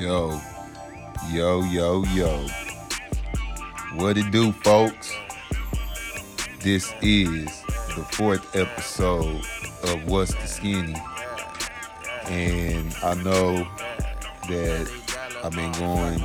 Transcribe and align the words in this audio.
Yo, 0.00 0.40
yo, 1.30 1.62
yo, 1.64 2.02
yo. 2.14 2.46
What 3.96 4.16
it 4.16 4.30
do, 4.30 4.50
folks? 4.50 5.14
This 6.60 6.90
is 7.02 7.44
the 7.94 8.06
fourth 8.10 8.56
episode 8.56 9.44
of 9.82 10.08
What's 10.08 10.32
the 10.32 10.46
Skinny. 10.46 10.96
And 12.28 12.94
I 13.02 13.12
know 13.22 13.68
that 14.48 14.90
I've 15.44 15.52
been 15.52 15.72
going 15.72 16.24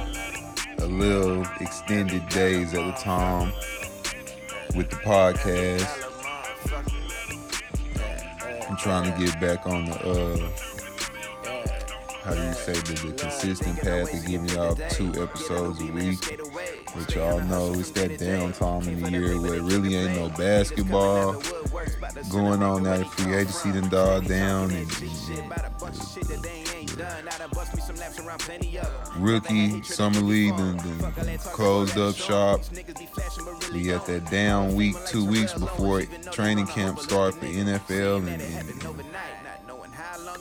a 0.77 0.85
little 0.85 1.45
extended 1.59 2.29
days 2.29 2.73
at 2.73 2.97
a 2.97 3.03
time 3.03 3.51
with 4.73 4.89
the 4.89 4.95
podcast. 5.03 5.85
I'm 8.69 8.77
trying 8.77 9.11
to 9.11 9.19
get 9.19 9.37
back 9.41 9.67
on 9.67 9.83
the 9.83 9.99
uh 9.99 10.64
how 12.25 12.33
do 12.33 12.41
you 12.41 12.53
say 12.53 12.73
the, 12.73 12.93
the 13.05 13.13
consistent 13.13 13.79
path 13.81 14.11
of 14.11 14.25
giving 14.25 14.49
y'all 14.49 14.73
two 14.89 15.09
episodes 15.21 15.79
a 15.79 15.85
week. 15.91 16.17
Which 16.95 17.15
y'all 17.15 17.39
know 17.41 17.73
it's 17.73 17.91
that 17.91 18.17
downtime 18.17 18.87
in 18.87 19.03
the 19.03 19.11
year 19.11 19.39
where 19.39 19.53
it 19.55 19.61
really 19.61 19.95
ain't 19.95 20.15
no 20.15 20.29
basketball 20.29 21.33
going 22.31 22.63
on 22.63 22.81
now. 22.81 22.97
The 22.97 23.05
free 23.05 23.35
agency 23.35 23.73
done 23.73 23.89
died 23.89 24.27
down 24.27 24.71
and, 24.71 24.91
and, 24.91 25.51
and 28.89 29.23
rookie 29.23 29.83
summer 29.83 30.21
league 30.21 30.57
done 30.57 30.79
closed 31.37 31.97
up 31.99 32.15
shop. 32.15 32.61
We 33.71 33.83
got 33.83 34.07
that 34.07 34.31
down 34.31 34.73
week, 34.73 34.95
two 35.05 35.25
weeks 35.25 35.53
before 35.53 36.01
training 36.31 36.65
camp 36.67 36.99
start 36.99 37.35
for 37.35 37.45
NFL 37.45 38.27
and, 38.27 38.41
and 38.41 39.05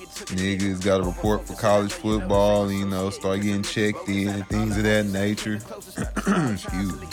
niggas 0.07 0.85
got 0.85 0.99
to 0.99 1.05
report 1.05 1.47
for 1.47 1.55
college 1.55 1.93
football, 1.93 2.71
you 2.71 2.87
know, 2.87 3.11
start 3.11 3.43
getting 3.43 3.63
checked 3.63 4.09
in 4.09 4.29
and 4.29 4.47
things 4.49 4.77
of 4.77 4.85
that 4.85 5.07
nature. 5.07 5.55
Excuse 6.53 7.01
me. 7.01 7.07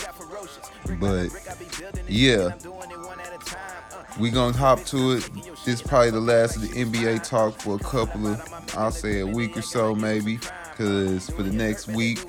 But 1.00 1.30
yeah, 2.08 2.54
we 4.20 4.30
gonna 4.30 4.58
hop 4.58 4.84
to 4.86 5.14
it. 5.14 5.30
This 5.66 5.76
is 5.76 5.82
probably 5.82 6.12
the 6.12 6.20
last 6.20 6.58
of 6.58 6.64
the 6.64 6.70
NBA 6.70 7.28
talk 7.28 7.60
for 7.62 7.76
a 7.76 7.80
couple 7.80 8.28
of, 8.28 8.76
I'll 8.76 8.92
say 8.92 9.20
a 9.20 9.28
week 9.28 9.58
or 9.58 9.62
so 9.62 9.96
maybe, 9.96 10.40
because 10.72 11.30
for 11.30 11.44
the 11.44 11.52
next 11.52 11.88
week, 11.88 12.20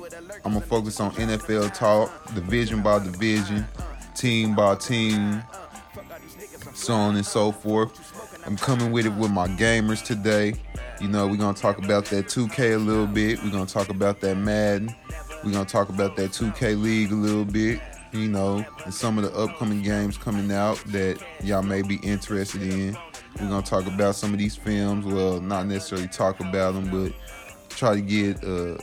I'm 0.45 0.53
gonna 0.53 0.61
focus 0.61 0.99
on 0.99 1.11
NFL 1.11 1.73
talk, 1.73 2.33
division 2.33 2.81
by 2.81 2.99
division, 2.99 3.65
team 4.15 4.55
by 4.55 4.75
team, 4.75 5.43
so 6.73 6.93
on 6.93 7.15
and 7.15 7.25
so 7.25 7.51
forth. 7.51 8.02
I'm 8.45 8.57
coming 8.57 8.91
with 8.91 9.05
it 9.05 9.13
with 9.13 9.31
my 9.31 9.47
gamers 9.47 10.03
today. 10.03 10.53
You 10.99 11.07
know, 11.07 11.27
we're 11.27 11.37
gonna 11.37 11.57
talk 11.57 11.77
about 11.77 12.05
that 12.05 12.25
2K 12.25 12.75
a 12.75 12.77
little 12.77 13.07
bit. 13.07 13.41
We're 13.43 13.51
gonna 13.51 13.65
talk 13.65 13.89
about 13.89 14.19
that 14.21 14.35
Madden. 14.35 14.93
We're 15.43 15.51
gonna 15.51 15.65
talk 15.65 15.89
about 15.89 16.15
that 16.17 16.31
2K 16.31 16.81
League 16.81 17.11
a 17.11 17.15
little 17.15 17.45
bit. 17.45 17.81
You 18.11 18.27
know, 18.27 18.63
and 18.85 18.93
some 18.93 19.17
of 19.17 19.23
the 19.23 19.35
upcoming 19.35 19.81
games 19.81 20.17
coming 20.17 20.51
out 20.51 20.77
that 20.87 21.19
y'all 21.41 21.63
may 21.63 21.81
be 21.81 21.95
interested 22.03 22.61
in. 22.61 22.97
We're 23.39 23.49
gonna 23.49 23.65
talk 23.65 23.87
about 23.87 24.15
some 24.15 24.33
of 24.33 24.39
these 24.39 24.55
films. 24.55 25.05
Well, 25.05 25.39
not 25.39 25.65
necessarily 25.67 26.07
talk 26.07 26.39
about 26.39 26.73
them, 26.73 26.91
but 26.91 27.13
try 27.69 27.95
to 27.95 28.01
get 28.01 28.43
a, 28.43 28.77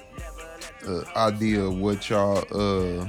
a 0.88 1.04
idea 1.16 1.62
of 1.62 1.78
what 1.78 2.08
y'all 2.08 2.44
uh 2.50 3.06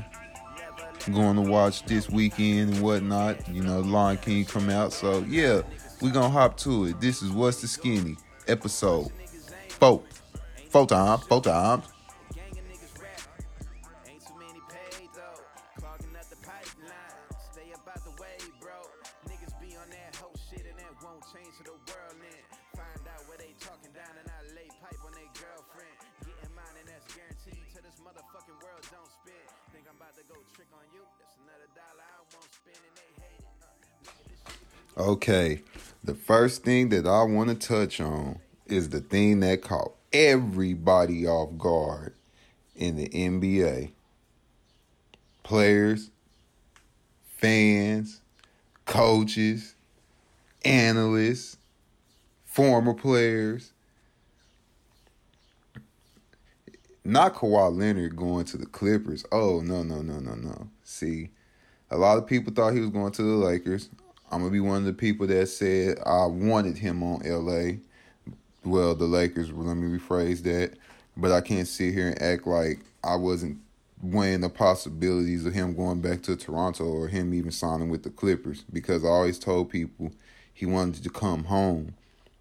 going 1.10 1.36
to 1.36 1.42
watch 1.42 1.84
this 1.86 2.10
weekend 2.10 2.74
and 2.74 2.82
whatnot. 2.82 3.48
You 3.50 3.64
know, 3.64 3.80
Lion 3.80 4.18
King 4.18 4.46
come 4.46 4.70
out, 4.70 4.94
so 4.94 5.26
yeah, 5.28 5.62
we 6.02 6.10
gonna 6.10 6.30
hop 6.30 6.58
to 6.58 6.86
it. 6.86 7.00
This 7.00 7.22
is 7.22 7.32
what's 7.32 7.62
the 7.62 7.68
skinny 7.68 8.18
episode 8.48 9.12
four, 9.70 10.04
four 10.70 10.88
times, 10.88 11.24
four 11.24 11.42
times. 11.42 11.86
Okay, 34.98 35.64
the 36.04 36.16
first 36.16 36.64
thing 36.64 36.90
that 36.90 37.06
I 37.06 37.24
want 37.24 37.50
to 37.50 37.56
touch 37.56 38.02
on 38.02 38.40
is 38.66 38.90
the 38.90 39.02
thing 39.02 39.42
that 39.42 39.62
caught 39.62 39.94
everybody 40.12 41.28
off 41.28 41.58
guard 41.58 42.16
in 42.76 42.96
the 42.96 43.08
NBA. 43.10 43.92
Players, 45.44 46.10
fans, 47.38 48.22
coaches, 48.86 49.76
analysts, 50.64 51.58
former 52.46 52.94
players. 52.94 53.74
Not 57.04 57.36
Kawhi 57.36 57.76
Leonard 57.76 58.16
going 58.16 58.46
to 58.46 58.58
the 58.58 58.68
Clippers. 58.68 59.26
Oh, 59.32 59.62
no, 59.62 59.84
no, 59.84 60.02
no, 60.02 60.20
no, 60.20 60.36
no. 60.36 60.70
See, 60.84 61.30
a 61.90 61.98
lot 61.98 62.18
of 62.18 62.28
people 62.28 62.54
thought 62.54 62.74
he 62.74 62.80
was 62.80 62.90
going 62.90 63.12
to 63.14 63.24
the 63.24 63.30
Lakers. 63.30 63.90
I'm 64.32 64.40
gonna 64.40 64.52
be 64.52 64.62
one 64.62 64.78
of 64.78 64.86
the 64.86 64.94
people 64.94 65.28
that 65.28 65.48
said 65.48 65.98
I 66.06 66.26
wanted 66.26 66.78
him 66.78 67.04
on 67.04 67.22
LA. 67.26 67.80
Well, 68.64 68.96
the 68.96 69.06
Lakers. 69.06 69.52
Let 69.52 69.76
me 69.76 70.00
rephrase 70.00 70.44
that. 70.44 70.74
But 71.18 71.34
I 71.34 71.42
can't 71.42 71.68
sit 71.68 71.94
here 71.94 72.08
and 72.08 72.22
act 72.22 72.48
like 72.48 72.80
I 73.04 73.16
wasn't 73.16 73.60
weighing 74.02 74.42
the 74.42 74.50
possibilities 74.50 75.46
of 75.46 75.54
him 75.54 75.76
going 75.76 76.00
back 76.00 76.22
to 76.24 76.36
Toronto 76.38 76.86
or 76.86 77.10
him 77.10 77.34
even 77.34 77.52
signing 77.52 77.90
with 77.90 78.04
the 78.04 78.10
Clippers 78.10 78.64
because 78.72 79.04
I 79.04 79.10
always 79.10 79.38
told 79.38 79.70
people 79.70 80.14
he 80.54 80.66
wanted 80.66 81.04
to 81.04 81.10
come 81.10 81.44
home. 81.46 81.96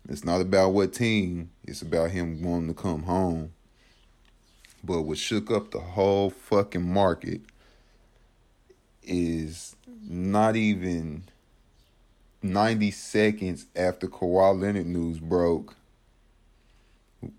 It's 0.08 0.24
not 0.24 0.40
about 0.40 0.70
what 0.70 0.92
team, 0.92 1.50
it's 1.64 1.82
about 1.82 2.12
him 2.12 2.42
wanting 2.42 2.68
to 2.68 2.74
come 2.74 3.02
home. 3.02 3.52
But 4.82 5.02
what 5.02 5.18
shook 5.18 5.50
up 5.50 5.72
the 5.72 5.80
whole 5.80 6.30
fucking 6.30 6.82
market 6.82 7.40
is 9.02 9.76
not 10.08 10.56
even 10.56 11.24
90 12.42 12.90
seconds 12.90 13.66
after 13.76 14.08
Kawhi 14.08 14.60
Leonard 14.60 14.86
news 14.86 15.18
broke, 15.18 15.76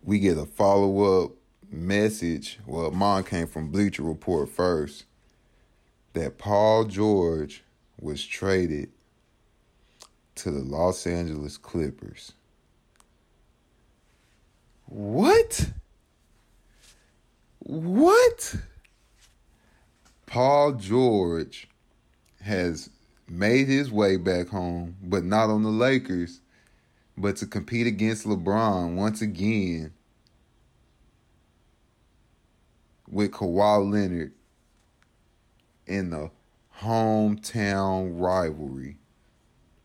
we 0.04 0.20
get 0.20 0.38
a 0.38 0.46
follow 0.46 1.24
up 1.24 1.32
message. 1.72 2.60
Well, 2.66 2.92
mine 2.92 3.24
came 3.24 3.48
from 3.48 3.72
Bleacher 3.72 4.04
Report 4.04 4.50
first 4.50 5.06
that 6.14 6.38
Paul 6.38 6.86
George 6.86 7.64
was 8.00 8.26
traded 8.26 8.90
to 10.36 10.52
the 10.52 10.60
Los 10.60 11.08
Angeles 11.08 11.58
Clippers. 11.58 12.34
What? 14.86 15.72
What? 17.60 18.56
Paul 20.26 20.74
George 20.74 21.68
has 22.42 22.90
made 23.31 23.68
his 23.68 23.90
way 23.92 24.18
back 24.18 24.50
home, 24.50 24.97
but 25.02 25.24
not 25.24 25.50
on 25.50 25.64
the 25.64 25.69
Lakers, 25.69 26.42
but 27.18 27.38
to 27.38 27.47
compete 27.47 27.88
against 27.88 28.25
LeBron 28.25 28.96
once 28.96 29.22
again 29.22 29.94
with 33.09 33.31
Kawhi 33.31 33.90
Leonard 33.90 34.34
in 35.88 36.09
the 36.09 36.30
hometown 36.80 38.20
rivalry 38.20 38.97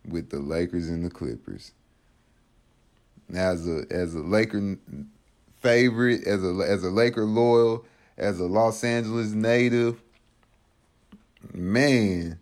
with 0.05 0.31
the 0.31 0.39
Lakers 0.39 0.89
and 0.89 1.05
the 1.05 1.11
Clippers. 1.11 1.73
As 3.35 3.69
a 3.69 3.85
as 3.91 4.15
a 4.15 4.21
Laker 4.21 4.79
favorite, 5.61 6.25
as 6.27 6.45
a 6.45 6.49
as 6.67 6.85
a 6.85 6.91
Laker 6.91 7.25
loyal, 7.25 7.85
as 8.17 8.39
a 8.39 8.47
Los 8.47 8.85
Angeles 8.85 9.33
native, 9.33 10.01
man, 11.53 12.39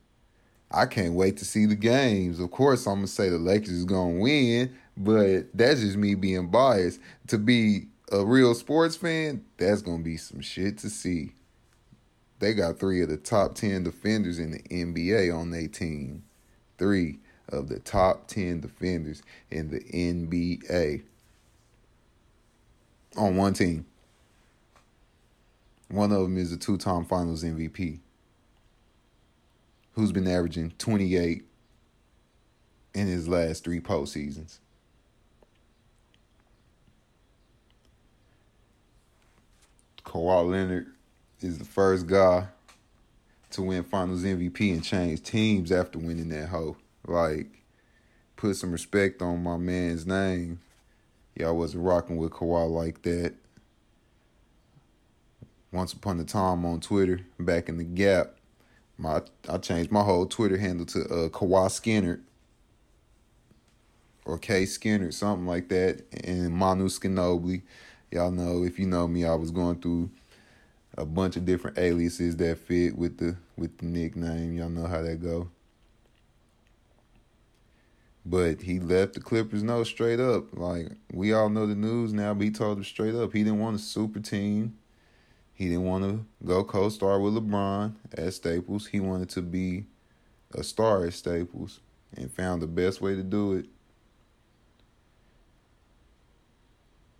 I 0.74 0.86
can't 0.86 1.14
wait 1.14 1.36
to 1.36 1.44
see 1.44 1.66
the 1.66 1.76
games. 1.76 2.40
Of 2.40 2.50
course, 2.50 2.86
I'm 2.86 2.96
gonna 2.96 3.06
say 3.06 3.28
the 3.28 3.38
Lakers 3.38 3.70
is 3.70 3.84
gonna 3.84 4.18
win, 4.18 4.76
but 4.96 5.46
that's 5.54 5.80
just 5.80 5.96
me 5.96 6.16
being 6.16 6.48
biased. 6.48 7.00
To 7.28 7.38
be 7.38 7.86
a 8.10 8.24
real 8.24 8.54
sports 8.56 8.96
fan, 8.96 9.44
that's 9.56 9.82
gonna 9.82 10.02
be 10.02 10.16
some 10.16 10.40
shit 10.40 10.78
to 10.78 10.90
see. 10.90 11.32
They 12.40 12.54
got 12.54 12.80
three 12.80 13.00
of 13.02 13.08
the 13.08 13.16
top 13.16 13.54
ten 13.54 13.84
defenders 13.84 14.40
in 14.40 14.50
the 14.50 14.62
NBA 14.68 15.32
on 15.34 15.50
their 15.50 15.68
team. 15.68 16.24
Three 16.76 17.20
of 17.48 17.68
the 17.68 17.78
top 17.78 18.26
ten 18.26 18.60
defenders 18.60 19.22
in 19.52 19.70
the 19.70 19.80
NBA 19.80 21.04
on 23.16 23.36
one 23.36 23.54
team. 23.54 23.86
One 25.88 26.10
of 26.10 26.22
them 26.22 26.36
is 26.36 26.50
a 26.50 26.56
two-time 26.56 27.04
Finals 27.04 27.44
MVP 27.44 28.00
who's 29.94 30.12
been 30.12 30.28
averaging 30.28 30.72
28 30.78 31.44
in 32.94 33.06
his 33.06 33.28
last 33.28 33.64
three 33.64 33.80
postseasons. 33.80 34.58
Kawhi 40.04 40.50
Leonard 40.50 40.86
is 41.40 41.58
the 41.58 41.64
first 41.64 42.06
guy 42.06 42.46
to 43.50 43.62
win 43.62 43.84
Finals 43.84 44.22
MVP 44.22 44.72
and 44.72 44.84
change 44.84 45.22
teams 45.22 45.72
after 45.72 45.98
winning 45.98 46.28
that 46.28 46.48
hoe. 46.48 46.76
Like, 47.06 47.62
put 48.36 48.56
some 48.56 48.72
respect 48.72 49.22
on 49.22 49.42
my 49.42 49.56
man's 49.56 50.06
name. 50.06 50.60
Y'all 51.34 51.56
wasn't 51.56 51.84
rocking 51.84 52.16
with 52.16 52.32
Kawhi 52.32 52.70
like 52.70 53.02
that. 53.02 53.34
Once 55.72 55.92
upon 55.92 56.20
a 56.20 56.24
time 56.24 56.64
on 56.64 56.78
Twitter, 56.80 57.20
back 57.38 57.68
in 57.68 57.78
the 57.78 57.84
gap, 57.84 58.36
my 58.98 59.22
I 59.48 59.58
changed 59.58 59.90
my 59.90 60.02
whole 60.02 60.26
Twitter 60.26 60.56
handle 60.56 60.86
to 60.86 61.00
uh, 61.04 61.28
Kawhi 61.28 61.70
Skinner 61.70 62.20
or 64.24 64.38
K 64.38 64.66
Skinner, 64.66 65.12
something 65.12 65.46
like 65.46 65.68
that, 65.68 66.02
and 66.24 66.52
Manu 66.52 66.88
Ginobili. 66.88 67.62
Y'all 68.10 68.30
know 68.30 68.62
if 68.62 68.78
you 68.78 68.86
know 68.86 69.08
me, 69.08 69.24
I 69.24 69.34
was 69.34 69.50
going 69.50 69.80
through 69.80 70.10
a 70.96 71.04
bunch 71.04 71.36
of 71.36 71.44
different 71.44 71.78
aliases 71.78 72.36
that 72.36 72.58
fit 72.58 72.96
with 72.96 73.18
the 73.18 73.36
with 73.56 73.78
the 73.78 73.86
nickname. 73.86 74.56
Y'all 74.56 74.68
know 74.68 74.86
how 74.86 75.02
that 75.02 75.22
go. 75.22 75.48
But 78.26 78.62
he 78.62 78.80
left 78.80 79.14
the 79.14 79.20
Clippers 79.20 79.62
know 79.62 79.84
straight 79.84 80.20
up. 80.20 80.56
Like 80.56 80.92
we 81.12 81.32
all 81.32 81.50
know 81.50 81.66
the 81.66 81.74
news 81.74 82.12
now, 82.12 82.32
but 82.34 82.44
he 82.44 82.50
told 82.50 82.78
them 82.78 82.84
straight 82.84 83.14
up 83.14 83.32
he 83.32 83.44
didn't 83.44 83.58
want 83.58 83.76
a 83.76 83.80
super 83.80 84.20
team. 84.20 84.78
He 85.54 85.66
didn't 85.68 85.84
want 85.84 86.04
to 86.04 86.24
go 86.44 86.64
co-star 86.64 87.20
with 87.20 87.34
LeBron 87.34 87.94
at 88.12 88.34
Staples. 88.34 88.88
He 88.88 88.98
wanted 88.98 89.30
to 89.30 89.42
be 89.42 89.84
a 90.52 90.64
star 90.64 91.06
at 91.06 91.14
Staples 91.14 91.80
and 92.16 92.30
found 92.30 92.60
the 92.60 92.66
best 92.66 93.00
way 93.00 93.14
to 93.14 93.22
do 93.22 93.54
it. 93.54 93.66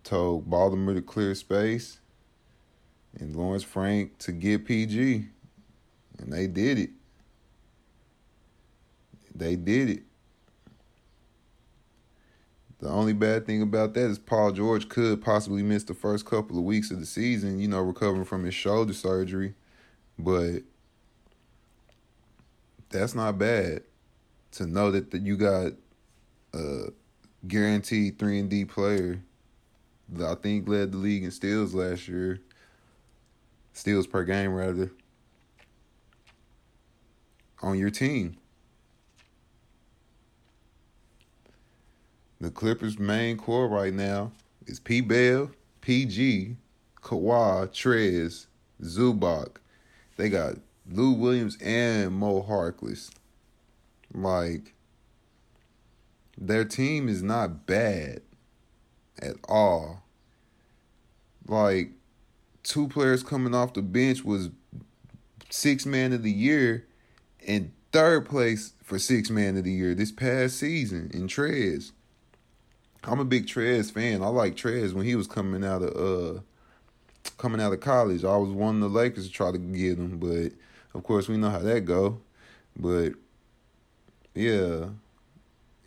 Told 0.03 0.49
Ballmer 0.49 0.93
to 0.95 1.01
clear 1.01 1.33
space 1.33 1.99
and 3.19 3.35
Lawrence 3.35 3.63
Frank 3.63 4.17
to 4.19 4.31
get 4.31 4.65
PG. 4.65 5.27
And 6.19 6.31
they 6.31 6.47
did 6.47 6.77
it. 6.77 6.89
They 9.33 9.55
did 9.55 9.89
it. 9.89 10.03
The 12.85 12.91
only 12.91 13.13
bad 13.13 13.47
thing 13.47 13.63
about 13.63 13.95
that 13.95 14.11
is 14.11 14.19
Paul 14.19 14.51
George 14.51 14.89
could 14.89 15.19
possibly 15.19 15.63
miss 15.63 15.83
the 15.83 15.95
first 15.95 16.23
couple 16.27 16.59
of 16.59 16.63
weeks 16.63 16.91
of 16.91 16.99
the 16.99 17.05
season, 17.07 17.57
you 17.57 17.67
know, 17.67 17.81
recovering 17.81 18.25
from 18.25 18.43
his 18.43 18.53
shoulder 18.53 18.93
surgery. 18.93 19.55
But 20.19 20.59
that's 22.89 23.15
not 23.15 23.39
bad 23.39 23.81
to 24.51 24.67
know 24.67 24.91
that, 24.91 25.09
that 25.09 25.23
you 25.23 25.35
got 25.35 25.71
a 26.53 26.91
guaranteed 27.47 28.19
3 28.19 28.41
and 28.41 28.49
D 28.51 28.65
player 28.65 29.19
that 30.09 30.29
I 30.29 30.35
think 30.35 30.69
led 30.69 30.91
the 30.91 30.99
league 30.99 31.23
in 31.23 31.31
steals 31.31 31.73
last 31.73 32.07
year. 32.07 32.39
Steals 33.73 34.05
per 34.05 34.23
game 34.23 34.53
rather 34.53 34.91
on 37.63 37.79
your 37.79 37.89
team. 37.89 38.37
The 42.45 42.51
Clippers' 42.51 42.99
main 42.99 43.37
core 43.37 43.67
right 43.67 43.91
now 43.91 44.31
is 44.67 44.79
P. 44.79 45.01
Bell, 45.01 45.49
PG, 45.81 46.57
Kawhi, 47.01 47.67
Trez, 47.69 48.45
Zubac. 48.83 49.55
They 50.15 50.29
got 50.29 50.57
Lou 50.87 51.13
Williams 51.13 51.57
and 51.59 52.13
Mo 52.13 52.43
Harkless. 52.43 53.09
Like, 54.13 54.75
their 56.37 56.65
team 56.65 57.09
is 57.09 57.23
not 57.23 57.65
bad 57.65 58.21
at 59.19 59.37
all. 59.49 60.03
Like, 61.47 61.93
two 62.61 62.87
players 62.89 63.23
coming 63.23 63.55
off 63.55 63.73
the 63.73 63.81
bench 63.81 64.23
was 64.23 64.51
six 65.49 65.83
man 65.83 66.13
of 66.13 66.21
the 66.21 66.31
year 66.31 66.85
and 67.47 67.71
third 67.91 68.29
place 68.29 68.73
for 68.83 68.99
six 68.99 69.31
man 69.31 69.57
of 69.57 69.63
the 69.63 69.71
year 69.71 69.95
this 69.95 70.11
past 70.11 70.59
season 70.59 71.09
in 71.11 71.27
Trez. 71.27 71.91
I'm 73.07 73.19
a 73.19 73.25
big 73.25 73.45
Trez 73.45 73.91
fan. 73.91 74.21
I 74.21 74.27
like 74.27 74.55
Trez 74.55 74.93
when 74.93 75.05
he 75.05 75.15
was 75.15 75.27
coming 75.27 75.63
out 75.63 75.81
of 75.81 75.95
uh 75.95 76.39
coming 77.37 77.61
out 77.61 77.73
of 77.73 77.79
college. 77.79 78.23
I 78.23 78.35
was 78.37 78.49
one 78.49 78.75
of 78.75 78.81
the 78.81 78.97
Lakers 78.97 79.27
to 79.27 79.31
try 79.31 79.51
to 79.51 79.57
get 79.57 79.97
him, 79.97 80.17
but 80.17 80.51
of 80.97 81.03
course 81.03 81.27
we 81.27 81.37
know 81.37 81.49
how 81.49 81.59
that 81.59 81.81
go. 81.81 82.19
But 82.75 83.13
yeah, 84.33 84.89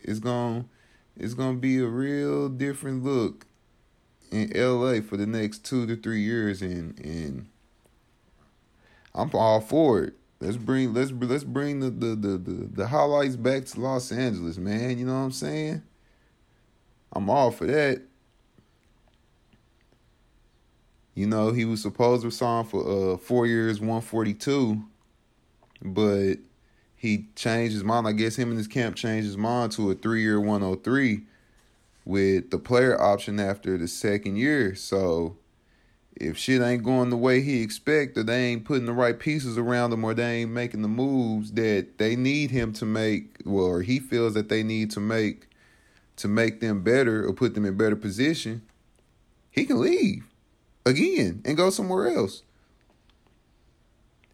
it's 0.03 0.21
going 0.21 0.63
to 0.63 0.69
it's 1.17 1.35
gonna 1.35 1.59
be 1.59 1.79
a 1.79 1.87
real 1.87 2.49
different 2.49 3.03
look 3.03 3.47
in 4.31 4.53
LA 4.55 5.01
for 5.01 5.17
the 5.17 5.27
next 5.27 5.65
two 5.65 5.87
to 5.87 5.97
three 5.97 6.21
years 6.21 6.63
and 6.63 6.99
and 7.01 7.49
I'm 9.15 9.31
all 9.35 9.61
for 9.61 10.05
it. 10.05 10.15
Let's 10.41 10.57
bring 10.57 10.95
let's 10.95 11.11
let's 11.11 11.45
bring 11.45 11.81
the 11.81 11.91
the 11.91 12.15
the 12.15 12.39
the, 12.39 12.69
the 12.73 12.87
highlights 12.87 13.35
back 13.35 13.65
to 13.67 13.81
Los 13.81 14.13
Angeles, 14.13 14.57
man. 14.57 14.99
You 14.99 15.07
know 15.07 15.15
what 15.15 15.25
I'm 15.25 15.33
saying? 15.33 15.83
I'm 17.13 17.31
all 17.31 17.51
for 17.51 17.67
that. 17.67 18.03
You 21.15 21.27
know, 21.27 21.53
he 21.53 21.65
was 21.65 21.83
supposed 21.83 22.23
to 22.23 22.31
sign 22.31 22.65
for 22.65 23.15
uh 23.15 23.17
four 23.17 23.47
years, 23.47 23.81
one 23.81 24.01
forty 24.01 24.35
two, 24.35 24.85
but 25.83 26.35
he 26.95 27.27
changed 27.35 27.75
his 27.75 27.85
mind. 27.85 28.07
I 28.07 28.13
guess 28.13 28.37
him 28.37 28.51
and 28.51 28.59
his 28.59 28.69
camp 28.69 28.97
changed 28.97 29.27
his 29.27 29.37
mind 29.37 29.73
to 29.73 29.91
a 29.91 29.95
three 29.95 30.23
year 30.23 30.41
one 30.41 30.63
oh 30.63 30.77
three 30.77 31.23
with 32.05 32.51
the 32.51 32.59
player 32.59 33.01
option 33.01 33.41
after 33.41 33.77
the 33.77 33.89
second 33.89 34.37
year. 34.37 34.75
So 34.75 35.37
if 36.15 36.37
shit 36.39 36.63
ain't 36.63 36.83
going 36.83 37.11
the 37.11 37.17
way 37.17 37.41
he 37.43 37.63
expect, 37.63 38.17
or 38.17 38.23
they 38.23 38.47
ain't 38.47 38.65
putting 38.65 38.87
the 38.87 38.93
right 38.93 39.19
pieces 39.19 39.59
around 39.59 39.93
him, 39.93 40.05
or 40.05 40.15
they 40.15 40.43
ain't 40.43 40.51
making 40.51 40.83
the 40.83 40.89
moves 40.89 41.53
that 41.53 41.99
they 41.99 42.17
need 42.17 42.51
him 42.51 42.73
to 42.75 42.85
make, 42.85 43.39
well, 43.45 43.67
or 43.67 43.83
he 43.83 43.99
feels 43.99 44.35
that 44.35 44.49
they 44.49 44.63
need 44.63 44.91
to 44.93 45.01
make 45.01 45.48
to 46.19 46.29
make 46.29 46.61
them 46.61 46.83
better 46.83 47.27
or 47.27 47.33
put 47.33 47.55
them 47.55 47.65
in 47.65 47.77
better 47.77 47.97
position, 47.97 48.63
he 49.51 49.65
can 49.65 49.81
leave 49.81 50.25
again 50.85 51.43
and 51.45 51.57
go 51.57 51.71
somewhere 51.71 52.09
else. 52.09 52.43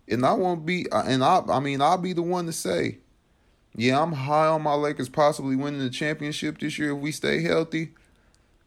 And 0.09 0.27
I 0.27 0.33
won't 0.33 0.67
be, 0.67 0.91
uh, 0.91 1.05
and 1.07 1.25
I, 1.25 1.43
I 1.49 1.61
mean, 1.61 1.81
I'll 1.81 1.99
be 1.99 2.13
the 2.13 2.23
one 2.23 2.47
to 2.47 2.53
say, 2.53 2.99
yeah, 3.77 4.01
I'm 4.01 4.13
high 4.13 4.47
on 4.47 4.63
my 4.63 4.75
Lakers 4.75 5.09
possibly 5.09 5.57
winning 5.57 5.81
the 5.81 5.91
championship 5.91 6.59
this 6.59 6.79
year 6.79 6.93
if 6.93 6.99
we 6.99 7.11
stay 7.11 7.43
healthy. 7.43 7.93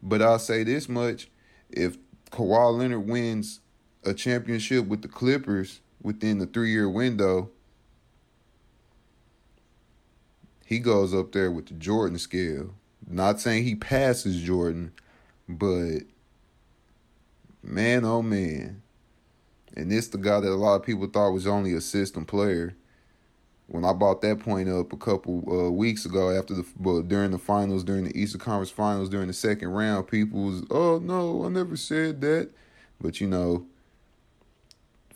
But 0.01 0.21
I'll 0.21 0.39
say 0.39 0.63
this 0.63 0.89
much: 0.89 1.29
if 1.69 1.97
Kawhi 2.31 2.77
Leonard 2.77 3.07
wins 3.07 3.61
a 4.03 4.13
championship 4.13 4.85
with 4.85 5.01
the 5.01 5.07
Clippers 5.07 5.79
within 6.01 6.39
the 6.39 6.45
three-year 6.45 6.89
window, 6.89 7.49
he 10.65 10.79
goes 10.79 11.13
up 11.13 11.31
there 11.31 11.51
with 11.51 11.67
the 11.67 11.73
Jordan 11.75 12.19
scale. 12.19 12.73
Not 13.09 13.39
saying 13.39 13.63
he 13.63 13.75
passes 13.75 14.41
Jordan, 14.41 14.91
but 15.47 15.99
man, 17.63 18.03
oh 18.03 18.21
man. 18.21 18.81
And 19.75 19.89
this 19.91 20.09
the 20.09 20.17
guy 20.17 20.41
that 20.41 20.49
a 20.49 20.55
lot 20.55 20.75
of 20.75 20.83
people 20.83 21.07
thought 21.07 21.31
was 21.31 21.47
only 21.47 21.73
a 21.73 21.81
system 21.81 22.25
player. 22.25 22.75
When 23.67 23.85
I 23.85 23.93
brought 23.93 24.21
that 24.21 24.39
point 24.39 24.69
up 24.69 24.91
a 24.91 24.97
couple 24.97 25.43
uh, 25.49 25.69
weeks 25.71 26.05
ago 26.05 26.31
after 26.31 26.53
the 26.53 26.65
well, 26.79 27.01
during 27.01 27.31
the 27.31 27.37
finals, 27.37 27.83
during 27.83 28.05
the 28.05 28.17
Eastern 28.17 28.39
Conference 28.39 28.71
Finals, 28.71 29.09
during 29.09 29.27
the 29.27 29.33
second 29.33 29.69
round, 29.69 30.07
people 30.07 30.41
was, 30.41 30.63
oh 30.69 30.99
no, 30.99 31.45
I 31.45 31.49
never 31.49 31.77
said 31.77 32.19
that. 32.21 32.49
But 32.99 33.21
you 33.21 33.27
know, 33.27 33.65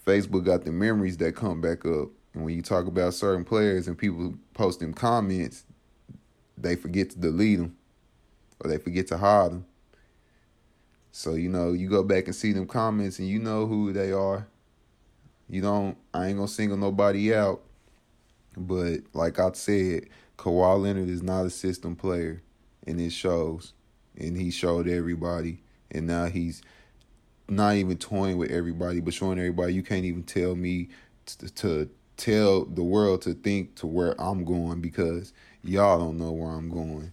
Facebook 0.05 0.45
got 0.45 0.63
the 0.63 0.71
memories 0.71 1.17
that 1.17 1.35
come 1.35 1.59
back 1.59 1.85
up. 1.85 2.09
And 2.33 2.45
when 2.45 2.55
you 2.55 2.61
talk 2.61 2.87
about 2.87 3.13
certain 3.13 3.43
players 3.43 3.87
and 3.87 3.97
people 3.97 4.35
post 4.53 4.79
them 4.79 4.93
comments, 4.93 5.65
they 6.57 6.75
forget 6.75 7.09
to 7.09 7.19
delete 7.19 7.59
them 7.59 7.75
or 8.61 8.69
they 8.69 8.77
forget 8.77 9.07
to 9.07 9.17
hide 9.17 9.51
them. 9.51 9.65
So, 11.11 11.33
you 11.33 11.49
know, 11.49 11.73
you 11.73 11.89
go 11.89 12.03
back 12.03 12.25
and 12.25 12.35
see 12.35 12.53
them 12.53 12.67
comments 12.67 13.19
and 13.19 13.27
you 13.27 13.39
know 13.39 13.65
who 13.65 13.91
they 13.91 14.11
are. 14.11 14.47
You 15.49 15.61
don't, 15.61 15.97
I 16.13 16.27
ain't 16.27 16.37
gonna 16.37 16.47
single 16.47 16.77
nobody 16.77 17.33
out. 17.33 17.61
But 18.55 19.01
like 19.13 19.39
I 19.39 19.51
said, 19.51 20.07
Kawhi 20.37 20.81
Leonard 20.81 21.09
is 21.09 21.21
not 21.21 21.45
a 21.45 21.49
system 21.49 21.95
player, 21.95 22.41
and 22.87 22.99
it 22.99 23.11
shows. 23.11 23.73
And 24.17 24.37
he 24.37 24.51
showed 24.51 24.87
everybody. 24.87 25.61
And 25.89 26.07
now 26.07 26.25
he's 26.25 26.61
not 27.49 27.75
even 27.75 27.97
toying 27.97 28.37
with 28.37 28.51
everybody, 28.51 29.01
but 29.01 29.13
showing 29.13 29.39
everybody 29.39 29.73
you 29.73 29.83
can't 29.83 30.05
even 30.05 30.23
tell 30.23 30.55
me 30.55 30.89
to, 31.25 31.49
to 31.55 31.89
tell 32.15 32.65
the 32.65 32.83
world 32.83 33.21
to 33.23 33.33
think 33.33 33.75
to 33.75 33.87
where 33.87 34.19
I'm 34.21 34.45
going 34.45 34.79
because 34.79 35.33
y'all 35.63 35.99
don't 35.99 36.17
know 36.17 36.31
where 36.31 36.51
I'm 36.51 36.69
going. 36.69 37.11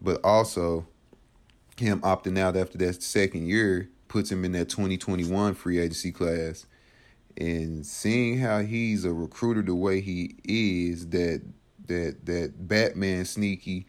But 0.00 0.20
also, 0.24 0.86
him 1.76 2.00
opting 2.00 2.38
out 2.38 2.56
after 2.56 2.78
that 2.78 3.02
second 3.02 3.46
year 3.46 3.90
puts 4.08 4.30
him 4.30 4.44
in 4.44 4.52
that 4.52 4.68
2021 4.68 5.54
free 5.54 5.78
agency 5.78 6.12
class. 6.12 6.66
And 7.36 7.86
seeing 7.86 8.38
how 8.38 8.60
he's 8.60 9.04
a 9.04 9.12
recruiter 9.12 9.62
the 9.62 9.74
way 9.74 10.00
he 10.00 10.36
is, 10.44 11.08
that 11.08 11.42
that 11.86 12.26
that 12.26 12.68
Batman 12.68 13.24
sneaky 13.24 13.86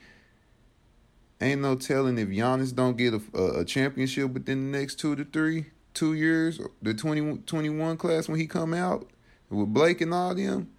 ain't 1.41 1.61
no 1.61 1.75
telling 1.75 2.17
if 2.17 2.29
Giannis 2.29 2.73
don't 2.73 2.97
get 2.97 3.13
a, 3.13 3.59
a, 3.59 3.65
championship 3.65 4.31
within 4.31 4.71
the 4.71 4.77
next 4.77 4.95
two 4.95 5.15
to 5.15 5.25
three, 5.25 5.67
two 5.93 6.13
years, 6.13 6.59
the 6.81 6.93
20, 6.93 7.39
class 7.97 8.29
when 8.29 8.39
he 8.39 8.47
come 8.47 8.73
out 8.73 9.09
with 9.49 9.73
Blake 9.73 10.01
and 10.01 10.13
all 10.13 10.35
them, 10.35 10.69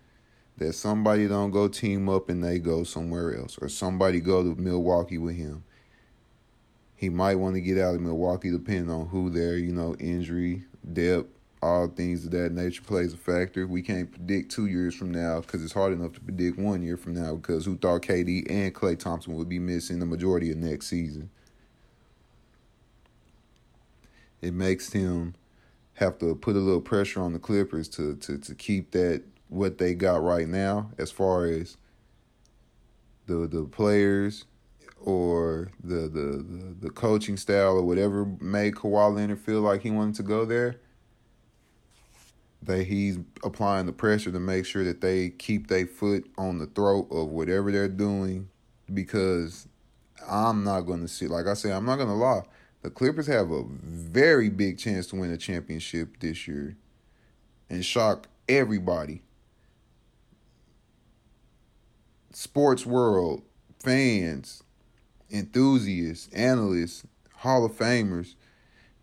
that 0.63 0.75
somebody 0.75 1.29
don't 1.29 1.51
go 1.51 1.69
team 1.69 2.09
up 2.09 2.29
and 2.29 2.43
they 2.43 2.59
go 2.59 2.85
somewhere 2.85 3.37
else, 3.37 3.59
or 3.61 3.69
somebody 3.69 4.21
go 4.21 4.43
to 4.43 4.61
Milwaukee 4.61 5.19
with 5.19 5.37
him. 5.37 5.65
He 6.95 7.09
might 7.09 7.35
want 7.35 7.57
to 7.57 7.61
get 7.61 7.79
out 7.79 7.97
of 7.97 8.01
Milwaukee 8.01 8.51
depending 8.51 8.91
on 8.91 9.09
who 9.09 9.29
there, 9.29 9.57
you 9.57 9.73
know, 9.73 9.97
injury, 9.97 10.65
depth, 10.93 11.29
all 11.61 11.87
things 11.89 12.25
of 12.25 12.33
that 12.33 12.53
nature 12.53 12.83
plays 12.83 13.13
a 13.13 13.17
factor. 13.17 13.67
We 13.67 13.83
can't 13.83 14.11
predict 14.11 14.51
two 14.51 14.67
years 14.67 14.95
from 14.95 15.13
now 15.13 15.41
because 15.41 15.63
it's 15.63 15.73
hard 15.73 15.93
enough 15.93 16.13
to 16.15 16.21
predict 16.21 16.59
one 16.59 16.83
year 16.83 16.97
from 16.97 17.15
now 17.15 17.37
because 17.37 17.65
who 17.65 17.77
thought 17.77 18.03
KD 18.03 18.51
and 18.51 18.75
Klay 18.75 18.99
Thompson 18.99 19.35
would 19.35 19.49
be 19.49 19.59
missing 19.59 20.01
the 20.01 20.07
majority 20.07 20.51
of 20.51 20.59
next 20.59 20.87
season? 20.87 21.31
It 24.41 24.55
makes 24.55 24.93
him 24.93 25.35
have 25.95 26.19
to 26.19 26.35
put 26.35 26.57
a 26.57 26.59
little 26.59 26.81
pressure 26.81 27.21
on 27.21 27.33
the 27.33 27.39
Clippers 27.39 27.89
to 27.91 28.17
to 28.17 28.39
to 28.39 28.55
keep 28.55 28.91
that 28.91 29.23
what 29.53 29.77
they 29.77 29.95
got 29.95 30.23
right 30.23 30.49
now 30.49 30.91
as 30.99 31.11
far 31.11 31.45
as 31.45 31.77
the 33.27 33.47
the 33.47 33.65
players 33.65 34.47
or 34.99 35.71
the 35.85 36.09
the 36.09 36.43
the, 36.43 36.77
the 36.81 36.91
coaching 36.91 37.37
style 37.37 37.77
or 37.77 37.83
whatever 37.83 38.25
made 38.41 38.75
Kawhi 38.75 39.15
Leonard 39.15 39.41
feel 39.41 39.61
like 39.61 39.83
he 39.83 39.91
wanted 39.91 40.15
to 40.15 40.23
go 40.23 40.47
there 40.47 40.81
that 42.63 42.85
he's 42.85 43.19
applying 43.45 43.87
the 43.87 43.93
pressure 43.93 44.33
to 44.33 44.41
make 44.41 44.65
sure 44.65 44.85
that 44.85 45.01
they 45.01 45.29
keep 45.29 45.67
their 45.67 45.87
foot 45.87 46.25
on 46.39 46.59
the 46.59 46.67
throat 46.67 47.09
of 47.11 47.29
whatever 47.29 47.71
they're 47.71 47.89
doing 47.89 48.49
because 48.95 49.67
I'm 50.31 50.65
not 50.65 50.83
going 50.83 51.03
to 51.03 51.09
see 51.09 51.27
like 51.27 51.47
I 51.47 51.55
said 51.55 51.73
I'm 51.73 51.85
not 51.85 51.97
going 51.97 52.09
to 52.09 52.15
lie 52.15 52.43
the 52.81 52.91
Clippers 52.91 53.27
have 53.27 53.51
a 53.51 53.65
very 53.69 54.49
big 54.49 54.79
chance 54.79 55.09
to 55.09 55.17
win 55.17 55.31
a 55.31 55.37
championship 55.37 56.21
this 56.21 56.49
year 56.49 56.75
and 57.69 57.85
shock 57.85 58.29
everybody 58.49 59.23
sports 62.33 62.87
world 62.87 63.43
fans 63.79 64.63
enthusiasts 65.31 66.33
analysts 66.33 67.05
hall 67.37 67.65
of 67.65 67.73
famers 67.73 68.35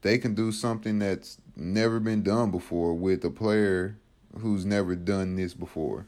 they 0.02 0.18
can 0.18 0.34
do 0.34 0.52
something 0.52 1.00
that's 1.00 1.38
never 1.56 2.00
been 2.00 2.24
done 2.24 2.52
before 2.52 2.94
with 2.94 3.24
a 3.26 3.30
player 3.30 3.98
who's 4.38 4.66
never 4.66 4.96
done 4.96 5.36
this 5.36 5.54
before. 5.54 6.08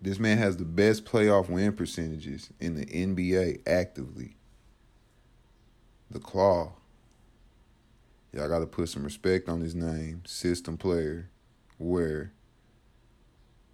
This 0.00 0.18
man 0.18 0.38
has 0.38 0.56
the 0.56 0.64
best 0.64 1.04
playoff 1.04 1.48
win 1.48 1.72
percentages 1.72 2.50
in 2.60 2.74
the 2.74 2.86
NBA 2.86 3.66
actively. 3.66 4.36
The 6.10 6.20
Claw. 6.20 6.72
Y'all 8.32 8.48
got 8.48 8.60
to 8.60 8.66
put 8.66 8.88
some 8.88 9.04
respect 9.04 9.48
on 9.48 9.60
his 9.60 9.74
name. 9.74 10.22
System 10.24 10.76
player. 10.76 11.28
Where 11.78 12.32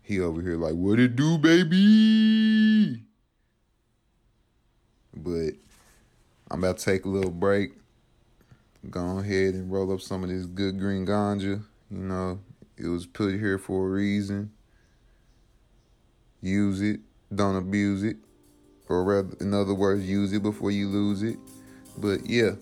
he 0.07 0.21
over 0.21 0.41
here 0.41 0.57
like, 0.57 0.75
what 0.75 0.99
it 0.99 1.17
do, 1.17 1.37
baby? 1.39 3.03
But 5.15 5.55
I'm 6.51 6.63
about 6.63 6.79
to 6.79 6.85
take 6.85 7.05
a 7.05 7.09
little 7.09 7.31
break 7.31 7.73
go 8.91 9.19
ahead 9.19 9.55
and 9.55 9.71
roll 9.71 9.93
up 9.93 10.01
some 10.01 10.23
of 10.23 10.31
this 10.31 10.47
good 10.47 10.79
green 10.79 11.07
ganja. 11.07 11.63
You 11.91 11.99
know, 11.99 12.41
it 12.77 12.89
was 12.89 13.07
put 13.07 13.35
here 13.35 13.59
for 13.59 13.87
a 13.87 13.91
reason. 13.91 14.53
Use 16.41 16.81
it, 16.81 17.01
don't 17.35 17.57
abuse 17.57 18.03
it. 18.03 18.17
Or 18.89 19.03
rather, 19.03 19.37
in 19.41 19.53
other 19.53 19.75
words, 19.75 20.09
use 20.09 20.33
it 20.33 20.43
before 20.43 20.71
you 20.71 20.89
lose 20.89 21.23
it. 21.23 21.39
But 21.99 22.27
yeah, 22.27 22.53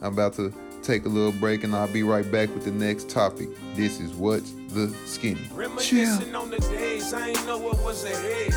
I'm 0.00 0.14
about 0.14 0.34
to 0.34 0.52
take 0.82 1.04
a 1.04 1.08
little 1.08 1.32
break 1.32 1.62
and 1.62 1.74
I'll 1.74 1.92
be 1.92 2.02
right 2.02 2.30
back 2.32 2.52
with 2.54 2.64
the 2.64 2.72
next 2.72 3.08
topic. 3.08 3.48
This 3.74 4.00
is 4.00 4.12
What's 4.12 4.52
the 4.74 4.94
Skinny. 5.06 5.40
Reminiscing 5.54 6.34
on 6.34 6.50
the 6.50 6.58
days 6.58 7.12
I 7.12 7.28
ain't 7.28 7.46
know 7.46 7.58
what 7.58 7.82
was 7.82 8.04
ahead. 8.04 8.52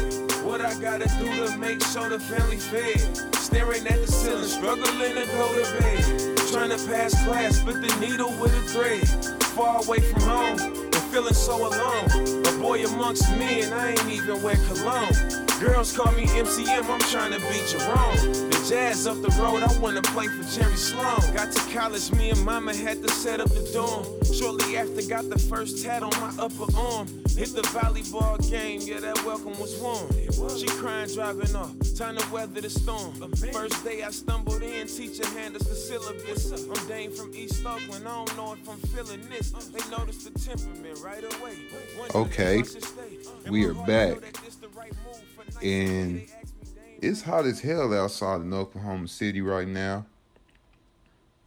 What 0.45 0.61
I 0.61 0.73
gotta 0.79 1.07
do 1.19 1.47
to 1.47 1.57
make 1.57 1.83
sure 1.83 2.09
the 2.09 2.19
family 2.19 2.57
fed. 2.57 2.99
Staring 3.35 3.85
at 3.87 4.01
the 4.01 4.07
ceiling, 4.07 4.45
struggling 4.45 5.15
to 5.15 5.25
go 5.25 5.53
to 5.53 5.79
bed. 5.79 6.37
Trying 6.51 6.69
to 6.69 6.87
pass 6.87 7.13
class, 7.25 7.59
but 7.59 7.75
the 7.75 7.93
needle 7.99 8.31
with 8.39 8.53
a 8.53 8.61
thread. 8.71 9.07
Far 9.55 9.83
away 9.83 9.99
from 9.99 10.21
home, 10.21 10.84
feeling 11.15 11.33
so 11.33 11.55
alone. 11.55 12.45
A 12.45 12.59
boy 12.59 12.83
amongst 12.83 13.29
men, 13.37 13.71
I 13.71 13.91
ain't 13.91 14.09
even 14.09 14.43
wear 14.43 14.57
cologne. 14.67 15.13
Girls 15.61 15.95
call 15.95 16.11
me 16.11 16.25
MCM, 16.25 16.83
I'm 16.89 16.99
trying 16.99 17.31
to 17.31 17.39
beat 17.47 17.65
Jerome. 17.69 18.49
The 18.49 18.65
jazz 18.67 19.07
up 19.07 19.21
the 19.21 19.29
road, 19.41 19.63
I 19.63 19.79
wanna 19.79 20.01
play 20.01 20.27
for 20.27 20.43
Jerry 20.43 20.75
Sloan. 20.75 21.21
Got 21.33 21.53
to 21.53 21.73
college, 21.73 22.11
me 22.11 22.31
and 22.31 22.43
mama 22.43 22.75
had 22.75 23.01
to 23.01 23.09
set 23.09 23.39
up 23.39 23.47
the 23.47 23.63
dorm. 23.71 24.03
Shortly 24.33 24.75
after, 24.75 25.01
got 25.07 25.29
the 25.29 25.39
first 25.39 25.81
tat 25.85 26.03
on 26.03 26.11
my 26.19 26.33
upper 26.37 26.67
arm. 26.77 27.07
Hit 27.37 27.55
the 27.55 27.63
volleyball 27.71 28.37
game, 28.49 28.81
yeah, 28.83 28.99
that 28.99 29.23
welcome 29.25 29.57
was 29.57 29.79
warm. 29.79 30.09
She 30.57 30.67
crying, 30.67 31.09
driving 31.13 31.55
off, 31.55 31.71
time 31.97 32.17
to 32.17 32.31
weather 32.31 32.59
the 32.59 32.69
storm. 32.69 33.13
First 33.53 33.83
day 33.85 34.03
I 34.03 34.11
stumbled 34.11 34.61
in, 34.61 34.87
teacher 34.87 35.27
handed 35.29 35.61
us 35.61 35.67
the 35.69 35.75
syllabus. 35.75 36.51
I'm 36.51 36.87
Dane 36.87 37.11
from 37.11 37.33
East 37.33 37.65
Oakland, 37.65 38.05
I 38.05 38.15
don't 38.15 38.37
know 38.37 38.53
if 38.53 38.69
I'm 38.69 38.77
feeling 38.89 39.21
this. 39.29 39.51
They 39.51 39.83
noticed 39.95 40.25
the 40.25 40.37
temperament. 40.37 40.99
Okay, 42.15 42.63
we 43.49 43.65
are 43.65 43.73
back 43.73 44.17
and 45.61 46.27
it's 47.01 47.21
hot 47.21 47.45
as 47.45 47.61
hell 47.61 47.93
outside 47.93 48.41
in 48.41 48.53
Oklahoma 48.53 49.07
City 49.07 49.41
right 49.41 49.67
now. 49.67 50.05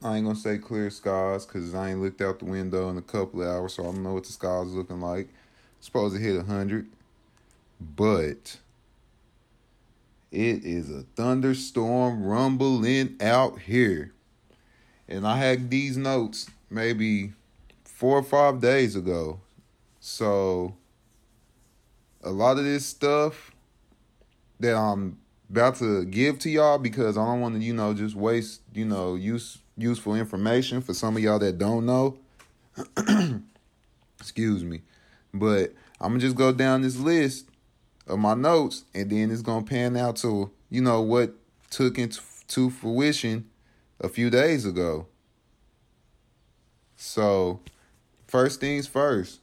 I 0.03 0.17
ain't 0.17 0.27
gonna 0.27 0.39
say 0.39 0.59
clear 0.59 0.91
skies 0.91 1.45
because 1.45 1.75
I 1.75 1.91
ain't 1.91 2.01
looked 2.01 2.21
out 2.21 2.39
the 2.39 2.45
window 2.45 2.89
in 2.89 2.99
a 2.99 3.03
couple 3.03 3.43
of 3.43 3.49
hours, 3.49 3.75
so 3.75 3.83
I 3.83 3.87
don't 3.87 4.03
know 4.03 4.15
what 4.15 4.25
the 4.25 4.33
sky's 4.33 4.69
looking 4.69 5.01
like. 5.01 5.29
It's 5.79 5.87
supposed 5.87 6.15
to 6.15 6.21
hit 6.21 6.45
hundred, 6.47 6.87
but 7.81 8.59
it 10.31 10.65
is 10.65 10.91
a 10.91 11.03
thunderstorm 11.17 12.25
rumbling 12.25 13.17
out 13.21 13.61
here. 13.61 14.13
And 15.09 15.27
I 15.27 15.39
had 15.39 15.71
these 15.71 15.97
notes 15.97 16.49
maybe 16.71 17.33
four 17.85 18.19
or 18.19 18.23
five 18.23 18.61
days 18.61 18.95
ago. 18.95 19.41
So 20.09 20.75
a 22.25 22.31
lot 22.31 22.57
of 22.57 22.65
this 22.65 22.87
stuff 22.87 23.53
that 24.59 24.75
I'm 24.75 25.19
about 25.51 25.77
to 25.77 26.07
give 26.07 26.39
to 26.41 26.51
y'all 26.51 26.79
because 26.79 27.19
I 27.19 27.25
don't 27.27 27.43
want 27.43 27.57
to, 27.57 27.63
you 27.63 27.75
know, 27.75 27.93
just 27.93 28.17
waste, 28.17 28.63
you 28.73 28.87
know, 28.87 29.17
use 29.17 29.59
useful 29.77 30.15
information 30.15 30.81
for 30.81 30.95
some 30.95 31.15
of 31.15 31.23
y'all 31.23 31.39
that 31.39 31.59
don't 31.59 31.85
know. 31.85 32.17
Excuse 34.19 34.65
me. 34.65 34.81
But 35.35 35.75
I'm 36.01 36.13
gonna 36.13 36.21
just 36.21 36.37
go 36.37 36.53
down 36.53 36.81
this 36.81 36.97
list 36.97 37.47
of 38.07 38.19
my 38.19 38.33
notes 38.33 38.85
and 38.95 39.11
then 39.11 39.31
it's 39.31 39.43
gonna 39.43 39.67
pan 39.67 39.95
out 39.95 40.17
to, 40.17 40.51
you 40.71 40.81
know, 40.81 41.03
what 41.03 41.35
took 41.69 41.99
into 41.99 42.71
fruition 42.71 43.51
a 44.01 44.09
few 44.09 44.31
days 44.31 44.65
ago. 44.65 45.07
So 46.97 47.61
first 48.27 48.59
things 48.59 48.87
first. 48.87 49.41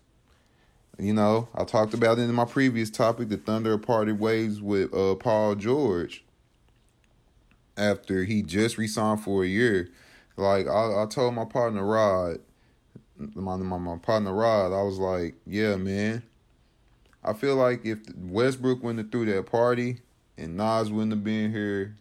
You 0.97 1.13
know, 1.13 1.49
I 1.53 1.65
talked 1.65 1.93
about 1.93 2.19
it 2.19 2.23
in 2.23 2.33
my 2.33 2.45
previous 2.45 2.89
topic. 2.89 3.29
The 3.29 3.37
Thunder 3.37 3.77
parted 3.77 4.19
ways 4.19 4.61
with 4.61 4.93
uh, 4.93 5.15
Paul 5.15 5.55
George 5.55 6.23
after 7.77 8.23
he 8.23 8.41
just 8.41 8.77
resigned 8.77 9.21
for 9.21 9.43
a 9.43 9.47
year. 9.47 9.89
Like 10.37 10.67
I, 10.67 11.03
I 11.03 11.05
told 11.09 11.33
my 11.33 11.45
partner 11.45 11.85
Rod, 11.85 12.39
my, 13.17 13.57
my 13.57 13.77
my 13.77 13.97
partner 13.97 14.33
Rod, 14.33 14.71
I 14.73 14.83
was 14.83 14.97
like, 14.97 15.35
yeah, 15.45 15.75
man. 15.75 16.23
I 17.23 17.33
feel 17.33 17.55
like 17.55 17.85
if 17.85 17.99
Westbrook 18.15 18.83
have 18.83 19.11
threw 19.11 19.25
that 19.25 19.47
party 19.47 19.99
and 20.37 20.55
Nas 20.55 20.91
wouldn't 20.91 21.11
have 21.11 21.23
been 21.23 21.51
here, 21.51 21.97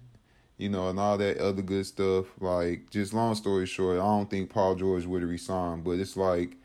you 0.58 0.68
know, 0.68 0.90
and 0.90 1.00
all 1.00 1.16
that 1.18 1.38
other 1.38 1.62
good 1.62 1.86
stuff, 1.86 2.26
like 2.40 2.90
just 2.90 3.14
long 3.14 3.34
story 3.34 3.66
short, 3.66 3.96
I 3.98 4.02
don't 4.02 4.30
think 4.30 4.50
Paul 4.50 4.74
George 4.74 5.06
would 5.06 5.22
have 5.22 5.30
resigned. 5.30 5.82
But 5.82 5.98
it's 5.98 6.16
like 6.16 6.56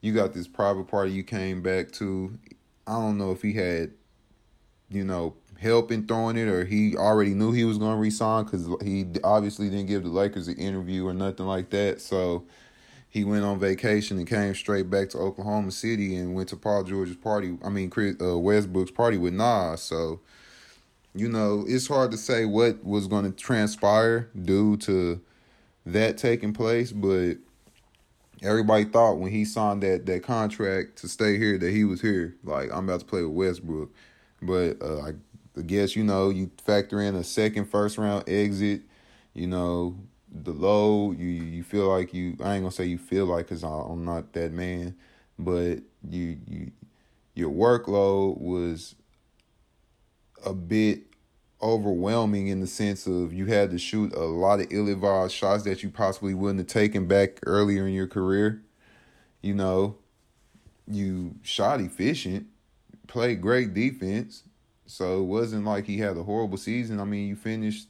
you 0.00 0.12
got 0.12 0.32
this 0.32 0.48
private 0.48 0.88
party 0.88 1.12
you 1.12 1.22
came 1.22 1.62
back 1.62 1.92
to. 1.92 2.38
I 2.86 2.92
don't 2.92 3.18
know 3.18 3.32
if 3.32 3.42
he 3.42 3.52
had, 3.52 3.92
you 4.88 5.04
know, 5.04 5.34
help 5.58 5.92
in 5.92 6.06
throwing 6.06 6.36
it 6.36 6.48
or 6.48 6.64
he 6.64 6.96
already 6.96 7.34
knew 7.34 7.52
he 7.52 7.64
was 7.64 7.78
going 7.78 7.92
to 7.92 7.98
resign 7.98 8.44
because 8.44 8.66
he 8.82 9.06
obviously 9.22 9.68
didn't 9.68 9.86
give 9.86 10.02
the 10.02 10.08
Lakers 10.08 10.48
an 10.48 10.56
interview 10.56 11.06
or 11.06 11.12
nothing 11.12 11.46
like 11.46 11.70
that. 11.70 12.00
So 12.00 12.44
he 13.10 13.24
went 13.24 13.44
on 13.44 13.58
vacation 13.58 14.16
and 14.18 14.26
came 14.26 14.54
straight 14.54 14.88
back 14.88 15.10
to 15.10 15.18
Oklahoma 15.18 15.70
City 15.70 16.16
and 16.16 16.34
went 16.34 16.48
to 16.48 16.56
Paul 16.56 16.84
George's 16.84 17.16
party. 17.16 17.58
I 17.62 17.68
mean, 17.68 17.90
Chris 17.90 18.16
uh, 18.20 18.38
Westbrook's 18.38 18.92
party 18.92 19.18
with 19.18 19.34
Nas. 19.34 19.82
So, 19.82 20.20
you 21.14 21.28
know, 21.28 21.64
it's 21.68 21.88
hard 21.88 22.12
to 22.12 22.16
say 22.16 22.46
what 22.46 22.82
was 22.82 23.06
going 23.06 23.24
to 23.24 23.32
transpire 23.32 24.30
due 24.40 24.76
to 24.78 25.20
that 25.84 26.16
taking 26.16 26.52
place, 26.52 26.92
but 26.92 27.34
everybody 28.42 28.84
thought 28.84 29.18
when 29.18 29.30
he 29.32 29.44
signed 29.44 29.82
that 29.82 30.06
that 30.06 30.22
contract 30.22 30.96
to 30.96 31.08
stay 31.08 31.38
here 31.38 31.58
that 31.58 31.70
he 31.70 31.84
was 31.84 32.00
here. 32.00 32.36
Like 32.44 32.70
I'm 32.72 32.88
about 32.88 33.00
to 33.00 33.06
play 33.06 33.22
with 33.22 33.32
Westbrook, 33.32 33.90
but 34.42 34.80
uh, 34.82 35.00
I, 35.00 35.12
I 35.58 35.62
guess 35.62 35.96
you 35.96 36.04
know 36.04 36.30
you 36.30 36.50
factor 36.64 37.00
in 37.00 37.14
a 37.14 37.24
second 37.24 37.66
first 37.66 37.98
round 37.98 38.28
exit. 38.28 38.82
You 39.34 39.46
know 39.46 39.96
the 40.30 40.52
low. 40.52 41.12
You 41.12 41.26
you 41.26 41.62
feel 41.62 41.88
like 41.88 42.14
you. 42.14 42.36
I 42.42 42.54
ain't 42.54 42.64
gonna 42.64 42.70
say 42.70 42.84
you 42.86 42.98
feel 42.98 43.26
like 43.26 43.46
because 43.46 43.62
I'm 43.62 44.04
not 44.04 44.32
that 44.32 44.52
man, 44.52 44.96
but 45.38 45.80
you 46.08 46.38
you 46.46 46.72
your 47.34 47.50
workload 47.50 48.38
was 48.38 48.94
a 50.44 50.52
bit 50.52 51.09
overwhelming 51.62 52.48
in 52.48 52.60
the 52.60 52.66
sense 52.66 53.06
of 53.06 53.32
you 53.32 53.46
had 53.46 53.70
to 53.70 53.78
shoot 53.78 54.14
a 54.14 54.20
lot 54.20 54.60
of 54.60 54.66
ill-advised 54.70 55.34
shots 55.34 55.64
that 55.64 55.82
you 55.82 55.90
possibly 55.90 56.34
wouldn't 56.34 56.60
have 56.60 56.66
taken 56.66 57.06
back 57.06 57.38
earlier 57.46 57.86
in 57.86 57.92
your 57.92 58.06
career. 58.06 58.62
You 59.42 59.54
know, 59.54 59.96
you 60.86 61.34
shot 61.42 61.80
efficient, 61.80 62.46
played 63.06 63.40
great 63.40 63.74
defense, 63.74 64.44
so 64.86 65.20
it 65.20 65.26
wasn't 65.26 65.64
like 65.64 65.86
he 65.86 65.98
had 65.98 66.16
a 66.16 66.22
horrible 66.22 66.58
season. 66.58 67.00
I 67.00 67.04
mean, 67.04 67.28
you 67.28 67.36
finished 67.36 67.88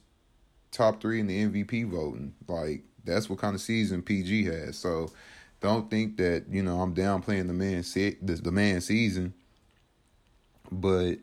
top 0.71 1.01
three 1.01 1.19
in 1.19 1.27
the 1.27 1.45
MVP 1.45 1.89
voting. 1.89 2.33
Like 2.47 2.83
that's 3.03 3.29
what 3.29 3.39
kind 3.39 3.55
of 3.55 3.61
season 3.61 4.01
PG 4.01 4.45
has. 4.45 4.77
So 4.77 5.11
don't 5.59 5.89
think 5.89 6.17
that 6.17 6.45
you 6.49 6.63
know 6.63 6.81
I'm 6.81 6.93
downplaying 6.93 7.47
the 7.47 7.53
man 7.53 7.83
the, 8.21 8.35
the 8.35 8.51
man 8.51 8.81
season, 8.81 9.33
but 10.71 11.15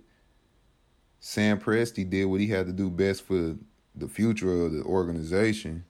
Sam 1.20 1.58
Presti 1.58 2.08
did 2.08 2.26
what 2.26 2.40
he 2.40 2.48
had 2.48 2.66
to 2.66 2.72
do 2.72 2.90
best 2.90 3.22
for 3.22 3.56
the 3.94 4.08
future 4.08 4.64
of 4.64 4.72
the 4.72 4.82
organization. 4.82 5.84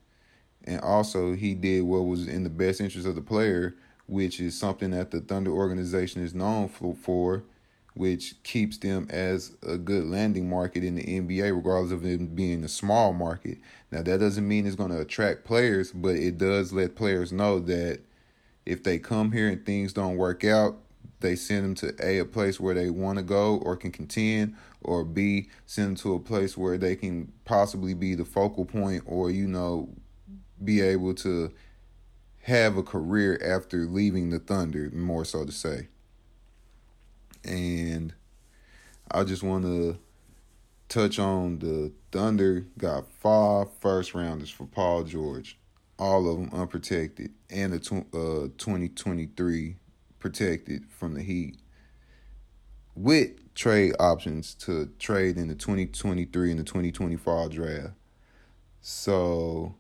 And 0.65 0.81
also, 0.81 1.35
he 1.35 1.55
did 1.55 1.83
what 1.83 2.01
was 2.01 2.27
in 2.27 2.45
the 2.45 2.51
best 2.51 2.81
interest 2.81 3.07
of 3.07 3.15
the 3.15 3.23
player, 3.23 3.75
which 4.07 4.41
is 4.41 4.59
something 4.59 4.91
that 4.91 5.11
the 5.11 5.21
Thunder 5.21 5.51
organization 5.51 6.23
is 6.23 6.35
known 6.35 6.69
for, 6.69 7.45
which 7.95 8.43
keeps 8.43 8.79
them 8.79 9.07
as 9.11 9.57
a 9.67 9.77
good 9.77 10.05
landing 10.05 10.49
market 10.49 10.85
in 10.85 10.95
the 10.95 11.03
NBA, 11.03 11.55
regardless 11.55 11.93
of 11.93 12.05
it 12.05 12.35
being 12.35 12.65
a 12.65 12.69
small 12.69 13.13
market. 13.13 13.59
Now, 13.91 14.03
that 14.03 14.21
doesn't 14.21 14.47
mean 14.47 14.67
it's 14.67 14.77
going 14.77 14.91
to 14.91 15.01
attract 15.01 15.45
players, 15.45 15.93
but 15.93 16.17
it 16.17 16.39
does 16.39 16.73
let 16.73 16.97
players 16.97 17.33
know 17.33 17.59
that 17.61 18.01
if 18.65 18.83
they 18.83 18.99
come 18.99 19.33
here 19.33 19.49
and 19.49 19.65
things 19.65 19.93
don't 19.93 20.17
work 20.17 20.45
out, 20.45 20.79
they 21.21 21.37
send 21.37 21.65
them 21.65 21.75
to 21.77 22.07
A, 22.07 22.19
a 22.19 22.25
place 22.25 22.61
where 22.61 22.75
they 22.75 22.91
want 22.91 23.19
to 23.19 23.25
go 23.25 23.57
or 23.59 23.77
can 23.77 23.91
contend, 23.91 24.55
or 24.83 25.05
B, 25.05 25.49
send 25.67 25.89
them 25.89 25.95
to 25.97 26.15
a 26.15 26.21
place 26.21 26.57
where 26.57 26.79
they 26.79 26.95
can 26.97 27.33
possibly 27.45 27.95
be 27.95 28.15
the 28.15 28.25
focal 28.25 28.65
point 28.65 29.03
or, 29.07 29.31
you 29.31 29.47
know, 29.47 29.89
be 30.63 30.81
able 30.81 31.15
to 31.15 31.53
have 32.43 32.77
a 32.77 32.83
career 32.83 33.41
after 33.45 33.85
leaving 33.85 34.31
the 34.31 34.39
Thunder, 34.39 34.91
more 34.93 35.25
so 35.25 35.45
to 35.45 35.53
say. 35.53 35.89
And 37.45 38.15
I 39.11 39.25
just 39.25 39.43
want 39.43 39.65
to 39.65 39.99
touch 40.89 41.19
on 41.19 41.59
the 41.59 41.93
Thunder 42.13 42.67
got 42.79 43.11
five 43.11 43.69
first 43.81 44.15
rounders 44.15 44.51
for 44.51 44.67
Paul 44.67 45.05
George, 45.05 45.59
all 45.99 46.31
of 46.31 46.39
them 46.39 46.51
unprotected, 46.59 47.33
and 47.51 47.73
the 47.73 47.79
tw- 47.79 48.15
uh, 48.15 48.49
2023 48.57 49.77
protected 50.19 50.85
from 50.91 51.15
the 51.15 51.23
Heat 51.23 51.57
with 52.95 53.55
trade 53.55 53.95
options 53.99 54.55
to 54.55 54.91
trade 54.99 55.37
in 55.37 55.49
the 55.49 55.55
2023 55.55 56.51
and 56.51 56.61
the 56.61 56.65
2024 56.65 57.49
draft. 57.49 57.95
So 58.81 59.75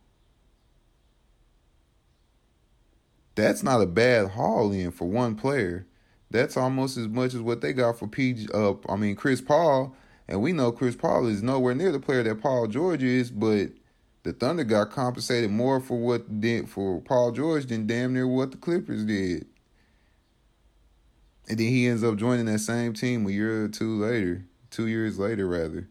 that's 3.34 3.62
not 3.62 3.80
a 3.80 3.86
bad 3.86 4.30
haul 4.30 4.72
in 4.72 4.90
for 4.90 5.08
one 5.08 5.34
player. 5.34 5.86
That's 6.30 6.56
almost 6.56 6.96
as 6.96 7.08
much 7.08 7.34
as 7.34 7.40
what 7.40 7.60
they 7.60 7.72
got 7.72 7.98
for 7.98 8.06
PG 8.06 8.48
uh 8.52 8.74
I 8.88 8.96
mean 8.96 9.16
Chris 9.16 9.40
Paul, 9.40 9.96
and 10.26 10.42
we 10.42 10.52
know 10.52 10.72
Chris 10.72 10.94
Paul 10.94 11.26
is 11.26 11.42
nowhere 11.42 11.74
near 11.74 11.92
the 11.92 12.00
player 12.00 12.22
that 12.22 12.42
Paul 12.42 12.66
George 12.66 13.02
is, 13.02 13.30
but 13.30 13.70
the 14.24 14.32
Thunder 14.32 14.64
got 14.64 14.90
compensated 14.90 15.50
more 15.50 15.80
for 15.80 15.98
what 15.98 16.40
did 16.40 16.68
for 16.68 17.00
Paul 17.00 17.32
George 17.32 17.66
than 17.66 17.86
damn 17.86 18.12
near 18.12 18.26
what 18.26 18.50
the 18.50 18.58
Clippers 18.58 19.04
did. 19.04 19.46
And 21.48 21.58
then 21.58 21.68
he 21.68 21.88
ends 21.88 22.04
up 22.04 22.16
joining 22.16 22.46
that 22.46 22.58
same 22.58 22.92
team 22.92 23.26
a 23.26 23.30
year 23.30 23.64
or 23.64 23.68
two 23.68 24.02
later, 24.02 24.44
two 24.70 24.86
years 24.86 25.18
later, 25.18 25.46
rather. 25.46 25.88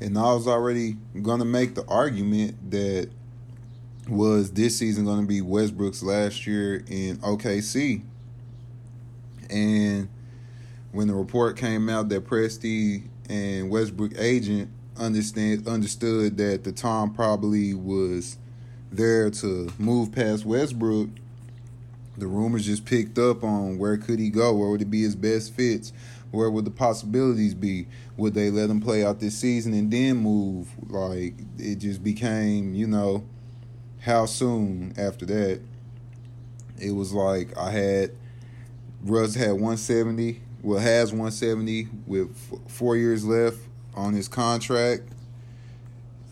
And 0.00 0.16
I 0.16 0.32
was 0.32 0.46
already 0.46 0.96
going 1.20 1.40
to 1.40 1.44
make 1.44 1.74
the 1.74 1.84
argument 1.86 2.70
that 2.70 3.10
was 4.08 4.52
this 4.52 4.76
season 4.76 5.04
going 5.04 5.20
to 5.20 5.26
be 5.26 5.40
Westbrook's 5.40 6.02
last 6.02 6.46
year 6.46 6.76
in 6.88 7.18
OKC. 7.18 8.02
And 9.50 10.08
when 10.92 11.08
the 11.08 11.14
report 11.14 11.56
came 11.56 11.88
out 11.88 12.08
that 12.08 12.24
Presti 12.24 13.02
and 13.28 13.68
Westbrook 13.68 14.12
agent 14.16 14.70
understand 14.96 15.66
understood 15.66 16.36
that 16.36 16.64
the 16.64 16.72
time 16.72 17.12
probably 17.12 17.74
was 17.74 18.38
there 18.92 19.30
to 19.30 19.72
move 19.78 20.12
past 20.12 20.44
Westbrook 20.44 21.08
the 22.20 22.26
rumors 22.26 22.66
just 22.66 22.84
picked 22.84 23.18
up 23.18 23.42
on 23.42 23.78
where 23.78 23.96
could 23.96 24.18
he 24.18 24.30
go, 24.30 24.54
where 24.54 24.70
would 24.70 24.82
it 24.82 24.90
be 24.90 25.02
his 25.02 25.16
best 25.16 25.54
fits, 25.54 25.92
where 26.30 26.50
would 26.50 26.64
the 26.64 26.70
possibilities 26.70 27.54
be? 27.54 27.86
Would 28.16 28.34
they 28.34 28.50
let 28.50 28.70
him 28.70 28.80
play 28.80 29.04
out 29.04 29.18
this 29.20 29.36
season 29.36 29.72
and 29.72 29.90
then 29.90 30.18
move? 30.18 30.68
Like 30.88 31.34
it 31.58 31.76
just 31.76 32.04
became, 32.04 32.74
you 32.74 32.86
know, 32.86 33.24
how 34.00 34.26
soon 34.26 34.94
after 34.96 35.26
that? 35.26 35.60
It 36.78 36.92
was 36.92 37.12
like 37.12 37.56
I 37.58 37.70
had 37.70 38.12
Russ 39.02 39.34
had 39.34 39.52
170, 39.52 40.40
well 40.62 40.78
has 40.78 41.10
170 41.10 41.88
with 42.06 42.36
four 42.68 42.96
years 42.96 43.24
left 43.24 43.58
on 43.94 44.14
his 44.14 44.28
contract, 44.28 45.02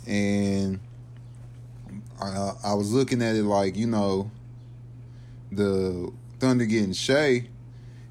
and 0.06 0.80
I, 2.20 2.52
I 2.64 2.74
was 2.74 2.92
looking 2.92 3.22
at 3.22 3.36
it 3.36 3.44
like 3.44 3.76
you 3.76 3.86
know 3.86 4.30
the 5.50 6.12
Thunder 6.38 6.66
getting 6.66 6.92
Shai, 6.92 7.48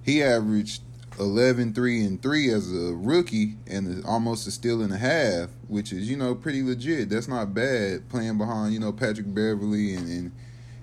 he 0.04 0.24
averaged 0.24 0.82
11 1.20 1.74
3 1.74 2.04
and 2.04 2.22
3 2.22 2.52
as 2.52 2.72
a 2.72 2.94
rookie 2.94 3.56
and 3.66 4.06
almost 4.06 4.48
a 4.48 4.52
steal 4.52 4.82
and 4.82 4.94
a 4.94 4.98
half 4.98 5.50
which 5.68 5.92
is 5.92 6.10
you 6.10 6.16
know 6.16 6.36
pretty 6.36 6.64
legit. 6.64 7.10
That's 7.10 7.28
not 7.28 7.54
bad 7.54 8.08
playing 8.10 8.38
behind 8.38 8.74
you 8.74 8.80
know 8.80 8.92
patrick 8.92 9.34
Beverley 9.34 9.96
and, 9.96 10.08
and 10.08 10.32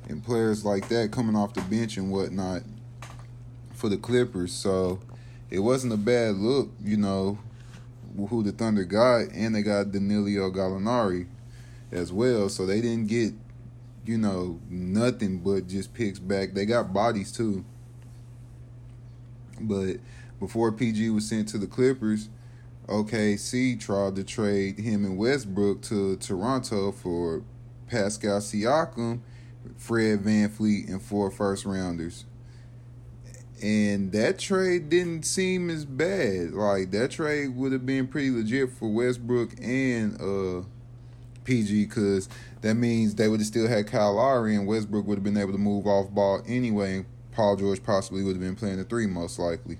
and 0.08 0.24
players 0.24 0.64
like 0.64 0.88
that 0.88 1.12
coming 1.12 1.36
off 1.36 1.54
the 1.54 1.62
bench 1.62 1.96
and 1.96 2.10
whatnot 2.10 2.62
for 3.72 3.88
the 3.88 3.96
clippers. 3.96 4.52
So 4.52 5.00
it 5.50 5.60
wasn't 5.60 5.92
a 5.92 5.98
bad 5.98 6.36
look 6.36 6.70
you 6.82 6.96
know 6.96 7.38
who 8.28 8.42
the 8.42 8.52
thunder 8.52 8.84
got 8.84 9.28
and 9.32 9.54
they 9.54 9.62
got 9.62 9.92
danilo 9.92 10.50
gallinari 10.50 11.26
as 11.92 12.12
well. 12.12 12.48
So 12.48 12.66
they 12.66 12.80
didn't 12.80 13.06
get 13.06 13.34
you 14.04 14.18
know, 14.18 14.60
nothing 14.68 15.38
but 15.38 15.66
just 15.66 15.94
picks 15.94 16.18
back. 16.18 16.52
They 16.52 16.66
got 16.66 16.92
bodies 16.92 17.32
too. 17.32 17.64
But 19.60 19.96
before 20.38 20.72
PG 20.72 21.10
was 21.10 21.28
sent 21.28 21.48
to 21.48 21.58
the 21.58 21.66
Clippers, 21.66 22.28
OKC 22.86 23.80
tried 23.80 24.16
to 24.16 24.24
trade 24.24 24.78
him 24.78 25.04
and 25.04 25.16
Westbrook 25.16 25.80
to 25.82 26.16
Toronto 26.16 26.92
for 26.92 27.42
Pascal 27.86 28.40
Siakam, 28.40 29.20
Fred 29.76 30.20
VanVleet, 30.20 30.88
and 30.88 31.00
four 31.00 31.30
first 31.30 31.64
rounders. 31.64 32.26
And 33.62 34.12
that 34.12 34.38
trade 34.38 34.90
didn't 34.90 35.22
seem 35.22 35.70
as 35.70 35.86
bad. 35.86 36.52
Like 36.52 36.90
that 36.90 37.12
trade 37.12 37.56
would 37.56 37.72
have 37.72 37.86
been 37.86 38.06
pretty 38.06 38.30
legit 38.30 38.70
for 38.72 38.88
Westbrook 38.88 39.54
and 39.62 40.20
uh 40.20 40.66
PG 41.44 41.86
because 41.86 42.28
that 42.64 42.76
means 42.76 43.14
they 43.14 43.28
would 43.28 43.40
have 43.40 43.46
still 43.46 43.68
had 43.68 43.86
Kyle 43.86 44.14
Lowry 44.14 44.56
and 44.56 44.66
Westbrook 44.66 45.06
would 45.06 45.18
have 45.18 45.22
been 45.22 45.36
able 45.36 45.52
to 45.52 45.58
move 45.58 45.86
off 45.86 46.10
ball 46.10 46.40
anyway. 46.46 46.96
And 46.96 47.04
Paul 47.30 47.56
George 47.56 47.82
possibly 47.82 48.24
would 48.24 48.36
have 48.36 48.40
been 48.40 48.56
playing 48.56 48.78
the 48.78 48.84
three 48.84 49.06
most 49.06 49.38
likely. 49.38 49.76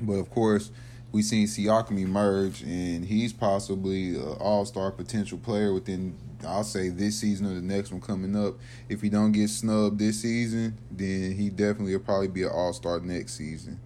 But 0.00 0.12
of 0.12 0.30
course, 0.30 0.70
we've 1.10 1.24
seen 1.24 1.48
Siakam 1.48 1.98
emerge, 1.98 2.62
and 2.62 3.04
he's 3.04 3.32
possibly 3.32 4.14
an 4.14 4.36
all-star 4.38 4.92
potential 4.92 5.38
player 5.38 5.74
within, 5.74 6.16
I'll 6.46 6.62
say, 6.62 6.88
this 6.88 7.18
season 7.18 7.46
or 7.46 7.54
the 7.54 7.60
next 7.60 7.90
one 7.90 8.00
coming 8.00 8.36
up. 8.36 8.54
If 8.88 9.02
he 9.02 9.08
don't 9.08 9.32
get 9.32 9.50
snubbed 9.50 9.98
this 9.98 10.20
season, 10.20 10.78
then 10.88 11.32
he 11.32 11.50
definitely 11.50 11.96
will 11.96 12.04
probably 12.04 12.28
be 12.28 12.44
an 12.44 12.50
all-star 12.50 13.00
next 13.00 13.32
season. 13.32 13.80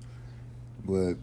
But 0.84 1.14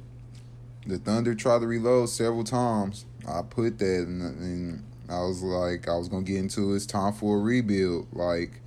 the 0.87 0.97
Thunder 0.97 1.35
tried 1.35 1.59
to 1.59 1.67
reload 1.67 2.09
several 2.09 2.43
times. 2.43 3.05
I 3.27 3.43
put 3.43 3.77
that, 3.77 3.85
in 3.85 4.83
I 5.11 5.21
was 5.23 5.43
like, 5.43 5.87
I 5.87 5.95
was 5.95 6.07
gonna 6.07 6.23
get 6.23 6.37
into 6.37 6.71
it. 6.71 6.77
it's 6.77 6.85
time 6.85 7.13
for 7.13 7.37
a 7.37 7.41
rebuild. 7.41 8.07
Like 8.13 8.61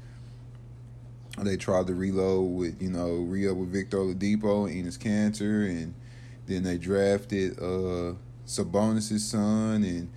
they 1.40 1.56
tried 1.56 1.86
to 1.88 1.94
reload 1.94 2.52
with, 2.52 2.82
you 2.82 2.90
know, 2.90 3.14
re-up 3.14 3.56
with 3.56 3.72
Victor 3.72 3.98
Oladipo 3.98 4.70
and 4.70 4.86
Enes 4.86 4.98
Kanter, 4.98 5.68
and 5.68 5.94
then 6.46 6.62
they 6.62 6.78
drafted 6.78 7.58
uh 7.58 8.14
Sabonis's 8.46 9.26
son, 9.26 9.84
and 9.84 10.10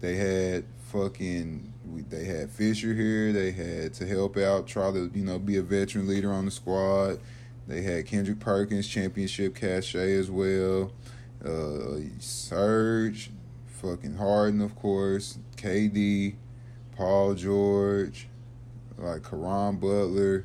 they 0.00 0.16
had 0.16 0.64
fucking 0.78 1.72
they 2.08 2.24
had 2.24 2.50
Fisher 2.50 2.94
here. 2.94 3.32
They 3.32 3.50
had 3.50 3.94
to 3.94 4.06
help 4.06 4.36
out, 4.36 4.66
try 4.66 4.90
to 4.90 5.10
you 5.14 5.24
know 5.24 5.38
be 5.38 5.56
a 5.56 5.62
veteran 5.62 6.08
leader 6.08 6.32
on 6.32 6.46
the 6.46 6.50
squad. 6.50 7.20
They 7.66 7.82
had 7.82 8.06
Kendrick 8.06 8.40
Perkins 8.40 8.88
championship 8.88 9.54
cachet 9.54 10.14
as 10.14 10.30
well, 10.30 10.90
uh, 11.44 12.00
Serge, 12.18 13.30
fucking 13.80 14.16
Harden, 14.16 14.60
of 14.60 14.74
course, 14.76 15.38
KD, 15.56 16.34
Paul 16.96 17.34
George, 17.34 18.28
like 18.98 19.22
Caron 19.22 19.76
Butler. 19.76 20.44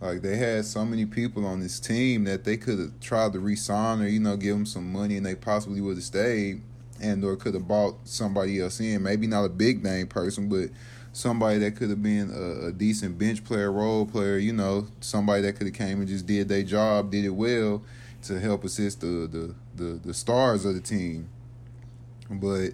Like 0.00 0.22
they 0.22 0.36
had 0.36 0.64
so 0.64 0.84
many 0.84 1.06
people 1.06 1.44
on 1.44 1.60
this 1.60 1.80
team 1.80 2.24
that 2.24 2.44
they 2.44 2.56
could 2.56 2.78
have 2.78 3.00
tried 3.00 3.32
to 3.32 3.40
re-sign 3.40 4.00
or 4.00 4.06
you 4.06 4.20
know 4.20 4.36
give 4.36 4.54
them 4.54 4.66
some 4.66 4.92
money 4.92 5.16
and 5.16 5.26
they 5.26 5.34
possibly 5.34 5.80
would 5.80 5.96
have 5.96 6.04
stayed 6.04 6.62
and 7.00 7.24
or 7.24 7.34
could 7.36 7.54
have 7.54 7.66
bought 7.66 7.96
somebody 8.04 8.60
else 8.60 8.80
in. 8.80 9.02
Maybe 9.02 9.26
not 9.26 9.44
a 9.44 9.48
big 9.48 9.82
name 9.82 10.06
person, 10.06 10.48
but 10.48 10.70
somebody 11.12 11.58
that 11.58 11.76
could 11.76 11.90
have 11.90 12.02
been 12.02 12.30
a, 12.30 12.68
a, 12.68 12.72
decent 12.72 13.18
bench 13.18 13.44
player, 13.44 13.72
role 13.72 14.06
player. 14.06 14.38
You 14.38 14.52
know, 14.52 14.86
somebody 15.00 15.42
that 15.42 15.54
could 15.54 15.66
have 15.66 15.76
came 15.76 15.98
and 15.98 16.08
just 16.08 16.26
did 16.26 16.48
their 16.48 16.62
job, 16.62 17.10
did 17.10 17.24
it 17.24 17.30
well 17.30 17.82
to 18.22 18.38
help 18.40 18.64
assist 18.64 19.00
the 19.00 19.28
the 19.30 19.54
the, 19.74 20.00
the 20.04 20.14
stars 20.14 20.64
of 20.64 20.74
the 20.74 20.80
team. 20.80 21.28
But 22.30 22.70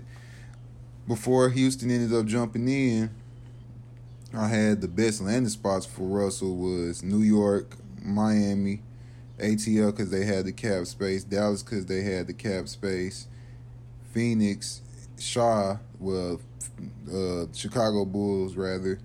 before 1.07 1.51
Houston 1.51 1.91
ended 1.91 2.17
up 2.17 2.27
jumping 2.27 2.69
in, 2.69 3.11
I 4.33 4.49
had 4.49 4.81
the 4.81 4.89
best 4.89 5.21
landing 5.21 5.49
spots 5.49 5.87
for 5.87 6.03
Russell 6.03 6.57
was 6.57 7.03
New 7.03 7.23
York, 7.23 7.77
Miami, 8.03 8.83
ATL 9.39 9.91
because 9.91 10.11
they 10.11 10.25
had 10.25 10.45
the 10.45 10.53
cap 10.53 10.87
space, 10.87 11.25
Dallas 11.25 11.63
because 11.63 11.87
they 11.87 12.03
had 12.03 12.27
the 12.27 12.33
cap 12.33 12.69
space, 12.69 13.29
Phoenix, 14.13 14.83
Shaw, 15.19 15.79
well, 16.01 16.41
uh, 17.13 17.47
Chicago 17.53 18.05
Bulls 18.05 18.57
rather, 18.57 18.99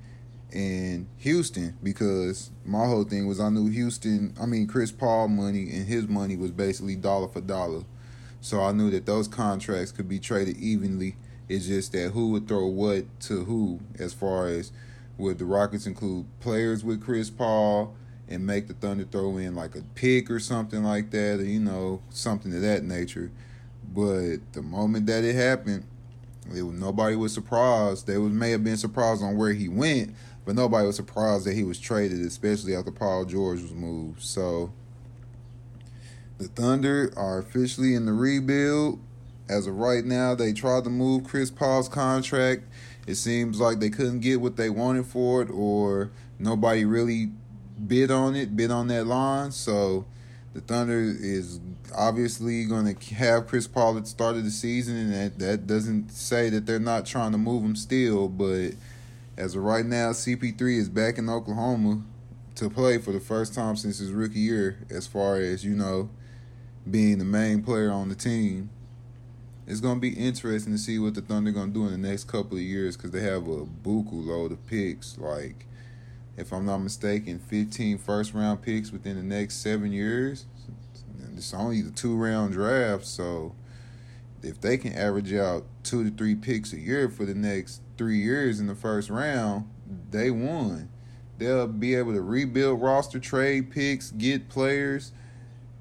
and 0.52 1.08
Houston 1.18 1.78
because 1.84 2.50
my 2.66 2.86
whole 2.86 3.04
thing 3.04 3.28
was 3.28 3.40
I 3.40 3.50
knew 3.50 3.70
Houston. 3.70 4.34
I 4.42 4.46
mean 4.46 4.68
Chris 4.68 4.92
Paul 4.92 5.28
money 5.28 5.70
and 5.72 5.86
his 5.86 6.08
money 6.08 6.38
was 6.38 6.52
basically 6.52 6.96
dollar 6.96 7.28
for 7.28 7.42
dollar, 7.42 7.84
so 8.42 8.62
I 8.62 8.72
knew 8.72 8.90
that 8.92 9.06
those 9.06 9.28
contracts 9.28 9.92
could 9.92 10.08
be 10.08 10.20
traded 10.20 10.58
evenly. 10.58 11.16
It's 11.48 11.68
just 11.68 11.92
that 11.94 12.12
who 12.12 12.30
would 12.30 12.48
throw 12.48 12.68
what 12.68 13.20
to 13.22 13.46
who 13.46 13.80
as 13.98 14.14
far 14.14 14.48
as 14.48 14.72
would 15.18 15.38
the 15.38 15.46
Rockets 15.46 15.86
include 15.86 16.26
players 16.40 16.84
with 16.84 17.04
Chris 17.04 17.30
Paul 17.30 17.96
and 18.30 18.46
make 18.46 18.68
the 18.68 18.74
Thunder 18.74 19.04
throw 19.04 19.38
in 19.38 19.56
like 19.56 19.76
a 19.76 19.82
pick 19.96 20.30
or 20.30 20.40
something 20.40 20.84
like 20.84 21.10
that, 21.12 21.40
or 21.40 21.46
you 21.46 21.60
know 21.60 22.02
something 22.10 22.54
of 22.56 22.62
that 22.62 22.84
nature. 22.84 23.32
But 23.94 24.38
the 24.54 24.62
moment 24.62 25.08
that 25.08 25.24
it 25.24 25.36
happened, 25.36 25.84
it 26.56 26.62
was, 26.62 26.80
nobody 26.80 27.16
was 27.16 27.34
surprised. 27.34 28.08
They 28.08 28.18
was, 28.18 28.32
may 28.32 28.52
have 28.52 28.64
been 28.64 28.78
surprised 28.78 29.24
on 29.24 29.36
where 29.36 29.54
he 29.54 29.68
went, 29.68 30.16
but 30.46 30.56
nobody 30.56 30.86
was 30.86 30.96
surprised 30.96 31.46
that 31.46 31.56
he 31.56 31.64
was 31.64 31.80
traded, 31.80 32.20
especially 32.22 32.76
after 32.76 32.92
Paul 32.92 33.26
George 33.26 33.62
was 33.62 33.74
moved. 33.74 34.22
So 34.22 34.72
the 36.40 36.48
Thunder 36.48 37.14
are 37.16 37.38
officially 37.38 37.94
in 37.94 38.06
the 38.06 38.14
rebuild. 38.14 39.00
As 39.48 39.68
of 39.68 39.76
right 39.78 40.04
now, 40.04 40.36
they 40.36 40.54
tried 40.54 40.84
to 40.84 40.90
move 40.90 41.24
Chris 41.24 41.52
Paul's 41.52 41.90
contract 41.90 42.64
it 43.10 43.16
seems 43.16 43.60
like 43.60 43.80
they 43.80 43.90
couldn't 43.90 44.20
get 44.20 44.40
what 44.40 44.56
they 44.56 44.70
wanted 44.70 45.08
for 45.08 45.42
it, 45.42 45.50
or 45.50 46.12
nobody 46.38 46.86
really 46.86 47.32
bid 47.88 48.12
on 48.12 48.36
it, 48.36 48.56
bid 48.56 48.70
on 48.70 48.88
that 48.90 49.08
line. 49.08 49.52
So 49.52 50.06
the 50.54 50.62
Thunder 50.62 51.00
is 51.00 51.60
obviously 51.98 52.66
going 52.66 52.94
to 52.94 53.16
have 53.16 53.48
Chris 53.48 53.68
Paul 53.68 53.98
at 53.98 54.04
the 54.04 54.10
start 54.10 54.36
of 54.36 54.44
the 54.44 54.52
season, 54.52 54.96
and 54.96 55.12
that, 55.12 55.40
that 55.40 55.66
doesn't 55.66 56.12
say 56.12 56.52
that 56.52 56.68
they're 56.68 56.78
not 56.78 57.08
trying 57.08 57.32
to 57.32 57.40
move 57.40 57.64
him 57.64 57.76
still. 57.76 58.28
But 58.30 58.74
as 59.38 59.56
of 59.56 59.64
right 59.64 59.88
now, 59.88 60.12
CP3 60.12 60.78
is 60.78 60.88
back 60.88 61.18
in 61.18 61.32
Oklahoma 61.32 62.04
to 62.54 62.70
play 62.70 63.00
for 63.00 63.12
the 63.12 63.20
first 63.20 63.56
time 63.56 63.76
since 63.76 63.98
his 63.98 64.12
rookie 64.12 64.38
year, 64.38 64.86
as 64.92 65.08
far 65.08 65.38
as, 65.38 65.66
you 65.66 65.74
know, 65.74 66.12
being 66.90 67.18
the 67.20 67.26
main 67.26 67.64
player 67.64 67.92
on 67.92 68.10
the 68.10 68.16
team 68.16 68.70
it's 69.70 69.82
gonna 69.82 70.00
be 70.00 70.10
interesting 70.10 70.74
to 70.74 70.80
see 70.80 70.98
what 70.98 71.14
the 71.14 71.22
Thunder 71.22 71.52
gonna 71.52 71.72
do 71.72 71.86
in 71.86 71.92
the 71.92 72.10
next 72.10 72.24
couple 72.24 72.58
of 72.58 72.64
years 72.64 72.98
because 72.98 73.12
they 73.12 73.22
have 73.22 73.48
a 73.48 73.66
buku 73.66 74.26
load 74.26 74.52
of 74.52 74.66
picks. 74.66 75.16
Like, 75.20 75.68
if 76.36 76.52
I'm 76.52 76.66
not 76.66 76.80
mistaken, 76.80 77.38
15 77.38 78.00
first 78.00 78.34
round 78.34 78.64
picks 78.64 78.92
within 78.92 79.16
the 79.16 79.24
next 79.24 79.58
seven 79.58 79.92
years. 79.92 80.48
It's 81.36 81.54
only 81.54 81.84
the 81.84 81.92
two 81.92 82.18
round 82.18 82.54
draft, 82.54 83.06
so 83.06 83.54
if 84.42 84.60
they 84.60 84.76
can 84.76 84.94
average 84.94 85.34
out 85.34 85.66
two 85.84 86.04
to 86.04 86.10
three 86.18 86.36
picks 86.36 86.74
a 86.74 86.80
year 86.80 87.08
for 87.08 87.26
the 87.26 87.36
next 87.36 87.82
three 87.96 88.18
years 88.18 88.60
in 88.60 88.66
the 88.66 88.76
first 88.76 89.12
round, 89.12 89.70
they 90.10 90.32
won. 90.32 90.90
They'll 91.38 91.68
be 91.68 91.94
able 91.94 92.14
to 92.14 92.22
rebuild 92.22 92.82
roster, 92.82 93.20
trade 93.20 93.70
picks, 93.70 94.10
get 94.10 94.50
players 94.50 95.12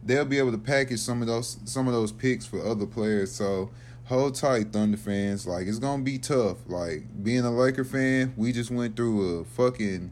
they'll 0.09 0.25
be 0.25 0.39
able 0.39 0.53
to 0.53 0.59
package 0.59 1.01
some 1.01 1.21
of 1.21 1.29
those 1.29 1.59
some 1.67 1.87
of 1.87 1.93
those 1.93 2.11
picks 2.11 2.47
for 2.47 2.65
other 2.65 2.87
players. 2.87 3.31
So 3.31 3.71
hold 4.07 4.35
tight, 4.35 4.73
Thunder 4.73 4.97
fans. 4.97 5.47
Like 5.47 5.67
it's 5.67 5.79
gonna 5.79 6.03
be 6.03 6.19
tough. 6.19 6.57
Like 6.67 7.23
being 7.23 7.45
a 7.45 7.51
Laker 7.51 7.85
fan, 7.85 8.35
we 8.37 8.51
just 8.53 8.71
went 8.71 8.97
through 8.97 9.41
a 9.41 9.45
fucking 9.45 10.11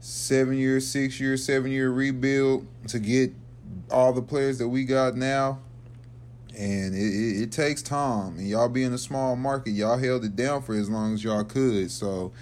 seven 0.00 0.56
year, 0.56 0.80
six 0.80 1.20
year, 1.20 1.36
seven 1.36 1.70
year 1.70 1.90
rebuild 1.90 2.66
to 2.88 2.98
get 2.98 3.32
all 3.90 4.12
the 4.12 4.22
players 4.22 4.58
that 4.58 4.68
we 4.68 4.84
got 4.84 5.14
now. 5.14 5.60
And 6.58 6.94
it, 6.94 6.98
it, 6.98 7.42
it 7.42 7.52
takes 7.52 7.82
time. 7.82 8.38
And 8.38 8.48
y'all 8.48 8.70
being 8.70 8.94
a 8.94 8.98
small 8.98 9.36
market, 9.36 9.72
y'all 9.72 9.98
held 9.98 10.24
it 10.24 10.34
down 10.34 10.62
for 10.62 10.74
as 10.74 10.88
long 10.88 11.12
as 11.12 11.22
y'all 11.22 11.44
could. 11.44 11.90
So 11.90 12.32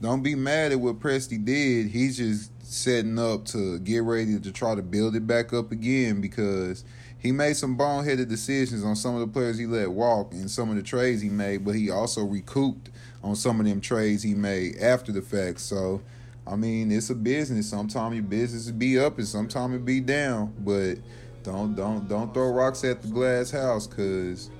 don't 0.00 0.22
be 0.22 0.36
mad 0.36 0.70
at 0.70 0.78
what 0.78 1.00
Presti 1.00 1.44
did. 1.44 1.88
He's 1.88 2.16
just 2.16 2.52
setting 2.66 3.18
up 3.18 3.44
to 3.46 3.78
get 3.80 4.02
ready 4.02 4.38
to 4.38 4.52
try 4.52 4.74
to 4.74 4.82
build 4.82 5.14
it 5.14 5.26
back 5.26 5.52
up 5.52 5.70
again 5.70 6.20
because 6.20 6.84
he 7.18 7.30
made 7.32 7.56
some 7.56 7.78
boneheaded 7.78 8.28
decisions 8.28 8.84
on 8.84 8.96
some 8.96 9.14
of 9.14 9.20
the 9.20 9.26
players 9.28 9.56
he 9.56 9.66
let 9.66 9.90
walk 9.90 10.32
and 10.32 10.50
some 10.50 10.70
of 10.70 10.76
the 10.76 10.82
trades 10.82 11.22
he 11.22 11.28
made, 11.28 11.64
but 11.64 11.74
he 11.74 11.90
also 11.90 12.24
recouped 12.24 12.90
on 13.22 13.36
some 13.36 13.60
of 13.60 13.66
them 13.66 13.80
trades 13.80 14.22
he 14.22 14.34
made 14.34 14.78
after 14.78 15.12
the 15.12 15.22
fact. 15.22 15.60
So, 15.60 16.02
I 16.46 16.56
mean, 16.56 16.90
it's 16.90 17.10
a 17.10 17.14
business. 17.14 17.68
Sometimes 17.68 18.16
your 18.16 18.24
business 18.24 18.70
be 18.70 18.98
up 18.98 19.18
and 19.18 19.26
sometimes 19.26 19.76
it 19.76 19.84
be 19.84 20.00
down, 20.00 20.52
but 20.58 20.98
don't 21.42 21.76
don't 21.76 22.08
don't 22.08 22.34
throw 22.34 22.52
rocks 22.52 22.82
at 22.82 23.02
the 23.02 23.08
glass 23.08 23.52
house 23.52 23.86
because 23.86 24.50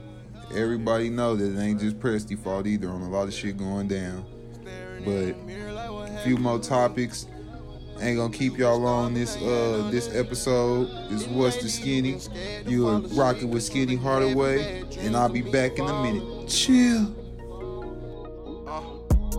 everybody 0.55 1.11
know 1.11 1.35
that 1.35 1.57
it 1.57 1.61
ain't 1.61 1.81
just 1.81 1.99
Presti 1.99 2.39
fault 2.39 2.67
either 2.67 2.89
on 2.89 3.03
a 3.03 3.11
lot 3.11 3.27
of 3.27 3.35
shit 3.35 3.57
going 3.57 3.89
down. 3.89 4.25
But 5.05 5.37
a 5.37 6.21
few 6.25 6.37
more 6.37 6.59
topics 6.59 7.27
Ain't 8.01 8.19
gonna 8.19 8.33
keep 8.33 8.59
y'all 8.59 8.87
on 8.87 9.15
this 9.15 9.37
uh 9.37 9.89
this 9.91 10.15
episode. 10.15 10.89
Is 11.11 11.27
was 11.29 11.59
the 11.59 11.69
skinny. 11.69 12.19
You 12.67 12.89
are 12.89 13.01
rocking 13.01 13.51
with 13.51 13.63
Skinny 13.63 13.97
Hardaway, 13.97 14.85
and 14.99 15.17
I'll 15.17 15.29
be 15.29 15.43
back 15.43 15.79
in 15.79 15.87
a 15.87 16.03
minute. 16.03 16.49
Chill. 16.49 17.15
Uh, 18.67 18.81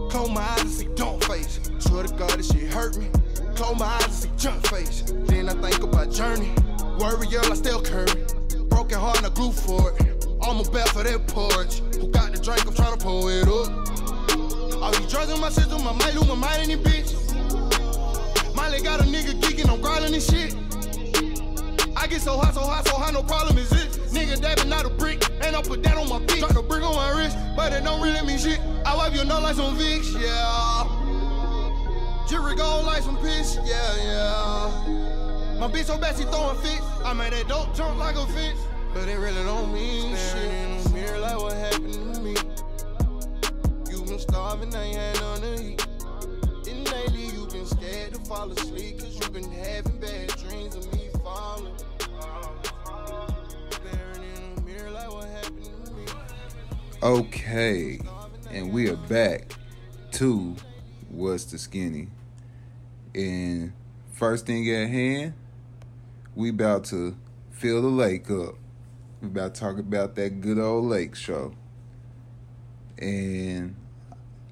close 0.10 0.30
my 0.32 0.42
eyes 0.42 0.62
and 0.62 0.72
see 0.72 0.88
don't 0.96 1.24
face. 1.26 1.60
Swear 1.80 2.04
to 2.04 2.14
God, 2.16 2.32
this 2.32 2.52
shit 2.52 2.74
hurt 2.74 2.98
me. 2.98 3.10
Close 3.56 3.78
my 3.80 3.86
eyes 3.86 4.06
and 4.06 4.14
see 4.14 4.30
junk 4.38 4.66
face. 4.68 5.04
Then 5.06 5.50
I 5.50 5.54
think 5.54 5.84
about 5.84 6.12
journey. 6.12 6.52
Warrior, 6.98 7.42
I 7.44 7.54
still 7.54 7.82
curry. 7.82 8.26
Broken 8.70 8.98
heart 9.00 9.18
and 9.18 9.28
I 9.28 9.30
glue 9.30 9.52
for 9.52 9.92
it. 9.92 10.26
I'm 10.42 10.60
a 10.60 10.64
for 10.64 11.04
that 11.04 11.28
porch. 11.28 11.80
Who 12.00 12.08
got 12.08 12.32
the 12.32 12.40
drink? 12.40 12.66
I'm 12.66 12.74
trying 12.74 12.98
to 12.98 13.04
pull 13.04 13.28
it 13.28 13.48
up. 13.48 14.82
All 14.82 14.92
these 14.92 15.12
drugs 15.12 15.32
in 15.32 15.42
my 15.42 15.50
system, 15.50 15.88
I 15.88 15.92
might 15.94 16.16
lose 16.16 16.28
my 16.28 16.36
mind 16.36 16.72
in 16.72 16.82
this 16.82 17.12
bitch. 17.12 17.27
Miley 18.68 18.82
got 18.82 19.00
a 19.00 19.04
nigga 19.04 19.32
geeking 19.40 19.72
on 19.72 19.80
grinding 19.80 20.14
and 20.14 20.22
shit. 20.22 20.54
I 21.96 22.06
get 22.06 22.20
so 22.20 22.38
hot, 22.38 22.54
so 22.54 22.60
hot, 22.60 22.86
so 22.86 22.98
hot, 22.98 23.14
no 23.14 23.24
problem 23.24 23.58
is 23.58 23.72
it. 23.72 23.92
Nigga 24.12 24.42
dabbing 24.42 24.74
out 24.74 24.86
a 24.86 24.90
brick, 24.90 25.24
and 25.40 25.56
I 25.56 25.62
put 25.62 25.84
that 25.84 25.96
on 25.96 26.10
my 26.10 26.20
feet. 26.28 26.40
Drop 26.40 26.54
the 26.54 26.62
brick 26.62 26.84
on 26.84 26.94
my 26.94 27.18
wrist, 27.18 27.38
but 27.56 27.72
it 27.72 27.86
don't 27.86 28.02
really 28.02 28.20
mean 28.28 28.38
shit. 28.38 28.60
I 28.86 28.94
wipe 28.94 29.16
your 29.16 29.24
nose 29.24 29.42
like 29.42 29.56
some 29.56 29.78
Vicks, 29.78 30.12
yeah. 30.22 30.84
Jewelry 32.28 32.58
gold 32.58 32.86
like 32.86 33.04
some 33.04 33.16
piss, 33.20 33.58
yeah, 33.64 34.04
yeah. 34.04 35.58
My 35.62 35.70
bitch 35.70 35.86
so 35.86 35.98
bad 35.98 36.18
she 36.18 36.24
throwing 36.24 36.58
fits. 36.58 36.82
I 37.06 37.14
made 37.14 37.32
that 37.32 37.48
dope 37.48 37.74
jump 37.74 37.98
like 37.98 38.18
a 38.18 38.28
fence, 38.28 38.60
but 38.94 39.08
it 39.08 39.16
really 39.16 39.44
don't 39.46 39.74
mean 39.74 40.14
Staring 40.18 40.52
shit. 40.52 40.62
in 40.62 40.84
the 40.84 40.90
mirror 40.90 41.20
like 41.20 41.38
what 41.38 41.54
happened 41.54 42.16
to 42.16 42.20
me. 42.20 42.36
You 43.90 44.04
been 44.04 44.20
starving, 44.20 44.76
I 44.76 44.84
ain't 44.84 44.98
had 44.98 45.22
none 45.22 45.40
to 45.40 45.64
eat 45.64 45.88
scared 47.68 48.14
to 48.14 48.20
fall 48.22 48.52
asleep 48.52 49.00
cause 49.00 49.16
you've 49.16 49.34
been 49.34 49.52
having 49.52 50.00
bad 50.00 50.28
dreams 50.38 50.76
of 50.76 50.94
me 50.94 51.10
falling. 51.24 51.74
Okay, 57.04 58.00
and 58.50 58.74
we 58.74 58.90
are 58.90 58.96
back 58.96 59.54
to 60.14 60.56
What's 61.10 61.46
the 61.46 61.60
Skinny. 61.60 62.08
And 63.14 63.72
first 64.14 64.48
thing 64.48 64.68
at 64.70 64.90
hand, 64.90 65.34
we 66.36 66.50
about 66.50 66.86
to 66.86 67.16
fill 67.52 67.84
the 67.84 67.88
lake 67.88 68.32
up. 68.32 68.56
We 69.22 69.28
about 69.28 69.56
to 69.56 69.62
talk 69.62 69.78
about 69.78 70.16
that 70.16 70.42
good 70.42 70.58
old 70.58 70.86
lake 70.86 71.16
show. 71.16 71.54
And 72.98 73.76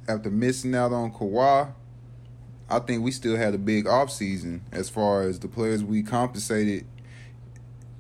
after 0.08 0.30
missing 0.30 0.76
out 0.76 0.94
on 0.94 1.12
Kawhi, 1.12 1.74
I 2.70 2.80
think 2.80 3.04
we 3.04 3.12
still 3.12 3.36
had 3.36 3.54
a 3.54 3.58
big 3.58 3.88
off 3.88 4.12
season 4.12 4.64
as 4.72 4.90
far 4.90 5.24
as 5.24 5.40
the 5.40 5.48
players 5.48 5.84
we 5.84 6.02
compensated 6.02 6.86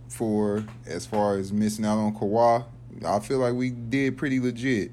for 0.10 0.66
as 0.88 1.06
far 1.06 1.38
as 1.38 1.54
missing 1.54 1.86
out 1.86 1.98
on 1.98 2.16
Kawhi. 2.16 2.66
I 3.06 3.20
feel 3.20 3.40
like 3.40 3.54
we 3.54 3.70
did 3.70 4.18
pretty 4.18 4.40
legit. 4.40 4.92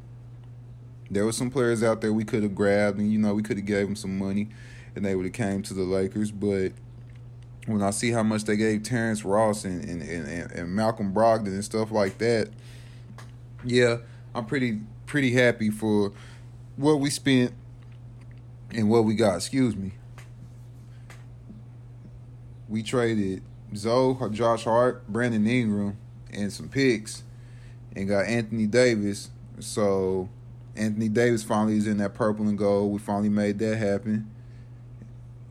There 1.10 1.24
were 1.24 1.32
some 1.32 1.50
players 1.50 1.82
out 1.82 2.00
there 2.00 2.12
we 2.12 2.24
could 2.24 2.42
have 2.42 2.54
grabbed, 2.54 2.98
and 2.98 3.10
you 3.10 3.18
know 3.18 3.34
we 3.34 3.42
could 3.42 3.56
have 3.56 3.66
gave 3.66 3.86
them 3.86 3.96
some 3.96 4.18
money, 4.18 4.48
and 4.94 5.04
they 5.04 5.14
would 5.14 5.24
have 5.26 5.32
came 5.32 5.62
to 5.62 5.74
the 5.74 5.82
Lakers. 5.82 6.30
But 6.30 6.72
when 7.66 7.82
I 7.82 7.90
see 7.90 8.10
how 8.10 8.22
much 8.22 8.44
they 8.44 8.56
gave 8.56 8.82
Terrence 8.82 9.24
Ross 9.24 9.64
and 9.64 9.84
and, 9.84 10.02
and, 10.02 10.50
and 10.52 10.74
Malcolm 10.74 11.14
Brogdon 11.14 11.48
and 11.48 11.64
stuff 11.64 11.90
like 11.90 12.18
that, 12.18 12.50
yeah, 13.64 13.98
I'm 14.34 14.44
pretty 14.44 14.80
pretty 15.06 15.32
happy 15.32 15.70
for 15.70 16.12
what 16.76 17.00
we 17.00 17.10
spent 17.10 17.52
and 18.74 18.88
what 18.88 19.04
we 19.04 19.14
got. 19.14 19.36
Excuse 19.36 19.76
me. 19.76 19.92
We 22.68 22.82
traded 22.82 23.42
Zoe, 23.74 24.16
Josh 24.30 24.64
Hart, 24.64 25.06
Brandon 25.08 25.46
Ingram, 25.46 25.98
and 26.32 26.52
some 26.52 26.68
picks, 26.68 27.22
and 27.94 28.08
got 28.08 28.26
Anthony 28.26 28.66
Davis. 28.66 29.30
So 29.60 30.28
Anthony 30.74 31.08
Davis 31.08 31.42
finally 31.42 31.76
is 31.76 31.86
in 31.86 31.98
that 31.98 32.14
purple 32.14 32.48
and 32.48 32.56
gold. 32.56 32.92
We 32.92 32.98
finally 32.98 33.28
made 33.28 33.58
that 33.58 33.76
happen. 33.76 34.30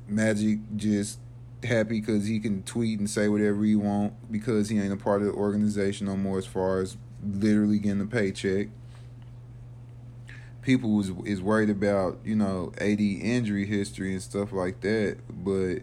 Magic 0.08 0.60
just 0.76 1.20
happy 1.64 2.00
because 2.00 2.26
he 2.26 2.40
can 2.40 2.64
tweet 2.64 3.00
and 3.00 3.10
say 3.10 3.28
whatever 3.28 3.64
he 3.64 3.76
want 3.76 4.14
because 4.32 4.70
he 4.70 4.80
ain't 4.80 4.92
a 4.92 4.98
part 4.98 5.22
of 5.22 5.28
the 5.28 5.34
organization 5.34 6.08
no 6.08 6.18
more 6.18 6.40
as 6.40 6.46
far 6.46 6.82
as 6.82 6.98
literally 7.24 7.78
getting 7.78 8.02
a 8.02 8.06
paycheck. 8.06 8.68
People 10.62 11.02
is 11.26 11.42
worried 11.42 11.70
about 11.70 12.20
you 12.24 12.36
know 12.36 12.72
AD 12.78 13.00
injury 13.00 13.66
history 13.66 14.14
and 14.14 14.22
stuff 14.22 14.52
like 14.52 14.82
that, 14.82 15.18
but 15.30 15.80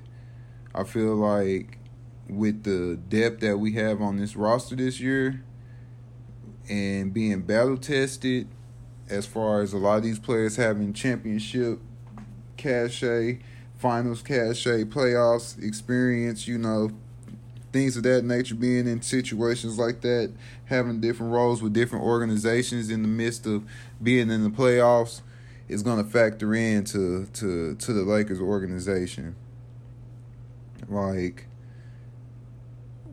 I 0.75 0.85
feel 0.85 1.17
like 1.17 1.79
with 2.29 2.63
the 2.65 2.97
depth 3.09 3.41
that 3.41 3.59
we 3.59 3.73
have 3.73 4.01
on 4.01 4.17
this 4.19 4.37
roster 4.37 4.77
this 4.77 5.01
year 5.01 5.43
and 6.69 7.13
being 7.13 7.41
battle 7.43 7.79
tested 7.79 8.47
as 9.09 9.27
far 9.27 9.63
as 9.63 9.73
a 9.73 9.79
lot 9.79 9.97
of 9.97 10.03
these 10.03 10.19
players 10.19 10.57
having 10.57 10.93
championship 10.93 11.81
cachet, 12.57 13.41
finals 13.77 14.23
cachet, 14.23 14.85
playoffs 14.85 15.61
experience, 15.63 16.47
you 16.47 16.59
know, 16.59 16.91
things 17.79 17.97
of 17.97 18.03
that 18.03 18.25
nature, 18.25 18.57
being 18.57 18.89
in 18.89 19.01
situations 19.01 19.79
like 19.79 20.01
that, 20.01 20.33
having 20.65 21.01
different 21.01 21.33
roles 21.33 21.63
with 21.63 21.73
different 21.73 22.05
organizations 22.05 22.91
in 22.91 23.03
the 23.03 23.09
midst 23.09 23.47
of 23.47 23.65
being 24.03 24.31
in 24.31 24.43
the 24.43 24.51
playoffs 24.51 25.23
is 25.69 25.83
going 25.83 26.03
to 26.03 26.11
factor 26.11 26.55
into 26.55 27.27
to 27.27 27.77
to 27.77 27.93
the 27.93 28.03
Lakers 28.03 28.41
organization. 28.41 29.37
Like 30.89 31.47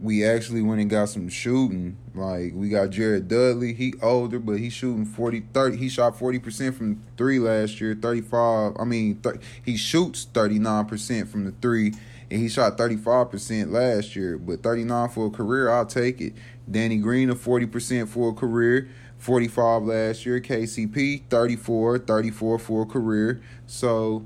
we 0.02 0.26
actually 0.26 0.62
went 0.62 0.82
and 0.82 0.90
got 0.90 1.10
some 1.10 1.30
shooting. 1.30 1.98
Like 2.16 2.54
we 2.56 2.70
got 2.70 2.90
Jared 2.90 3.28
Dudley. 3.28 3.74
He 3.74 3.94
older, 4.02 4.40
but 4.40 4.58
he's 4.58 4.74
shooting 4.74 5.06
40 5.06 5.42
30 5.54 5.78
he 5.78 5.90
shot 5.90 6.18
40% 6.18 6.74
from 6.74 7.04
3 7.18 7.40
last 7.40 7.80
year, 7.80 7.94
35. 7.94 8.74
I 8.80 8.84
mean, 8.84 9.20
th- 9.22 9.36
he 9.64 9.78
shoots 9.78 10.26
39% 10.34 11.28
from 11.28 11.46
the 11.46 11.52
3 11.62 11.94
and 12.32 12.42
he 12.42 12.50
shot 12.50 12.78
35% 12.78 13.72
last 13.72 14.16
year, 14.16 14.38
but 14.38 14.64
39 14.64 15.10
for 15.10 15.28
a 15.28 15.30
career, 15.30 15.70
I'll 15.70 15.86
take 15.86 16.22
it. 16.22 16.34
Danny 16.70 16.98
Green 16.98 17.30
a 17.30 17.36
40% 17.36 18.08
for 18.08 18.32
a 18.32 18.34
career, 18.34 18.90
45 19.20 19.84
last 19.84 20.26
year, 20.26 20.40
KCP 20.40 21.24
34, 21.30 22.00
34 22.00 22.60
for 22.60 22.84
a 22.84 22.86
career. 22.86 23.42
So 23.68 24.26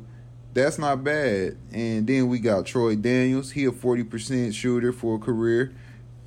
that's 0.53 0.77
not 0.77 1.03
bad. 1.03 1.57
And 1.71 2.07
then 2.07 2.27
we 2.27 2.39
got 2.39 2.65
Troy 2.65 2.95
Daniels. 2.95 3.51
He 3.51 3.65
a 3.65 3.71
40% 3.71 4.53
shooter 4.53 4.91
for 4.91 5.15
a 5.15 5.19
career. 5.19 5.73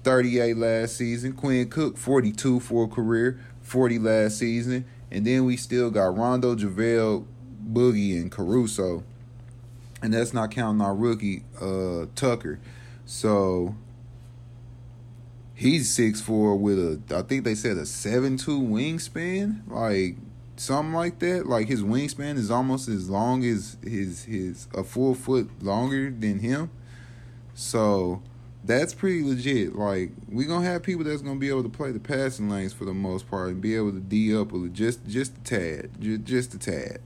38 0.04 0.56
last 0.56 0.96
season. 0.96 1.32
Quinn 1.32 1.68
Cook, 1.68 1.96
42 1.96 2.60
for 2.60 2.84
a 2.84 2.88
career. 2.88 3.40
40 3.62 3.98
last 3.98 4.38
season. 4.38 4.84
And 5.10 5.26
then 5.26 5.44
we 5.44 5.56
still 5.56 5.90
got 5.90 6.16
Rondo, 6.16 6.54
JaVale, 6.54 7.26
Boogie, 7.72 8.20
and 8.20 8.30
Caruso. 8.30 9.04
And 10.02 10.12
that's 10.12 10.34
not 10.34 10.50
counting 10.50 10.82
our 10.82 10.94
rookie, 10.94 11.44
uh, 11.60 12.06
Tucker. 12.16 12.58
So 13.06 13.76
he's 15.54 15.92
six 15.92 16.20
four 16.20 16.56
with 16.56 16.78
a 16.78 17.00
I 17.16 17.22
think 17.22 17.44
they 17.44 17.54
said 17.54 17.76
a 17.76 17.86
seven 17.86 18.36
two 18.36 18.60
wingspan. 18.60 19.68
Like 19.68 20.16
something 20.56 20.92
like 20.92 21.20
that. 21.20 21.46
Like 21.46 21.68
his 21.68 21.82
wingspan 21.82 22.36
is 22.36 22.50
almost 22.50 22.88
as 22.88 23.08
long 23.08 23.44
as 23.44 23.76
his 23.82 24.24
his 24.24 24.68
a 24.74 24.82
full 24.84 25.14
foot 25.14 25.62
longer 25.62 26.10
than 26.10 26.40
him. 26.40 26.70
So 27.54 28.22
that's 28.64 28.94
pretty 28.94 29.22
legit. 29.22 29.76
Like 29.76 30.12
we 30.28 30.44
gonna 30.44 30.66
have 30.66 30.82
people 30.82 31.04
that's 31.04 31.22
gonna 31.22 31.38
be 31.38 31.48
able 31.48 31.62
to 31.64 31.68
play 31.68 31.92
the 31.92 32.00
passing 32.00 32.48
lanes 32.48 32.72
for 32.72 32.84
the 32.84 32.94
most 32.94 33.28
part 33.30 33.48
and 33.48 33.60
be 33.60 33.76
able 33.76 33.92
to 33.92 34.00
d 34.00 34.36
up 34.36 34.52
a 34.52 34.68
just 34.68 35.06
just 35.06 35.36
a 35.36 35.40
tad, 35.40 35.90
just 36.00 36.24
just 36.24 36.54
a 36.54 36.58
tad. 36.58 37.00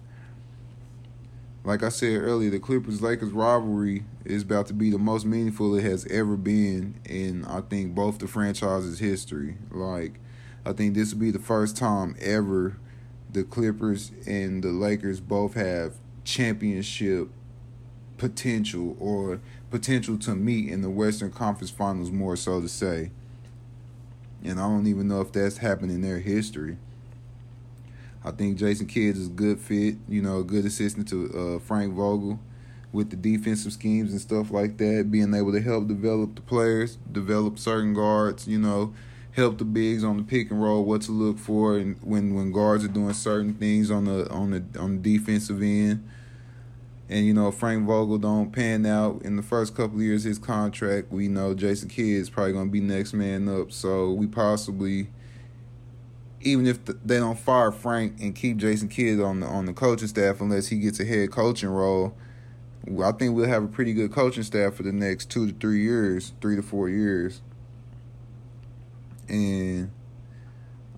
Like 1.66 1.83
I 1.83 1.88
said 1.88 2.22
earlier, 2.22 2.48
the 2.48 2.61
Clippers 2.61 3.02
Lakers 3.02 3.33
rivalry 3.33 4.05
is 4.24 4.44
about 4.44 4.68
to 4.68 4.72
be 4.72 4.88
the 4.88 5.00
most 5.00 5.26
meaningful 5.26 5.74
it 5.74 5.83
has 5.83 6.07
ever 6.07 6.37
been 6.37 6.94
in 7.05 7.44
I 7.44 7.61
think 7.61 7.92
both 7.92 8.20
the 8.20 8.29
franchises' 8.29 9.00
history. 9.00 9.59
Like 9.72 10.20
I 10.64 10.72
think 10.72 10.94
this 10.94 11.12
will 11.12 11.18
be 11.18 11.33
the 11.33 11.40
first 11.40 11.76
time 11.76 12.14
ever 12.20 12.76
the 13.33 13.42
Clippers 13.42 14.12
and 14.29 14.62
the 14.62 14.68
Lakers 14.68 15.18
both 15.18 15.55
have 15.55 15.94
championship 16.22 17.31
potential 18.16 18.96
or 19.00 19.40
potential 19.68 20.16
to 20.18 20.37
meet 20.37 20.70
in 20.70 20.83
the 20.83 20.90
Western 20.90 21.33
Conference 21.33 21.70
Finals, 21.70 22.12
more 22.12 22.37
so 22.37 22.61
to 22.61 22.68
say. 22.68 23.11
And 24.44 24.61
I 24.61 24.68
don't 24.68 24.87
even 24.87 25.09
know 25.09 25.20
if 25.20 25.33
that's 25.33 25.57
happened 25.57 25.90
in 25.90 26.02
their 26.02 26.20
history. 26.20 26.76
I 28.24 28.31
think 28.33 28.59
Jason 28.59 28.87
Kidd 28.87 29.16
is 29.16 29.26
a 29.29 29.31
good 29.31 29.61
fit, 29.61 29.96
you 30.09 30.22
know, 30.22 30.40
a 30.40 30.44
good 30.44 30.64
assistant 30.64 31.09
to 31.09 31.57
uh, 31.57 31.59
Frank 31.61 31.94
Vogel 31.94 32.40
with 32.92 33.11
the 33.11 33.16
defensive 33.16 33.72
schemes 33.72 34.11
and 34.11 34.20
stuff 34.20 34.50
like 34.50 34.79
that, 34.79 35.11
being 35.11 35.35
able 35.35 35.52
to 35.52 35.61
help 35.61 35.87
develop 35.87 36.35
the 36.35 36.40
players, 36.40 36.96
develop 37.12 37.59
certain 37.59 37.94
guards, 37.94 38.48
you 38.48 38.59
know, 38.59 38.94
help 39.37 39.59
the 39.59 39.64
bigs 39.64 40.02
on 40.02 40.16
the 40.16 40.22
pick 40.22 40.50
and 40.50 40.62
roll, 40.62 40.83
what 40.85 41.02
to 41.02 41.12
look 41.12 41.38
for, 41.38 41.76
and 41.76 42.02
when 42.02 42.35
when 42.35 42.50
guards 42.50 42.85
are 42.85 42.88
doing 42.88 43.12
certain 43.12 43.55
things 43.55 43.90
on 43.90 44.07
the 44.07 44.29
on 44.31 44.50
the 44.50 44.81
on 44.81 45.02
the 45.02 45.18
defensive 45.18 45.62
end. 45.62 46.09
And 47.09 47.24
you 47.24 47.35
know 47.35 47.52
Frank 47.52 47.87
Vogel 47.87 48.18
don't 48.18 48.50
pan 48.50 48.85
out 48.85 49.22
in 49.22 49.37
the 49.37 49.42
first 49.42 49.76
couple 49.76 50.02
years 50.02 50.24
his 50.24 50.38
contract. 50.38 51.12
We 51.12 51.29
know 51.29 51.55
Jason 51.55 51.88
Kidd 51.88 52.20
is 52.20 52.31
probably 52.31 52.55
gonna 52.55 52.70
be 52.70 52.81
next 52.81 53.12
man 53.12 53.48
up. 53.48 53.70
So 53.70 54.11
we 54.11 54.26
possibly, 54.26 55.09
even 56.46 56.66
if 56.66 56.85
they 56.85 57.18
don't 57.18 57.38
fire 57.38 57.72
Frank 57.72 58.20
and 58.20 58.35
keep 58.35 58.56
Jason 58.56 58.88
Kidd 58.88 59.20
on 59.20 59.40
the 59.40 59.46
on 59.46 59.66
the 59.66 59.72
coaching 59.72 60.09
staff 60.09 60.40
unless 60.40 60.68
he 60.68 60.78
gets 60.78 61.00
a 61.00 61.04
head 61.04 61.30
coaching 61.30 61.68
role, 61.68 62.14
I 63.02 63.12
think 63.12 63.35
we'll 63.35 63.48
have 63.48 63.64
a 63.64 63.68
pretty 63.68 63.92
good 63.92 64.12
coaching 64.12 64.42
staff 64.42 64.74
for 64.74 64.82
the 64.82 64.92
next 64.92 65.30
two 65.30 65.50
to 65.50 65.59
three 65.59 65.82
years, 65.82 66.32
three 66.40 66.56
to 66.56 66.62
four 66.62 66.88
years 66.88 67.40
and 69.28 69.90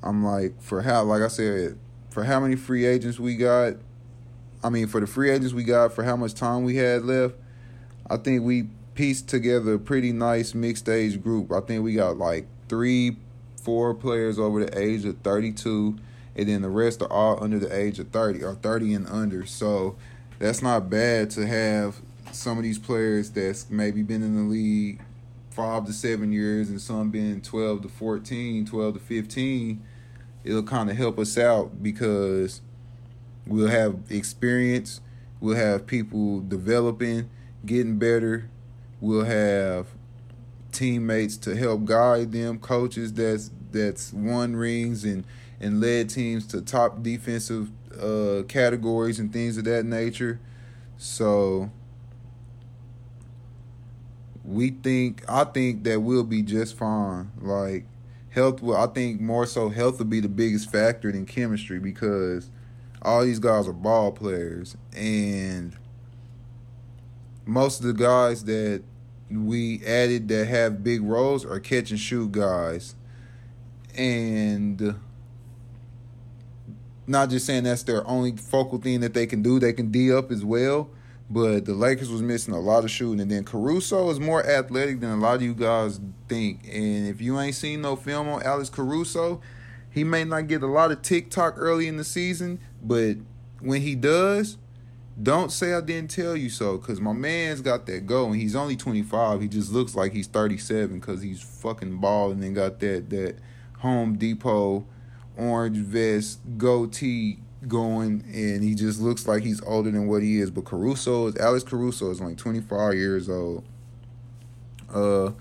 I'm 0.02 0.24
like, 0.24 0.60
for 0.60 0.82
how, 0.82 1.04
like 1.04 1.22
I 1.22 1.28
said, 1.28 1.78
for 2.10 2.24
how 2.24 2.40
many 2.40 2.56
free 2.56 2.86
agents 2.86 3.18
we 3.18 3.36
got, 3.36 3.74
I 4.62 4.70
mean, 4.70 4.86
for 4.86 5.00
the 5.00 5.06
free 5.06 5.30
agents 5.30 5.52
we 5.52 5.64
got, 5.64 5.92
for 5.92 6.04
how 6.04 6.16
much 6.16 6.34
time 6.34 6.64
we 6.64 6.76
had 6.76 7.04
left, 7.04 7.34
I 8.08 8.16
think 8.16 8.44
we 8.44 8.68
pieced 8.94 9.28
together 9.28 9.74
a 9.74 9.78
pretty 9.78 10.12
nice 10.12 10.54
mixed 10.54 10.88
age 10.88 11.22
group. 11.22 11.52
I 11.52 11.60
think 11.60 11.84
we 11.84 11.94
got 11.94 12.16
like 12.16 12.46
three, 12.68 13.16
four 13.68 13.92
players 13.92 14.38
over 14.38 14.64
the 14.64 14.78
age 14.78 15.04
of 15.04 15.18
32, 15.18 15.98
and 16.34 16.48
then 16.48 16.62
the 16.62 16.70
rest 16.70 17.02
are 17.02 17.12
all 17.12 17.44
under 17.44 17.58
the 17.58 17.70
age 17.70 17.98
of 17.98 18.08
30 18.08 18.42
or 18.42 18.54
30 18.54 18.94
and 18.94 19.06
under. 19.08 19.44
So 19.44 19.94
that's 20.38 20.62
not 20.62 20.88
bad 20.88 21.28
to 21.32 21.46
have 21.46 22.00
some 22.32 22.56
of 22.56 22.64
these 22.64 22.78
players 22.78 23.28
that's 23.28 23.68
maybe 23.68 24.02
been 24.02 24.22
in 24.22 24.36
the 24.36 24.50
league 24.50 25.02
five 25.50 25.84
to 25.84 25.92
seven 25.92 26.32
years 26.32 26.70
and 26.70 26.80
some 26.80 27.10
been 27.10 27.42
12 27.42 27.82
to 27.82 27.88
14, 27.90 28.64
12 28.64 28.94
to 28.94 29.00
15, 29.00 29.84
it'll 30.44 30.62
kind 30.62 30.88
of 30.88 30.96
help 30.96 31.18
us 31.18 31.36
out 31.36 31.82
because 31.82 32.62
we'll 33.46 33.68
have 33.68 33.98
experience, 34.08 35.02
we'll 35.40 35.56
have 35.56 35.86
people 35.86 36.40
developing, 36.40 37.28
getting 37.66 37.98
better, 37.98 38.48
we'll 39.02 39.26
have 39.26 39.88
teammates 40.72 41.36
to 41.36 41.54
help 41.54 41.84
guide 41.84 42.32
them, 42.32 42.58
coaches 42.58 43.12
that's 43.12 43.50
that's 43.72 44.12
won 44.12 44.56
rings 44.56 45.04
and 45.04 45.24
and 45.60 45.80
led 45.80 46.08
teams 46.08 46.46
to 46.46 46.60
top 46.60 47.02
defensive 47.02 47.70
uh, 48.00 48.42
categories 48.46 49.18
and 49.18 49.32
things 49.32 49.58
of 49.58 49.64
that 49.64 49.84
nature. 49.84 50.38
So 50.96 51.70
we 54.44 54.70
think 54.70 55.24
I 55.28 55.44
think 55.44 55.84
that 55.84 56.00
we'll 56.00 56.24
be 56.24 56.42
just 56.42 56.76
fine. 56.76 57.30
Like 57.40 57.86
health 58.30 58.62
will 58.62 58.76
I 58.76 58.86
think 58.86 59.20
more 59.20 59.46
so 59.46 59.68
health 59.68 59.98
will 59.98 60.06
be 60.06 60.20
the 60.20 60.28
biggest 60.28 60.70
factor 60.70 61.10
than 61.12 61.26
chemistry 61.26 61.78
because 61.78 62.50
all 63.02 63.24
these 63.24 63.38
guys 63.38 63.68
are 63.68 63.72
ball 63.72 64.12
players 64.12 64.76
and 64.96 65.76
most 67.46 67.80
of 67.80 67.86
the 67.86 67.92
guys 67.92 68.44
that 68.44 68.82
we 69.30 69.84
added 69.84 70.28
that 70.28 70.46
have 70.46 70.82
big 70.82 71.02
roles 71.02 71.44
are 71.44 71.60
catch 71.60 71.90
and 71.90 72.00
shoot 72.00 72.32
guys. 72.32 72.94
And 73.98 74.94
not 77.06 77.30
just 77.30 77.44
saying 77.46 77.64
that's 77.64 77.82
their 77.82 78.06
only 78.06 78.36
focal 78.36 78.78
thing 78.78 79.00
that 79.00 79.12
they 79.12 79.26
can 79.26 79.42
do, 79.42 79.58
they 79.58 79.72
can 79.72 79.90
D 79.90 80.12
up 80.12 80.30
as 80.30 80.44
well. 80.44 80.90
But 81.30 81.66
the 81.66 81.74
Lakers 81.74 82.08
was 82.08 82.22
missing 82.22 82.54
a 82.54 82.60
lot 82.60 82.84
of 82.84 82.90
shooting. 82.90 83.20
And 83.20 83.30
then 83.30 83.44
Caruso 83.44 84.08
is 84.08 84.18
more 84.18 84.46
athletic 84.46 85.00
than 85.00 85.10
a 85.10 85.16
lot 85.16 85.36
of 85.36 85.42
you 85.42 85.52
guys 85.52 86.00
think. 86.26 86.60
And 86.72 87.06
if 87.06 87.20
you 87.20 87.38
ain't 87.38 87.54
seen 87.54 87.82
no 87.82 87.96
film 87.96 88.28
on 88.28 88.42
Alex 88.42 88.70
Caruso, 88.70 89.42
he 89.90 90.04
may 90.04 90.24
not 90.24 90.46
get 90.46 90.62
a 90.62 90.66
lot 90.66 90.92
of 90.92 91.02
TikTok 91.02 91.54
early 91.56 91.88
in 91.88 91.96
the 91.96 92.04
season, 92.04 92.60
but 92.82 93.16
when 93.60 93.82
he 93.82 93.94
does, 93.94 94.56
don't 95.20 95.50
say 95.50 95.72
I 95.72 95.80
didn't 95.80 96.10
tell 96.10 96.36
you 96.36 96.48
so, 96.48 96.78
cause 96.78 97.00
my 97.00 97.12
man's 97.12 97.60
got 97.60 97.86
that 97.86 98.06
go, 98.06 98.26
and 98.26 98.36
he's 98.36 98.54
only 98.54 98.76
25. 98.76 99.40
He 99.40 99.48
just 99.48 99.72
looks 99.72 99.96
like 99.96 100.12
he's 100.12 100.28
37, 100.28 101.00
cause 101.00 101.22
he's 101.22 101.42
fucking 101.42 101.96
balling 101.96 102.34
and 102.34 102.42
then 102.42 102.54
got 102.54 102.78
that 102.80 103.10
that 103.10 103.36
Home 103.78 104.16
Depot 104.16 104.86
orange 105.38 105.78
vest 105.78 106.40
goatee 106.58 107.38
going, 107.66 108.24
and 108.32 108.62
he 108.62 108.74
just 108.74 109.00
looks 109.00 109.26
like 109.26 109.42
he's 109.42 109.62
older 109.62 109.90
than 109.90 110.06
what 110.06 110.22
he 110.22 110.40
is. 110.40 110.50
But 110.50 110.64
Caruso 110.64 111.28
is 111.28 111.36
Alex 111.36 111.64
Caruso 111.64 112.10
is 112.10 112.20
only 112.20 112.34
25 112.34 112.94
years 112.94 113.28
old. 113.28 113.64
Uh, 114.92 115.32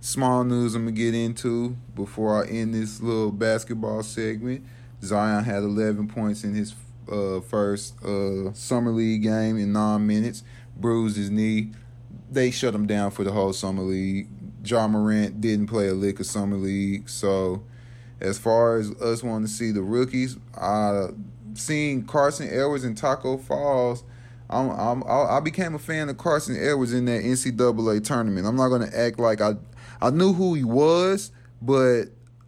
small 0.00 0.44
news 0.44 0.74
I'm 0.74 0.82
gonna 0.84 0.92
get 0.92 1.14
into 1.14 1.76
before 1.94 2.44
I 2.44 2.48
end 2.48 2.74
this 2.74 3.00
little 3.00 3.32
basketball 3.32 4.02
segment. 4.02 4.64
Zion 5.02 5.44
had 5.44 5.62
11 5.62 6.08
points 6.08 6.42
in 6.42 6.54
his 6.54 6.74
uh, 7.10 7.40
first 7.40 8.02
uh, 8.02 8.52
summer 8.52 8.90
league 8.90 9.22
game 9.22 9.56
in 9.56 9.72
nine 9.72 10.06
minutes, 10.06 10.42
bruised 10.76 11.16
his 11.16 11.30
knee. 11.30 11.72
They 12.30 12.50
shut 12.50 12.74
him 12.74 12.86
down 12.86 13.12
for 13.12 13.22
the 13.22 13.32
whole 13.32 13.52
summer 13.52 13.82
league. 13.82 14.28
Ja 14.64 14.88
Morant 14.88 15.40
didn't 15.40 15.68
play 15.68 15.88
a 15.88 15.94
lick 15.94 16.18
of 16.18 16.26
summer 16.26 16.56
league. 16.56 17.08
So, 17.08 17.62
as 18.20 18.38
far 18.38 18.76
as 18.76 18.90
us 19.00 19.22
wanting 19.22 19.46
to 19.46 19.52
see 19.52 19.70
the 19.70 19.82
rookies, 19.82 20.36
I 20.56 21.08
seen 21.54 22.04
Carson 22.04 22.48
Edwards 22.48 22.84
and 22.84 22.96
Tacko 22.96 23.42
Falls. 23.42 24.04
I'm, 24.48 24.70
I'm, 24.70 25.02
I 25.04 25.40
became 25.40 25.74
a 25.74 25.78
fan 25.78 26.08
of 26.08 26.18
Carson 26.18 26.56
Edwards 26.56 26.92
in 26.92 27.06
that 27.06 27.22
NCAA 27.22 28.04
tournament. 28.04 28.46
I'm 28.46 28.56
not 28.56 28.68
gonna 28.68 28.90
act 28.94 29.18
like 29.18 29.40
I 29.40 29.54
I 30.00 30.10
knew 30.10 30.32
who 30.32 30.54
he 30.54 30.64
was, 30.64 31.32
but 31.60 32.04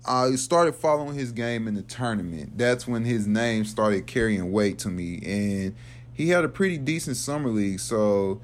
I 0.07 0.37
started 0.37 0.75
following 0.75 1.15
his 1.15 1.33
game 1.33 1.67
in 1.67 1.75
the 1.75 1.83
tournament. 1.83 2.57
That's 2.57 2.87
when 2.87 3.05
his 3.05 3.27
name 3.27 3.65
started 3.65 4.07
carrying 4.07 4.53
weight 4.53 4.79
to 4.81 4.89
me, 4.89 5.21
and 5.25 5.75
he 6.13 6.31
had 6.31 6.45
a 6.45 6.49
pretty 6.49 6.79
decent 6.79 7.17
summer 7.17 7.51
league. 7.51 7.81
So 7.81 8.41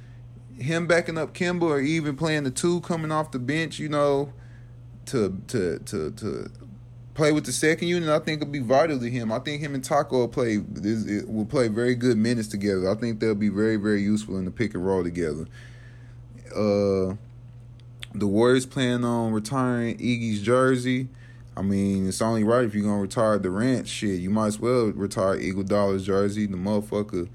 him 0.59 0.87
backing 0.87 1.19
up 1.19 1.35
Kemba 1.35 1.63
or 1.63 1.81
even 1.81 2.17
playing 2.17 2.45
the 2.45 2.51
two 2.51 2.81
coming 2.81 3.13
off 3.13 3.31
the 3.31 3.39
bench, 3.39 3.79
you 3.79 3.89
know, 3.89 4.33
to 5.07 5.41
to 5.49 5.79
to 5.81 6.11
to 6.13 6.51
play 7.15 7.33
with 7.33 7.47
the 7.47 7.53
second 7.53 7.89
unit, 7.89 8.09
I 8.09 8.19
think 8.19 8.43
it'll 8.43 8.53
be 8.53 8.59
vital 8.59 8.99
to 8.99 9.09
him. 9.09 9.33
I 9.33 9.39
think 9.39 9.63
him 9.63 9.75
and 9.75 9.83
Tacko 9.83 10.13
will 10.13 10.29
play 10.29 10.59
will 10.59 11.47
play 11.47 11.69
very 11.69 11.95
good 11.95 12.19
minutes 12.19 12.49
together. 12.49 12.91
I 12.91 12.95
think 12.95 13.21
they'll 13.21 13.35
be 13.35 13.49
very 13.49 13.77
very 13.77 14.03
useful 14.03 14.37
in 14.37 14.45
the 14.45 14.51
pick 14.51 14.75
and 14.75 14.85
roll 14.85 15.03
together. 15.03 15.47
Uh, 16.55 17.15
the 18.15 18.27
Warriors 18.27 18.67
plan 18.67 19.05
on 19.05 19.33
retiring 19.33 19.99
Iggy's 19.99 20.43
jersey. 20.43 21.09
I 21.57 21.63
mean, 21.63 22.09
it's 22.09 22.21
only 22.21 22.43
right 22.43 22.65
if 22.65 22.75
you're 22.75 22.85
gonna 22.85 23.01
retire 23.01 23.39
Durant. 23.39 23.89
Shit, 23.89 24.21
you 24.21 24.31
might 24.31 24.49
as 24.49 24.59
well 24.59 24.87
retire 24.87 25.37
Iguodala's 25.37 26.05
jersey. 26.05 26.47
The 26.47 26.57
motherfucker 26.57 27.29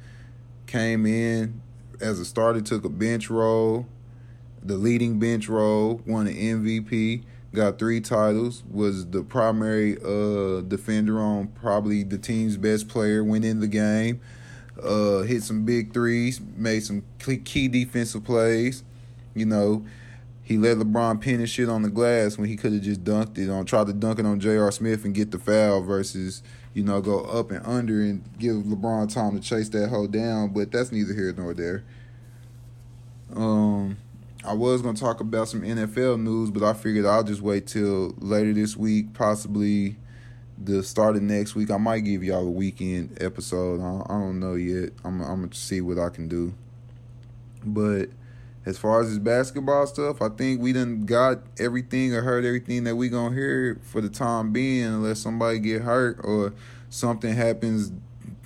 came 0.67 1.05
in 1.05 1.61
as 2.01 2.19
a 2.19 2.25
starter, 2.25 2.61
took 2.61 2.83
a 2.83 2.89
bench 2.89 3.29
role, 3.29 3.87
the 4.61 4.75
leading 4.75 5.19
bench 5.19 5.47
role, 5.47 6.01
won 6.05 6.27
an 6.27 6.35
MVP, 6.35 7.23
got 7.53 7.79
three 7.79 8.01
titles, 8.01 8.63
was 8.69 9.07
the 9.07 9.23
primary 9.23 9.97
uh, 9.97 10.61
defender 10.61 11.19
on 11.19 11.47
probably 11.47 12.03
the 12.03 12.17
team's 12.17 12.57
best 12.57 12.87
player, 12.87 13.23
went 13.23 13.45
in 13.45 13.59
the 13.59 13.67
game, 13.67 14.21
uh, 14.81 15.21
hit 15.21 15.43
some 15.43 15.65
big 15.65 15.93
threes, 15.93 16.39
made 16.55 16.83
some 16.83 17.03
key 17.19 17.67
defensive 17.67 18.23
plays. 18.23 18.83
You 19.33 19.45
know, 19.45 19.85
he 20.43 20.57
let 20.57 20.77
LeBron 20.77 21.21
pin 21.21 21.39
his 21.39 21.49
shit 21.49 21.69
on 21.69 21.81
the 21.83 21.89
glass 21.89 22.37
when 22.37 22.49
he 22.49 22.55
could 22.55 22.73
have 22.73 22.81
just 22.81 23.03
dunked 23.03 23.37
it 23.37 23.49
on, 23.49 23.65
tried 23.65 23.87
to 23.87 23.93
dunk 23.93 24.19
it 24.19 24.25
on 24.25 24.39
J.R. 24.39 24.71
Smith 24.71 25.05
and 25.05 25.13
get 25.13 25.31
the 25.31 25.39
foul 25.39 25.81
versus, 25.81 26.41
you 26.73 26.83
know, 26.83 27.01
go 27.01 27.19
up 27.21 27.51
and 27.51 27.65
under 27.65 28.01
and 28.01 28.23
give 28.37 28.55
LeBron 28.57 29.13
time 29.13 29.39
to 29.39 29.41
chase 29.41 29.69
that 29.69 29.89
hoe 29.89 30.07
down. 30.07 30.49
But 30.49 30.71
that's 30.71 30.91
neither 30.91 31.13
here 31.13 31.33
nor 31.37 31.53
there. 31.53 31.83
Um, 33.35 33.97
I 34.43 34.53
was 34.53 34.81
gonna 34.81 34.97
talk 34.97 35.19
about 35.19 35.49
some 35.49 35.61
NFL 35.61 36.21
news, 36.21 36.49
but 36.49 36.63
I 36.63 36.73
figured 36.73 37.05
I'll 37.05 37.23
just 37.23 37.41
wait 37.41 37.67
till 37.67 38.15
later 38.19 38.53
this 38.53 38.77
week, 38.77 39.13
possibly 39.13 39.97
the 40.57 40.81
start 40.81 41.17
of 41.17 41.21
next 41.21 41.55
week. 41.55 41.69
I 41.69 41.77
might 41.77 42.01
give 42.01 42.23
y'all 42.23 42.47
a 42.47 42.51
weekend 42.51 43.17
episode. 43.21 43.81
I, 43.81 44.13
don't 44.13 44.39
know 44.39 44.55
yet. 44.55 44.91
I'm, 45.03 45.21
I'm 45.21 45.41
gonna 45.41 45.53
see 45.53 45.81
what 45.81 45.99
I 45.99 46.07
can 46.07 46.29
do. 46.29 46.53
But 47.65 48.09
as 48.65 48.77
far 48.77 49.01
as 49.01 49.09
this 49.09 49.17
basketball 49.17 49.87
stuff, 49.87 50.21
I 50.21 50.29
think 50.29 50.61
we 50.61 50.71
done 50.71 51.05
got 51.05 51.39
everything 51.57 52.13
or 52.13 52.21
heard 52.21 52.45
everything 52.45 52.85
that 52.85 52.95
we 52.95 53.09
gonna 53.09 53.35
hear 53.35 53.79
for 53.83 53.99
the 53.99 54.09
time 54.09 54.53
being, 54.53 54.85
unless 54.85 55.19
somebody 55.19 55.59
get 55.59 55.81
hurt 55.81 56.17
or 56.23 56.53
something 56.89 57.33
happens 57.33 57.91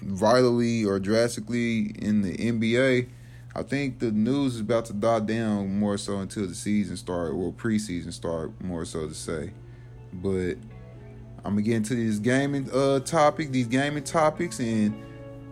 vitally 0.02 0.86
or 0.86 1.00
drastically 1.00 1.94
in 2.00 2.24
the 2.24 2.36
NBA. 2.36 3.10
I 3.56 3.62
think 3.62 4.00
the 4.00 4.12
news 4.12 4.56
is 4.56 4.62
about 4.62 4.86
to 4.86 4.94
die 4.94 5.20
down 5.20 5.78
more 5.78 5.98
so 5.98 6.18
until 6.18 6.48
the 6.48 6.56
season 6.56 6.98
start 6.98 7.34
or 7.34 7.52
preseason 7.54 8.12
start, 8.12 8.52
more 8.62 8.84
so 8.84 9.08
to 9.08 9.14
say. 9.14 9.52
But 10.12 10.56
I'm 11.46 11.54
gonna 11.54 11.62
get 11.62 11.76
into 11.76 11.96
this 11.96 12.18
gaming 12.20 12.70
uh 12.74 13.00
topic, 13.02 13.52
these 13.52 13.68
gaming 13.68 14.04
topics, 14.04 14.60
and 14.60 14.96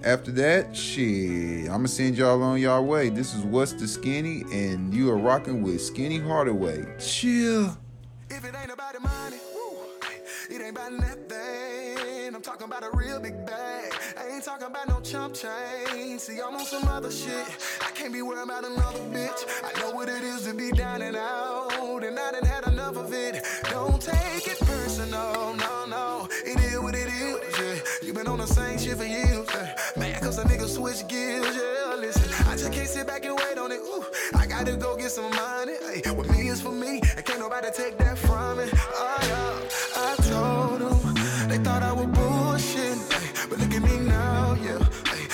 after 0.04 0.32
that, 0.32 0.76
shit, 0.76 1.70
I'ma 1.70 1.86
send 1.86 2.18
y'all 2.18 2.42
on 2.42 2.60
y'all 2.60 2.84
way. 2.84 3.10
This 3.10 3.36
is 3.36 3.44
What's 3.44 3.74
the 3.74 3.88
Skinny, 3.88 4.44
and 4.52 4.92
you 4.92 5.12
are 5.12 5.18
rocking 5.18 5.62
with 5.62 5.80
Skinny 5.80 6.18
Hardaway. 6.18 6.98
Chill. 6.98 7.78
If 8.28 8.44
it 8.44 8.56
ain't 8.60 8.72
about 8.72 8.94
the 8.94 9.00
money, 9.02 9.38
woo, 9.51 9.51
it 10.52 10.62
ain't 10.62 10.72
about 10.72 10.92
nothing. 10.92 12.36
I'm 12.36 12.42
talking 12.42 12.68
about 12.68 12.84
a 12.84 12.90
real 12.94 13.20
big 13.20 13.46
bag. 13.46 13.94
I 14.18 14.34
ain't 14.34 14.44
talking 14.44 14.68
about 14.68 14.88
no 14.90 15.00
chump 15.00 15.34
change. 15.34 16.20
See, 16.22 16.40
I'm 16.42 16.56
on 16.56 16.66
some 16.66 16.88
other 16.88 17.12
shit. 17.12 17.46
I 17.82 17.92
can't 17.92 18.12
be 18.12 18.22
worried 18.22 18.44
about 18.44 18.66
another 18.66 19.00
bitch. 19.16 19.46
I 19.64 19.80
know 19.80 19.92
what 19.92 20.10
it 20.10 20.24
is 20.24 20.44
to 20.46 20.54
be 20.54 20.72
down 20.72 21.02
and 21.02 21.16
out, 21.16 22.04
and 22.04 22.20
I 22.20 22.32
done 22.32 22.46
had 22.46 22.68
enough 22.68 22.98
of 22.98 23.14
it. 23.14 23.44
Don't 23.70 24.02
take 24.02 24.48
it 24.48 24.60
personal, 24.60 25.54
no, 25.56 25.86
no. 25.86 26.28
It 26.46 26.60
is 26.60 26.80
what 26.80 26.96
it 26.96 27.08
is, 27.08 27.60
yeah. 27.60 28.08
You 28.08 28.14
been 28.14 28.28
on 28.28 28.40
the 28.40 28.48
same 28.48 28.78
shit 28.78 28.98
for 28.98 29.06
years, 29.06 29.48
yeah. 29.54 29.76
Man, 29.96 30.20
cause 30.20 30.38
a 30.38 30.44
nigga 30.44 30.68
switch 30.68 31.08
gears, 31.08 31.56
yeah. 31.56 31.96
Listen, 31.96 32.30
I 32.48 32.58
just 32.58 32.74
can't 32.74 32.90
sit 32.90 33.08
back 33.08 33.24
and 33.26 33.38
wait 33.38 33.58
on 33.58 33.72
it. 33.72 33.80
Ooh, 33.80 34.04
I 34.36 34.48
gotta 34.48 34.76
go 34.76 34.98
get 34.98 35.12
some 35.12 35.32
money. 35.32 35.74
Hey, 36.04 36.12
what 36.12 36.30
me 36.30 36.50
is 36.50 36.62
for 36.62 36.72
me, 36.72 37.02
and 37.16 37.26
can't 37.26 37.40
nobody 37.40 37.68
take 37.74 37.98
that 38.00 38.18
from 38.18 38.58
me. 38.58 38.66
Oh, 38.74 39.18
yeah. 39.24 39.61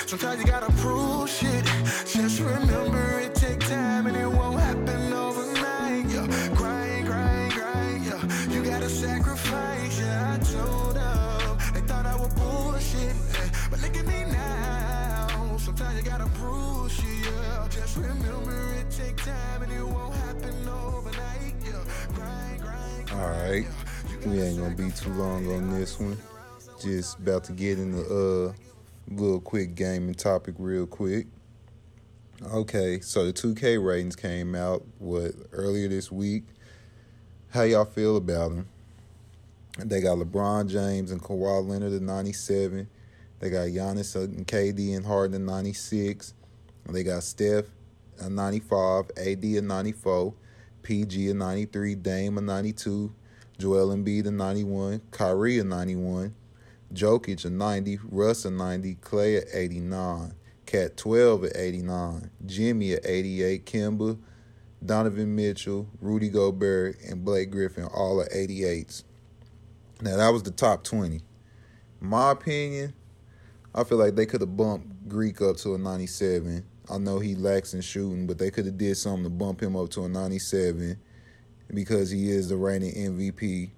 Sometimes 0.07 0.39
you 0.39 0.47
gotta 0.47 0.71
prove 0.73 1.29
shit. 1.29 1.65
Just 2.05 2.39
remember 2.39 3.19
it 3.19 3.35
take 3.35 3.59
time 3.59 4.07
and 4.07 4.15
it 4.15 4.27
won't 4.27 4.59
happen 4.59 5.13
overnight. 5.13 6.05
Yeah, 6.09 6.27
grind, 6.55 7.05
grind, 7.05 7.51
grind. 7.53 8.05
Yeah, 8.05 8.53
you 8.53 8.63
gotta 8.63 8.89
sacrifice. 8.89 9.99
Yeah, 9.99 10.33
I 10.33 10.43
told 10.43 10.95
them 10.95 11.57
they 11.73 11.81
thought 11.81 12.05
I 12.05 12.15
was 12.15 12.33
bullshit, 12.35 13.15
but 13.69 13.81
look 13.81 13.97
at 13.97 14.05
me 14.05 14.31
now. 14.31 15.57
Sometimes 15.57 15.97
you 15.97 16.09
gotta 16.09 16.29
prove 16.39 16.91
shit. 16.91 17.25
Yeah, 17.25 17.67
just 17.69 17.97
remember 17.97 18.73
it 18.79 18.89
take 18.89 19.17
time 19.17 19.63
and 19.63 19.71
it 19.73 19.85
won't 19.85 20.15
happen 20.15 20.69
overnight. 20.69 21.53
Yeah, 21.65 21.83
grind, 22.13 22.61
grind. 22.61 23.11
All 23.11 23.29
right, 23.29 23.67
we 24.25 24.41
ain't 24.41 24.57
gonna 24.57 24.75
be 24.75 24.89
too 24.91 25.11
long 25.13 25.51
on 25.51 25.71
this 25.71 25.99
one. 25.99 26.17
Just 26.81 27.19
about 27.19 27.43
to 27.45 27.53
get 27.53 27.79
in 27.79 27.91
the 27.91 28.53
uh 28.53 28.66
little 29.09 29.39
quick 29.39 29.75
gaming 29.75 30.15
topic 30.15 30.55
real 30.57 30.85
quick. 30.85 31.27
Okay, 32.45 32.99
so 32.99 33.25
the 33.25 33.33
2K 33.33 33.83
ratings 33.83 34.15
came 34.15 34.53
out 34.53 34.85
what 34.99 35.31
earlier 35.51 35.87
this 35.87 36.11
week. 36.11 36.43
How 37.49 37.63
y'all 37.63 37.85
feel 37.85 38.17
about 38.17 38.49
them? 38.49 38.67
They 39.79 40.01
got 40.01 40.17
LeBron 40.17 40.69
James 40.69 41.11
and 41.11 41.21
Kawhi 41.21 41.67
Leonard 41.67 41.93
at 41.93 42.01
97. 42.01 42.87
They 43.39 43.49
got 43.49 43.67
Giannis 43.67 44.15
and 44.15 44.47
KD 44.47 44.95
and 44.95 45.05
Harden 45.05 45.35
at 45.35 45.41
96. 45.41 46.33
They 46.89 47.03
got 47.03 47.23
Steph 47.23 47.65
at 48.21 48.31
95, 48.31 49.11
AD 49.17 49.45
at 49.45 49.63
94, 49.63 50.33
PG 50.83 51.29
at 51.29 51.35
93, 51.35 51.95
Dame 51.95 52.37
at 52.37 52.43
92, 52.43 53.13
Joel 53.57 53.95
Embiid 53.95 54.27
at 54.27 54.33
91, 54.33 55.01
Kyrie 55.11 55.59
at 55.59 55.65
91, 55.65 56.33
Jokic 56.97 57.45
at 57.45 57.51
90, 57.51 57.99
Russ 58.09 58.45
at 58.45 58.53
90, 58.53 58.95
Klay 58.95 59.37
at 59.37 59.47
89, 59.53 60.33
Cat 60.65 60.97
12 60.97 61.45
at 61.45 61.55
89, 61.55 62.31
Jimmy 62.45 62.93
at 62.93 63.05
88, 63.05 63.65
Kemba, 63.65 64.17
Donovan 64.83 65.35
Mitchell, 65.35 65.87
Rudy 66.01 66.29
Gobert, 66.29 66.99
and 67.01 67.23
Blake 67.23 67.51
Griffin 67.51 67.85
all 67.85 68.19
are 68.21 68.29
88s. 68.29 69.03
Now 70.01 70.17
that 70.17 70.29
was 70.29 70.43
the 70.43 70.51
top 70.51 70.83
20. 70.83 71.21
my 71.99 72.31
opinion, 72.31 72.93
I 73.73 73.83
feel 73.83 73.97
like 73.97 74.15
they 74.15 74.25
could 74.25 74.41
have 74.41 74.57
bumped 74.57 75.07
Greek 75.07 75.41
up 75.41 75.57
to 75.57 75.75
a 75.75 75.77
97. 75.77 76.65
I 76.89 76.97
know 76.97 77.19
he 77.19 77.35
lacks 77.35 77.73
in 77.73 77.81
shooting, 77.81 78.27
but 78.27 78.37
they 78.37 78.49
could 78.49 78.65
have 78.65 78.77
did 78.77 78.97
something 78.97 79.23
to 79.23 79.29
bump 79.29 79.61
him 79.61 79.75
up 79.75 79.89
to 79.91 80.05
a 80.05 80.09
97 80.09 80.97
because 81.73 82.09
he 82.09 82.29
is 82.29 82.49
the 82.49 82.57
reigning 82.57 82.93
MVP. 82.93 83.71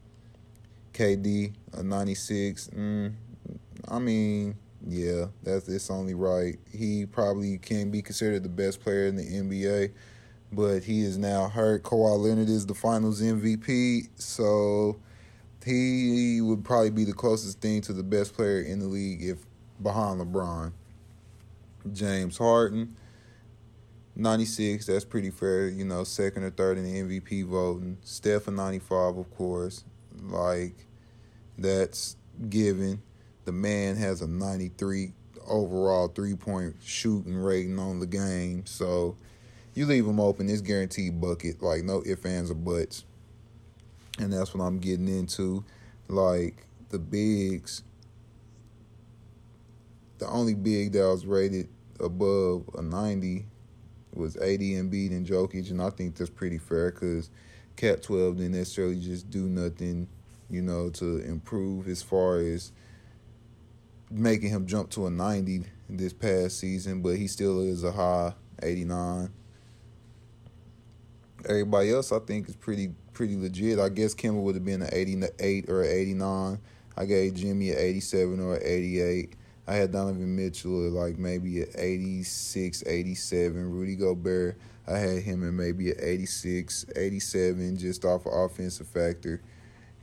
KD 0.99 1.53
a 1.73 1.81
96. 1.81 2.71
Mm, 2.75 3.13
I 3.87 3.99
mean, 3.99 4.55
yeah, 4.85 5.27
that's 5.43 5.69
it's 5.69 5.89
only 5.89 6.13
right. 6.13 6.59
He 6.73 7.05
probably 7.05 7.57
can 7.57 7.89
be 7.89 8.01
considered 8.01 8.43
the 8.43 8.49
best 8.49 8.81
player 8.81 9.07
in 9.07 9.15
the 9.15 9.23
NBA, 9.23 9.93
but 10.51 10.83
he 10.83 11.01
is 11.01 11.17
now 11.17 11.47
hurt. 11.47 11.83
Kawhi 11.83 12.19
Leonard 12.19 12.49
is 12.49 12.65
the 12.65 12.75
Finals 12.75 13.21
MVP, 13.21 14.09
so 14.15 14.99
he 15.65 16.41
would 16.41 16.65
probably 16.65 16.89
be 16.89 17.05
the 17.05 17.13
closest 17.13 17.61
thing 17.61 17.79
to 17.81 17.93
the 17.93 18.03
best 18.03 18.33
player 18.33 18.61
in 18.61 18.79
the 18.79 18.87
league 18.87 19.23
if 19.23 19.37
behind 19.81 20.19
LeBron. 20.19 20.73
James 21.93 22.37
Harden, 22.37 22.97
96, 24.17 24.85
that's 24.85 25.05
pretty 25.05 25.29
fair, 25.29 25.69
you 25.69 25.85
know, 25.85 26.03
second 26.03 26.43
or 26.43 26.49
third 26.49 26.77
in 26.77 26.83
the 26.83 27.19
MVP 27.21 27.45
voting. 27.45 27.97
Steph 28.03 28.49
a 28.49 28.51
95, 28.51 29.17
of 29.17 29.37
course. 29.37 29.85
Like, 30.21 30.85
that's 31.61 32.15
given. 32.49 33.01
The 33.45 33.51
man 33.51 33.95
has 33.97 34.21
a 34.21 34.27
93 34.27 35.13
overall 35.47 36.07
three 36.07 36.35
point 36.35 36.75
shooting 36.83 37.35
rating 37.35 37.79
on 37.79 37.99
the 37.99 38.07
game. 38.07 38.65
So 38.65 39.15
you 39.73 39.85
leave 39.85 40.05
him 40.05 40.19
open, 40.19 40.49
it's 40.49 40.61
guaranteed 40.61 41.19
bucket. 41.19 41.61
Like, 41.61 41.83
no 41.83 42.03
ifs, 42.05 42.25
ands, 42.25 42.51
or 42.51 42.55
buts. 42.55 43.05
And 44.19 44.33
that's 44.33 44.53
what 44.53 44.63
I'm 44.63 44.79
getting 44.79 45.07
into. 45.07 45.63
Like, 46.07 46.65
the 46.89 46.99
bigs, 46.99 47.83
the 50.17 50.27
only 50.27 50.55
big 50.55 50.91
that 50.93 51.03
was 51.03 51.25
rated 51.25 51.69
above 51.99 52.69
a 52.77 52.81
90 52.81 53.45
was 54.13 54.35
AD 54.37 54.59
and 54.59 54.91
Embiid 54.91 55.11
and 55.11 55.25
Jokic, 55.25 55.69
and 55.69 55.81
I 55.81 55.89
think 55.91 56.15
that's 56.15 56.29
pretty 56.29 56.57
fair 56.57 56.91
because 56.91 57.29
Cat 57.75 58.03
12 58.03 58.37
didn't 58.37 58.53
necessarily 58.53 58.99
just 58.99 59.29
do 59.29 59.47
nothing, 59.47 60.07
you 60.49 60.61
know, 60.61 60.89
to 60.91 61.19
improve 61.19 61.87
as 61.87 62.01
far 62.01 62.37
as 62.39 62.71
making 64.11 64.49
him 64.49 64.65
jump 64.65 64.89
to 64.91 65.05
a 65.05 65.09
90 65.09 65.63
this 65.89 66.13
past 66.13 66.59
season, 66.59 67.01
but 67.01 67.15
he 67.15 67.27
still 67.27 67.61
is 67.61 67.83
a 67.83 67.91
high 67.91 68.33
89. 68.61 69.29
Everybody 71.47 71.91
else, 71.91 72.11
I 72.11 72.19
think, 72.19 72.49
is 72.49 72.55
pretty 72.55 72.91
pretty 73.13 73.35
legit. 73.35 73.79
I 73.79 73.89
guess 73.89 74.15
Kemba 74.15 74.41
would 74.41 74.55
have 74.55 74.65
been 74.65 74.81
an 74.81 74.89
88 74.91 75.69
or 75.69 75.83
an 75.83 75.89
89. 75.89 76.59
I 76.95 77.05
gave 77.05 77.33
Jimmy 77.33 77.71
an 77.71 77.77
87 77.77 78.39
or 78.39 78.55
an 78.55 78.61
88. 78.63 79.35
I 79.67 79.75
had 79.75 79.91
Donovan 79.91 80.35
Mitchell 80.35 80.87
at 80.87 80.91
like 80.91 81.17
maybe 81.17 81.61
an 81.61 81.69
86, 81.75 82.83
87. 82.85 83.71
Rudy 83.71 83.95
Gobert, 83.95 84.57
I 84.87 84.97
had 84.97 85.21
him 85.21 85.47
at 85.47 85.53
maybe 85.53 85.91
an 85.91 85.97
86, 86.01 86.85
87 86.95 87.77
just 87.77 88.03
off 88.03 88.25
of 88.25 88.33
offensive 88.33 88.87
factor. 88.87 89.41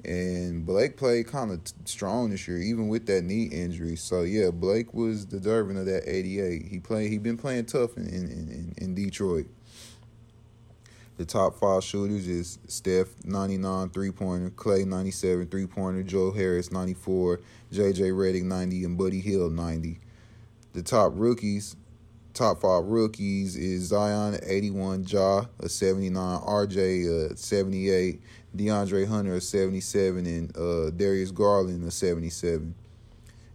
And 0.04 0.64
Blake 0.64 0.96
played 0.96 1.26
kind 1.26 1.50
of 1.50 1.60
strong 1.84 2.30
this 2.30 2.46
year, 2.46 2.58
even 2.58 2.88
with 2.88 3.06
that 3.06 3.24
knee 3.24 3.44
injury. 3.44 3.96
So 3.96 4.22
yeah, 4.22 4.50
Blake 4.50 4.94
was 4.94 5.26
the 5.26 5.38
deserving 5.38 5.78
of 5.78 5.86
that 5.86 6.02
88. 6.06 6.66
He 6.66 6.78
played. 6.78 7.10
He 7.10 7.18
been 7.18 7.36
playing 7.36 7.66
tough 7.66 7.96
in 7.96 8.06
in, 8.06 8.24
in, 8.30 8.74
in 8.78 8.94
Detroit. 8.94 9.46
The 11.16 11.24
top 11.24 11.58
five 11.58 11.82
shooters 11.82 12.28
is 12.28 12.58
Steph 12.66 13.08
99 13.24 13.88
three 13.88 14.10
pointer, 14.10 14.50
Klay 14.50 14.86
97 14.86 15.46
three 15.46 15.66
pointer, 15.66 16.02
Joe 16.02 16.30
Harris 16.30 16.70
94, 16.70 17.40
JJ 17.72 18.12
Redick 18.12 18.42
90, 18.42 18.84
and 18.84 18.98
Buddy 18.98 19.20
Hield 19.20 19.54
90. 19.54 19.98
The 20.74 20.82
top 20.82 21.12
rookies, 21.14 21.74
top 22.34 22.60
five 22.60 22.84
rookies 22.84 23.56
is 23.56 23.84
Zion 23.84 24.38
81, 24.42 25.06
Ja 25.08 25.46
a 25.58 25.70
79, 25.70 26.40
RJ 26.40 27.30
a 27.32 27.36
78, 27.36 28.20
DeAndre 28.56 29.06
Hunter 29.06 29.34
a 29.34 29.40
77, 29.40 30.26
and 30.26 30.56
uh, 30.56 30.90
Darius 30.90 31.30
Garland 31.30 31.86
a 31.86 31.90
77. 31.90 32.74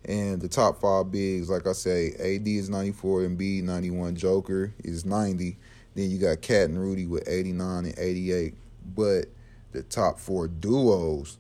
And 0.05 0.41
the 0.41 0.47
top 0.47 0.81
five 0.81 1.11
bigs, 1.11 1.49
like 1.49 1.67
I 1.67 1.73
say, 1.73 2.13
AD 2.13 2.47
is 2.47 2.69
94, 2.69 3.21
Embiid 3.21 3.63
91, 3.63 4.15
Joker 4.15 4.73
is 4.83 5.05
90. 5.05 5.57
Then 5.93 6.09
you 6.09 6.17
got 6.17 6.41
Cat 6.41 6.69
and 6.69 6.79
Rudy 6.79 7.05
with 7.05 7.27
89 7.27 7.85
and 7.85 7.93
88. 7.97 8.55
But 8.95 9.25
the 9.71 9.83
top 9.83 10.19
four 10.19 10.47
duos 10.47 11.37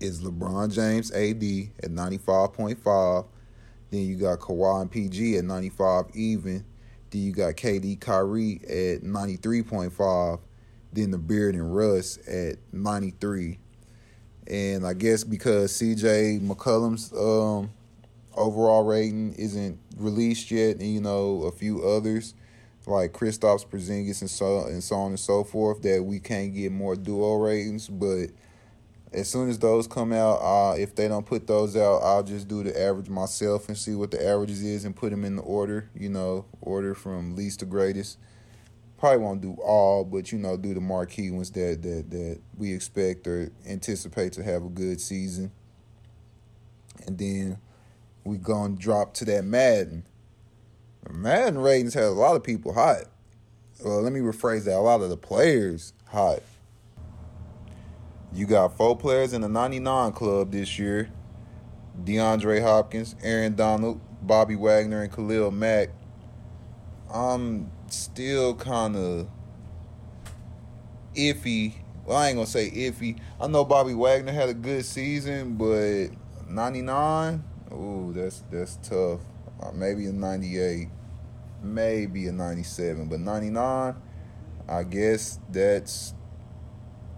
is 0.00 0.20
LeBron 0.20 0.72
James 0.72 1.10
AD 1.12 1.84
at 1.84 1.90
95.5. 1.90 3.26
Then 3.90 4.00
you 4.02 4.16
got 4.16 4.40
Kawhi 4.40 4.82
and 4.82 4.90
PG 4.90 5.38
at 5.38 5.44
95 5.44 6.06
even. 6.14 6.64
Then 7.10 7.22
you 7.22 7.32
got 7.32 7.54
KD 7.54 7.98
Kyrie 8.00 8.60
at 8.64 9.02
93.5. 9.02 10.40
Then 10.96 11.10
the 11.10 11.18
Beard 11.18 11.54
and 11.54 11.76
Russ 11.76 12.18
at 12.26 12.56
93. 12.72 13.58
And 14.48 14.86
I 14.86 14.94
guess 14.94 15.24
because 15.24 15.72
CJ 15.72 16.40
McCollum's 16.40 17.12
um, 17.12 17.70
overall 18.34 18.82
rating 18.82 19.34
isn't 19.34 19.78
released 19.98 20.50
yet, 20.50 20.76
and 20.76 20.94
you 20.94 21.00
know, 21.00 21.42
a 21.42 21.52
few 21.52 21.86
others 21.86 22.34
like 22.86 23.12
Kristaps 23.12 23.66
Porzingis 23.66 24.20
and 24.22 24.30
so 24.30 24.64
and 24.66 24.82
so 24.82 24.96
on 24.96 25.08
and 25.08 25.20
so 25.20 25.44
forth 25.44 25.82
that 25.82 26.02
we 26.02 26.18
can't 26.18 26.54
get 26.54 26.72
more 26.72 26.96
duo 26.96 27.34
ratings. 27.34 27.88
But 27.88 28.28
as 29.12 29.28
soon 29.28 29.50
as 29.50 29.58
those 29.58 29.86
come 29.86 30.14
out, 30.14 30.36
uh, 30.36 30.76
if 30.78 30.94
they 30.94 31.08
don't 31.08 31.26
put 31.26 31.46
those 31.46 31.76
out, 31.76 31.98
I'll 31.98 32.22
just 32.22 32.48
do 32.48 32.62
the 32.62 32.80
average 32.80 33.10
myself 33.10 33.68
and 33.68 33.76
see 33.76 33.94
what 33.94 34.12
the 34.12 34.24
averages 34.24 34.62
is 34.62 34.84
and 34.86 34.96
put 34.96 35.10
them 35.10 35.26
in 35.26 35.36
the 35.36 35.42
order. 35.42 35.90
You 35.94 36.08
know, 36.08 36.46
order 36.62 36.94
from 36.94 37.36
least 37.36 37.60
to 37.60 37.66
greatest. 37.66 38.18
Probably 38.98 39.18
won't 39.18 39.40
do 39.42 39.56
all, 39.62 40.04
but 40.04 40.32
you 40.32 40.38
know, 40.38 40.56
do 40.56 40.72
the 40.72 40.80
marquee 40.80 41.30
ones 41.30 41.50
that 41.50 41.82
that 41.82 42.10
that 42.10 42.40
we 42.56 42.72
expect 42.72 43.26
or 43.26 43.52
anticipate 43.66 44.32
to 44.34 44.42
have 44.42 44.64
a 44.64 44.68
good 44.68 45.00
season. 45.00 45.52
And 47.06 47.18
then 47.18 47.58
we 48.24 48.38
gonna 48.38 48.76
drop 48.76 49.14
to 49.14 49.24
that 49.26 49.44
Madden. 49.44 50.06
Madden 51.10 51.58
ratings 51.58 51.94
has 51.94 52.06
a 52.06 52.10
lot 52.10 52.36
of 52.36 52.42
people 52.42 52.72
hot. 52.72 53.04
Well, 53.84 54.00
let 54.02 54.12
me 54.12 54.20
rephrase 54.20 54.64
that. 54.64 54.76
A 54.76 54.80
lot 54.80 55.02
of 55.02 55.10
the 55.10 55.16
players 55.16 55.92
hot. 56.06 56.42
You 58.32 58.46
got 58.46 58.76
four 58.76 58.96
players 58.96 59.32
in 59.32 59.42
the 59.42 59.48
99 59.48 60.12
club 60.12 60.52
this 60.52 60.78
year. 60.78 61.10
DeAndre 62.04 62.62
Hopkins, 62.62 63.14
Aaron 63.22 63.54
Donald, 63.54 64.00
Bobby 64.20 64.56
Wagner, 64.56 65.02
and 65.02 65.12
Khalil 65.12 65.50
Mack. 65.50 65.90
I'm 67.12 67.70
still 67.94 68.54
kind 68.54 68.96
of 68.96 69.28
iffy. 71.14 71.74
Well, 72.04 72.16
I 72.16 72.28
ain't 72.28 72.36
gonna 72.36 72.46
say 72.46 72.70
iffy. 72.70 73.18
I 73.40 73.46
know 73.48 73.64
Bobby 73.64 73.94
Wagner 73.94 74.32
had 74.32 74.48
a 74.48 74.54
good 74.54 74.84
season, 74.84 75.56
but 75.56 76.08
99, 76.48 77.42
ooh, 77.72 78.12
that's 78.14 78.42
that's 78.50 78.76
tough. 78.76 79.20
Uh, 79.60 79.72
maybe 79.72 80.06
a 80.06 80.12
98 80.12 80.88
maybe 81.62 82.26
a 82.26 82.32
97, 82.32 83.08
but 83.08 83.20
99, 83.20 83.94
I 84.68 84.82
guess 84.84 85.38
that's 85.50 86.14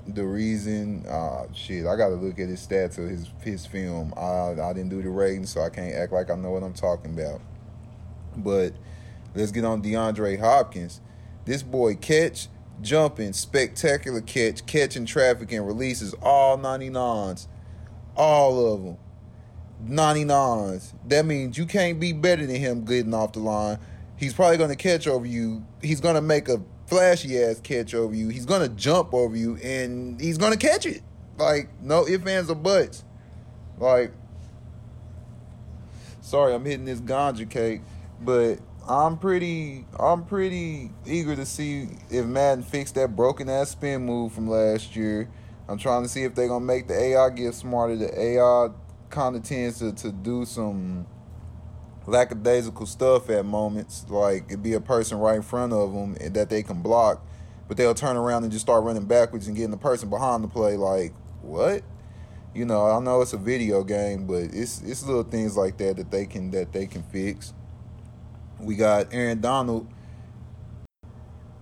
the 0.07 0.25
reason. 0.25 1.05
Uh, 1.07 1.53
shit, 1.53 1.87
I 1.87 1.97
got 1.97 2.09
to 2.09 2.15
look 2.15 2.39
at 2.39 2.49
his 2.49 2.67
stats 2.67 2.99
of 2.99 3.09
his 3.09 3.31
his 3.43 3.67
film. 3.67 4.13
I 4.17 4.61
I 4.61 4.73
didn't 4.73 4.89
do 4.89 5.03
the 5.03 5.11
rating, 5.11 5.47
so 5.47 5.63
I 5.63 5.71
can't 5.71 5.95
act 5.95 6.13
like 6.13 6.31
I 6.31 6.37
know 6.37 6.51
what 6.51 6.63
I'm 6.63 6.75
talking 6.75 7.19
about. 7.19 7.41
But 8.37 8.75
let's 9.39 9.53
get 9.53 9.65
on 9.65 9.83
DeAndre 9.83 10.39
Hopkins. 10.41 11.01
This 11.45 11.63
boy 11.63 11.95
catch, 11.95 12.49
jumping, 12.83 13.33
spectacular 13.33 14.21
catch, 14.21 14.67
catching 14.67 15.07
traffic 15.07 15.53
and 15.53 15.67
releases 15.67 16.13
all 16.15 16.59
99s, 16.59 17.47
all 18.17 18.75
of 18.75 18.83
them. 18.83 18.99
99s. 19.87 20.93
That 21.07 21.25
means 21.25 21.57
you 21.57 21.65
can't 21.65 22.01
be 22.01 22.13
better 22.13 22.45
than 22.47 22.57
him 22.57 22.85
getting 22.85 23.15
off 23.15 23.33
the 23.33 23.39
line. 23.39 23.79
He's 24.17 24.35
probably 24.35 24.57
going 24.57 24.71
to 24.71 24.77
catch 24.77 25.07
over 25.07 25.25
you. 25.25 25.65
He's 25.81 26.01
going 26.01 26.17
to 26.17 26.21
make 26.21 26.49
a 26.49 26.61
flashy 26.87 27.41
ass 27.41 27.61
catch 27.61 27.95
over 27.95 28.15
you. 28.15 28.29
He's 28.29 28.47
going 28.47 28.63
to 28.63 28.69
jump 28.75 29.15
over 29.15 29.37
you 29.37 29.57
and 29.59 30.21
he's 30.21 30.37
going 30.37 30.53
to 30.53 30.59
catch 30.59 30.85
it. 30.85 31.03
Like, 31.37 31.69
no 31.81 32.09
ifs, 32.09 32.27
ands, 32.27 32.51
or 32.51 32.57
buts. 32.57 33.05
Like, 33.79 34.13
sorry, 36.21 36.53
I'm 36.53 36.65
hitting 36.65 36.85
this 36.85 37.01
ganja 37.01 37.49
cake, 37.49 37.83
but 38.21 38.59
I'm 38.89 39.19
pretty, 39.19 39.85
I'm 40.01 40.25
pretty 40.25 40.91
eager 41.05 41.37
to 41.37 41.45
see 41.45 41.89
if 42.09 42.25
Madden 42.25 42.65
fixed 42.65 42.95
that 42.95 43.15
broken 43.15 43.51
ass 43.51 43.73
spin 43.73 44.07
move 44.07 44.33
from 44.33 44.49
last 44.49 44.97
year. 44.97 45.29
I'm 45.69 45.77
trying 45.77 46.05
to 46.05 46.09
see 46.09 46.23
if 46.23 46.35
they're 46.35 46.49
gonna 46.49 46.65
make 46.65 46.89
the 46.89 46.99
AI 46.99 47.29
get 47.29 47.53
smarter. 47.53 47.97
The 47.97 48.19
AI 48.19 48.69
kind 49.11 49.37
of 49.37 49.43
tends 49.43 49.81
to, 49.81 49.93
to 49.93 50.11
do 50.11 50.47
some 50.47 51.07
lackadaisical 52.07 52.87
stuff 52.87 53.29
at 53.29 53.45
moments. 53.45 54.07
Like 54.09 54.45
it'd 54.47 54.63
be 54.63 54.73
a 54.73 54.81
person 54.81 55.19
right 55.19 55.37
in 55.37 55.43
front 55.43 55.75
of 55.75 55.93
them 55.93 56.17
that 56.33 56.49
they 56.49 56.63
can 56.63 56.81
block, 56.81 57.23
but 57.69 57.77
they'll 57.77 57.93
turn 57.93 58.17
around 58.17 58.45
and 58.45 58.53
just 58.53 58.65
start 58.65 58.85
running 58.85 59.05
backwards 59.05 59.49
and 59.49 59.55
getting 59.55 59.71
the 59.71 59.77
person 59.77 60.09
behind 60.09 60.43
the 60.43 60.49
play. 60.49 60.79
Like 60.79 61.13
what? 61.43 61.83
You 62.55 62.65
know, 62.65 62.87
I 62.91 62.99
know 63.01 63.21
it's 63.21 63.35
a 63.35 63.39
video 63.39 63.85
game, 63.85 64.27
but 64.27 64.45
it's 64.45 64.81
it's 64.81 65.05
little 65.05 65.25
things 65.25 65.59
like 65.59 65.77
that 65.77 65.99
that 65.99 66.11
they 66.11 66.25
can 66.25 66.51
that 66.53 66.73
they 66.73 66.87
can 66.87 67.03
fix. 67.03 67.53
We 68.61 68.75
got 68.77 69.13
Aaron 69.13 69.41
Donald 69.41 69.87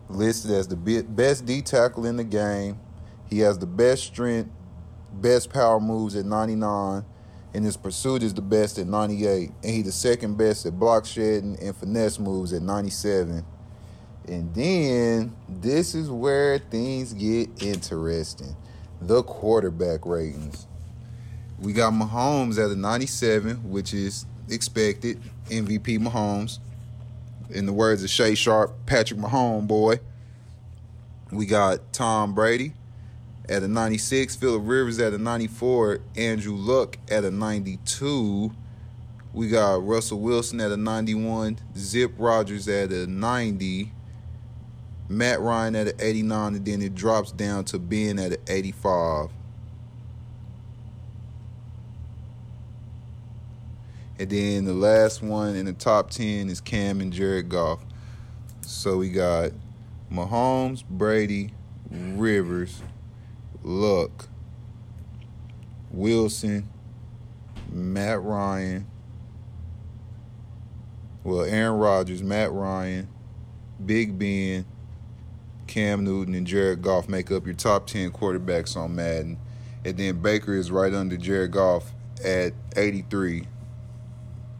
listed 0.08 0.50
as 0.50 0.68
the 0.68 0.76
best 0.76 1.44
D 1.44 1.62
tackle 1.62 2.06
in 2.06 2.16
the 2.16 2.24
game. 2.24 2.80
He 3.28 3.40
has 3.40 3.58
the 3.58 3.66
best 3.66 4.04
strength, 4.04 4.50
best 5.12 5.52
power 5.52 5.80
moves 5.80 6.14
at 6.14 6.24
99, 6.24 7.04
and 7.54 7.64
his 7.64 7.76
pursuit 7.76 8.22
is 8.22 8.32
the 8.32 8.42
best 8.42 8.78
at 8.78 8.86
98. 8.86 9.50
And 9.62 9.74
he's 9.74 9.84
the 9.84 9.92
second 9.92 10.36
best 10.36 10.64
at 10.64 10.78
block 10.78 11.04
shedding 11.04 11.58
and 11.60 11.74
finesse 11.76 12.18
moves 12.18 12.52
at 12.52 12.62
97. 12.62 13.44
And 14.28 14.54
then 14.54 15.36
this 15.48 15.94
is 15.94 16.10
where 16.10 16.58
things 16.58 17.12
get 17.12 17.62
interesting. 17.62 18.56
The 19.00 19.22
quarterback 19.22 20.06
ratings. 20.06 20.66
We 21.58 21.72
got 21.72 21.92
Mahomes 21.92 22.62
at 22.62 22.70
a 22.70 22.76
97, 22.76 23.70
which 23.70 23.94
is 23.94 24.26
expected. 24.48 25.20
MVP 25.46 25.98
Mahomes. 25.98 26.58
In 27.50 27.66
the 27.66 27.72
words 27.72 28.02
of 28.02 28.10
Shay 28.10 28.34
Sharp, 28.34 28.74
Patrick 28.86 29.20
Mahomes, 29.20 29.66
boy. 29.66 30.00
We 31.30 31.46
got 31.46 31.92
Tom 31.92 32.34
Brady 32.34 32.72
at 33.48 33.62
a 33.62 33.68
96, 33.68 34.36
Philip 34.36 34.62
Rivers 34.64 34.98
at 34.98 35.12
a 35.12 35.18
94, 35.18 36.00
Andrew 36.16 36.54
Luck 36.54 36.98
at 37.10 37.24
a 37.24 37.30
92. 37.30 38.52
We 39.32 39.48
got 39.48 39.86
Russell 39.86 40.20
Wilson 40.20 40.60
at 40.60 40.72
a 40.72 40.76
91, 40.76 41.58
Zip 41.76 42.12
Rogers 42.16 42.68
at 42.68 42.90
a 42.90 43.06
90, 43.06 43.92
Matt 45.08 45.40
Ryan 45.40 45.76
at 45.76 45.88
an 45.88 45.96
89, 46.00 46.54
and 46.54 46.64
then 46.64 46.82
it 46.82 46.94
drops 46.94 47.32
down 47.32 47.64
to 47.66 47.78
Ben 47.78 48.18
at 48.18 48.32
an 48.32 48.38
85. 48.48 49.30
And 54.18 54.30
then 54.30 54.64
the 54.64 54.72
last 54.72 55.22
one 55.22 55.56
in 55.56 55.66
the 55.66 55.72
top 55.74 56.10
10 56.10 56.48
is 56.48 56.60
Cam 56.60 57.00
and 57.00 57.12
Jared 57.12 57.48
Goff. 57.48 57.80
So 58.62 58.96
we 58.98 59.10
got 59.10 59.52
Mahomes, 60.10 60.84
Brady, 60.88 61.52
Rivers, 61.90 62.82
Luck, 63.62 64.28
Wilson, 65.90 66.68
Matt 67.70 68.22
Ryan, 68.22 68.86
well, 71.26 71.44
Aaron 71.44 71.78
Rodgers, 71.78 72.22
Matt 72.22 72.52
Ryan, 72.52 73.08
Big 73.84 74.16
Ben, 74.16 74.64
Cam 75.66 76.04
Newton, 76.04 76.34
and 76.36 76.46
Jared 76.46 76.82
Goff 76.82 77.08
make 77.08 77.32
up 77.32 77.44
your 77.44 77.54
top 77.54 77.88
10 77.88 78.12
quarterbacks 78.12 78.76
on 78.76 78.94
Madden. 78.94 79.36
And 79.84 79.96
then 79.96 80.22
Baker 80.22 80.54
is 80.54 80.70
right 80.70 80.94
under 80.94 81.16
Jared 81.16 81.50
Goff 81.50 81.92
at 82.24 82.52
83. 82.76 83.48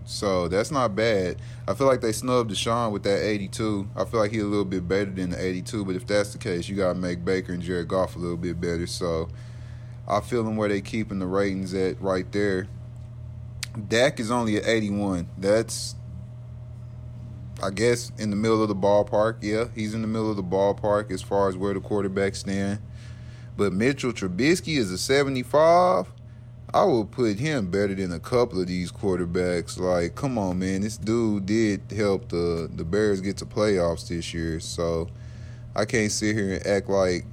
So 0.06 0.46
that's 0.46 0.70
not 0.70 0.94
bad. 0.94 1.42
I 1.66 1.74
feel 1.74 1.88
like 1.88 2.00
they 2.00 2.12
snubbed 2.12 2.52
Deshaun 2.52 2.92
with 2.92 3.02
that 3.02 3.24
82. 3.24 3.88
I 3.96 4.04
feel 4.04 4.20
like 4.20 4.30
he's 4.30 4.42
a 4.42 4.46
little 4.46 4.64
bit 4.64 4.86
better 4.86 5.10
than 5.10 5.30
the 5.30 5.44
82, 5.44 5.84
but 5.84 5.96
if 5.96 6.06
that's 6.06 6.32
the 6.32 6.38
case, 6.38 6.68
you 6.68 6.76
got 6.76 6.92
to 6.92 6.98
make 6.98 7.24
Baker 7.24 7.52
and 7.52 7.60
Jared 7.60 7.88
Goff 7.88 8.14
a 8.14 8.20
little 8.20 8.36
bit 8.36 8.60
better. 8.60 8.86
So 8.86 9.28
I 10.06 10.20
feel 10.20 10.44
them 10.44 10.56
where 10.56 10.68
they 10.68 10.80
keeping 10.80 11.18
the 11.18 11.26
ratings 11.26 11.74
at 11.74 12.00
right 12.00 12.30
there. 12.30 12.68
Dak 13.88 14.20
is 14.20 14.30
only 14.30 14.56
at 14.56 14.66
81. 14.66 15.28
That's, 15.36 15.96
I 17.60 17.70
guess, 17.70 18.12
in 18.16 18.30
the 18.30 18.36
middle 18.36 18.62
of 18.62 18.68
the 18.68 18.76
ballpark. 18.76 19.38
Yeah, 19.42 19.64
he's 19.74 19.92
in 19.92 20.02
the 20.02 20.08
middle 20.08 20.30
of 20.30 20.36
the 20.36 20.44
ballpark 20.44 21.10
as 21.10 21.20
far 21.20 21.48
as 21.48 21.56
where 21.56 21.74
the 21.74 21.80
quarterbacks 21.80 22.36
stand. 22.36 22.78
But 23.56 23.72
Mitchell 23.72 24.12
Trubisky 24.12 24.76
is 24.76 24.92
a 24.92 24.98
75. 24.98 26.12
I 26.76 26.84
would 26.84 27.10
put 27.10 27.38
him 27.38 27.70
better 27.70 27.94
than 27.94 28.12
a 28.12 28.20
couple 28.20 28.60
of 28.60 28.66
these 28.66 28.92
quarterbacks. 28.92 29.78
Like, 29.78 30.14
come 30.14 30.36
on, 30.36 30.58
man, 30.58 30.82
this 30.82 30.98
dude 30.98 31.46
did 31.46 31.80
help 31.90 32.28
the 32.28 32.70
the 32.70 32.84
Bears 32.84 33.22
get 33.22 33.38
to 33.38 33.46
playoffs 33.46 34.08
this 34.08 34.34
year. 34.34 34.60
So 34.60 35.08
I 35.74 35.86
can't 35.86 36.12
sit 36.12 36.36
here 36.36 36.52
and 36.52 36.66
act 36.66 36.90
like 36.90 37.24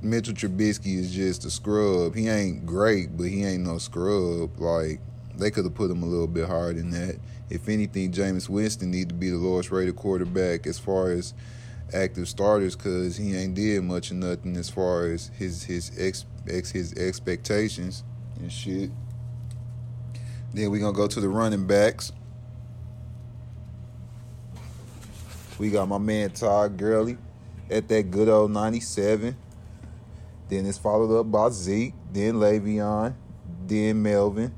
Mitchell 0.00 0.32
Trubisky 0.32 0.96
is 0.96 1.14
just 1.14 1.44
a 1.44 1.50
scrub. 1.50 2.14
He 2.14 2.28
ain't 2.28 2.64
great, 2.64 3.14
but 3.14 3.24
he 3.24 3.44
ain't 3.44 3.62
no 3.62 3.76
scrub. 3.76 4.58
Like 4.58 5.00
they 5.36 5.50
could 5.50 5.66
have 5.66 5.74
put 5.74 5.90
him 5.90 6.02
a 6.02 6.06
little 6.06 6.26
bit 6.26 6.48
higher 6.48 6.72
than 6.72 6.88
that. 6.92 7.18
If 7.50 7.68
anything, 7.68 8.10
Jameis 8.10 8.48
Winston 8.48 8.90
need 8.90 9.10
to 9.10 9.14
be 9.14 9.28
the 9.28 9.36
lowest 9.36 9.70
rated 9.70 9.96
quarterback 9.96 10.66
as 10.66 10.78
far 10.78 11.10
as 11.10 11.34
active 11.92 12.26
starters 12.26 12.74
because 12.74 13.18
he 13.18 13.36
ain't 13.36 13.54
did 13.54 13.84
much 13.84 14.12
of 14.12 14.16
nothing 14.16 14.56
as 14.56 14.70
far 14.70 15.08
as 15.08 15.30
his 15.36 15.62
his 15.62 15.92
ex, 15.98 16.24
ex 16.48 16.70
his 16.70 16.94
expectations 16.94 18.02
and 18.42 18.52
shit. 18.52 18.90
Then 20.52 20.70
we 20.70 20.80
gonna 20.80 20.92
go 20.92 21.06
to 21.06 21.20
the 21.20 21.28
running 21.28 21.66
backs. 21.66 22.12
We 25.58 25.70
got 25.70 25.88
my 25.88 25.98
man 25.98 26.30
Todd 26.30 26.76
Gurley 26.76 27.16
at 27.70 27.88
that 27.88 28.10
good 28.10 28.28
old 28.28 28.50
97. 28.50 29.36
Then 30.48 30.66
it's 30.66 30.76
followed 30.76 31.18
up 31.18 31.30
by 31.30 31.48
Zeke, 31.50 31.94
then 32.12 32.34
Le'Veon, 32.34 33.14
then 33.66 34.02
Melvin, 34.02 34.52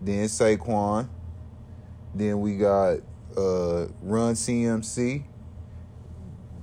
then 0.00 0.26
Saquon. 0.26 1.08
Then 2.14 2.40
we 2.40 2.56
got 2.56 3.00
uh, 3.36 3.88
Run 4.00 4.34
CMC. 4.34 5.24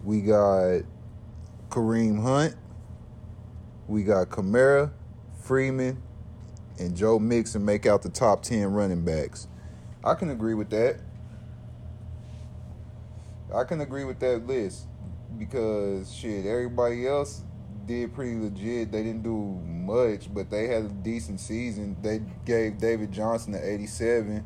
We 0.04 0.22
got 0.22 0.82
Kareem 1.70 2.22
Hunt. 2.22 2.56
We 3.88 4.04
got 4.04 4.30
Kamara, 4.30 4.92
Freeman, 5.44 6.02
and 6.80 6.96
Joe 6.96 7.20
Mixon 7.20 7.64
make 7.64 7.86
out 7.86 8.02
the 8.02 8.10
top 8.10 8.42
10 8.44 8.74
running 8.74 9.04
backs. 9.04 9.48
I 10.04 10.14
can 10.16 10.30
agree 10.30 10.54
with 10.54 10.70
that. 10.70 11.00
I 13.54 13.64
can 13.64 13.82
agree 13.82 14.04
with 14.04 14.20
that 14.20 14.46
list 14.46 14.88
because 15.38 16.14
shit, 16.14 16.46
everybody 16.46 17.08
else 17.08 17.44
did 17.86 18.14
pretty 18.14 18.36
legit. 18.36 18.92
They 18.92 19.04
didn't 19.04 19.24
do 19.24 19.36
much, 19.36 20.34
but 20.34 20.50
they 20.50 20.68
had 20.68 20.84
a 20.84 20.90
decent 20.90 21.40
season. 21.40 21.96
They 22.02 22.22
gave 22.46 22.78
David 22.78 23.12
Johnson 23.12 23.54
an 23.54 23.62
87, 23.64 24.46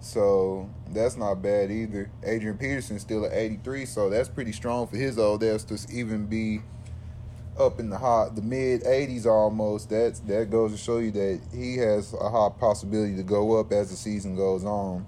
so 0.00 0.68
that's 0.90 1.16
not 1.16 1.42
bad 1.42 1.70
either. 1.70 2.10
Adrian 2.24 2.58
Peterson 2.58 2.98
still 2.98 3.24
at 3.24 3.32
83, 3.32 3.86
so 3.86 4.10
that's 4.10 4.28
pretty 4.28 4.52
strong 4.52 4.86
for 4.86 4.96
his 4.96 5.18
old 5.18 5.44
ass 5.44 5.64
to 5.64 5.78
even 5.92 6.26
be 6.26 6.62
up 7.60 7.78
in 7.78 7.90
the 7.90 7.98
high, 7.98 8.28
the 8.34 8.42
mid 8.42 8.82
80s 8.82 9.26
almost. 9.26 9.90
That's 9.90 10.20
that 10.20 10.50
goes 10.50 10.72
to 10.72 10.78
show 10.78 10.98
you 10.98 11.10
that 11.12 11.40
he 11.52 11.76
has 11.76 12.12
a 12.14 12.30
high 12.30 12.48
possibility 12.58 13.16
to 13.16 13.22
go 13.22 13.58
up 13.58 13.72
as 13.72 13.90
the 13.90 13.96
season 13.96 14.36
goes 14.36 14.64
on. 14.64 15.06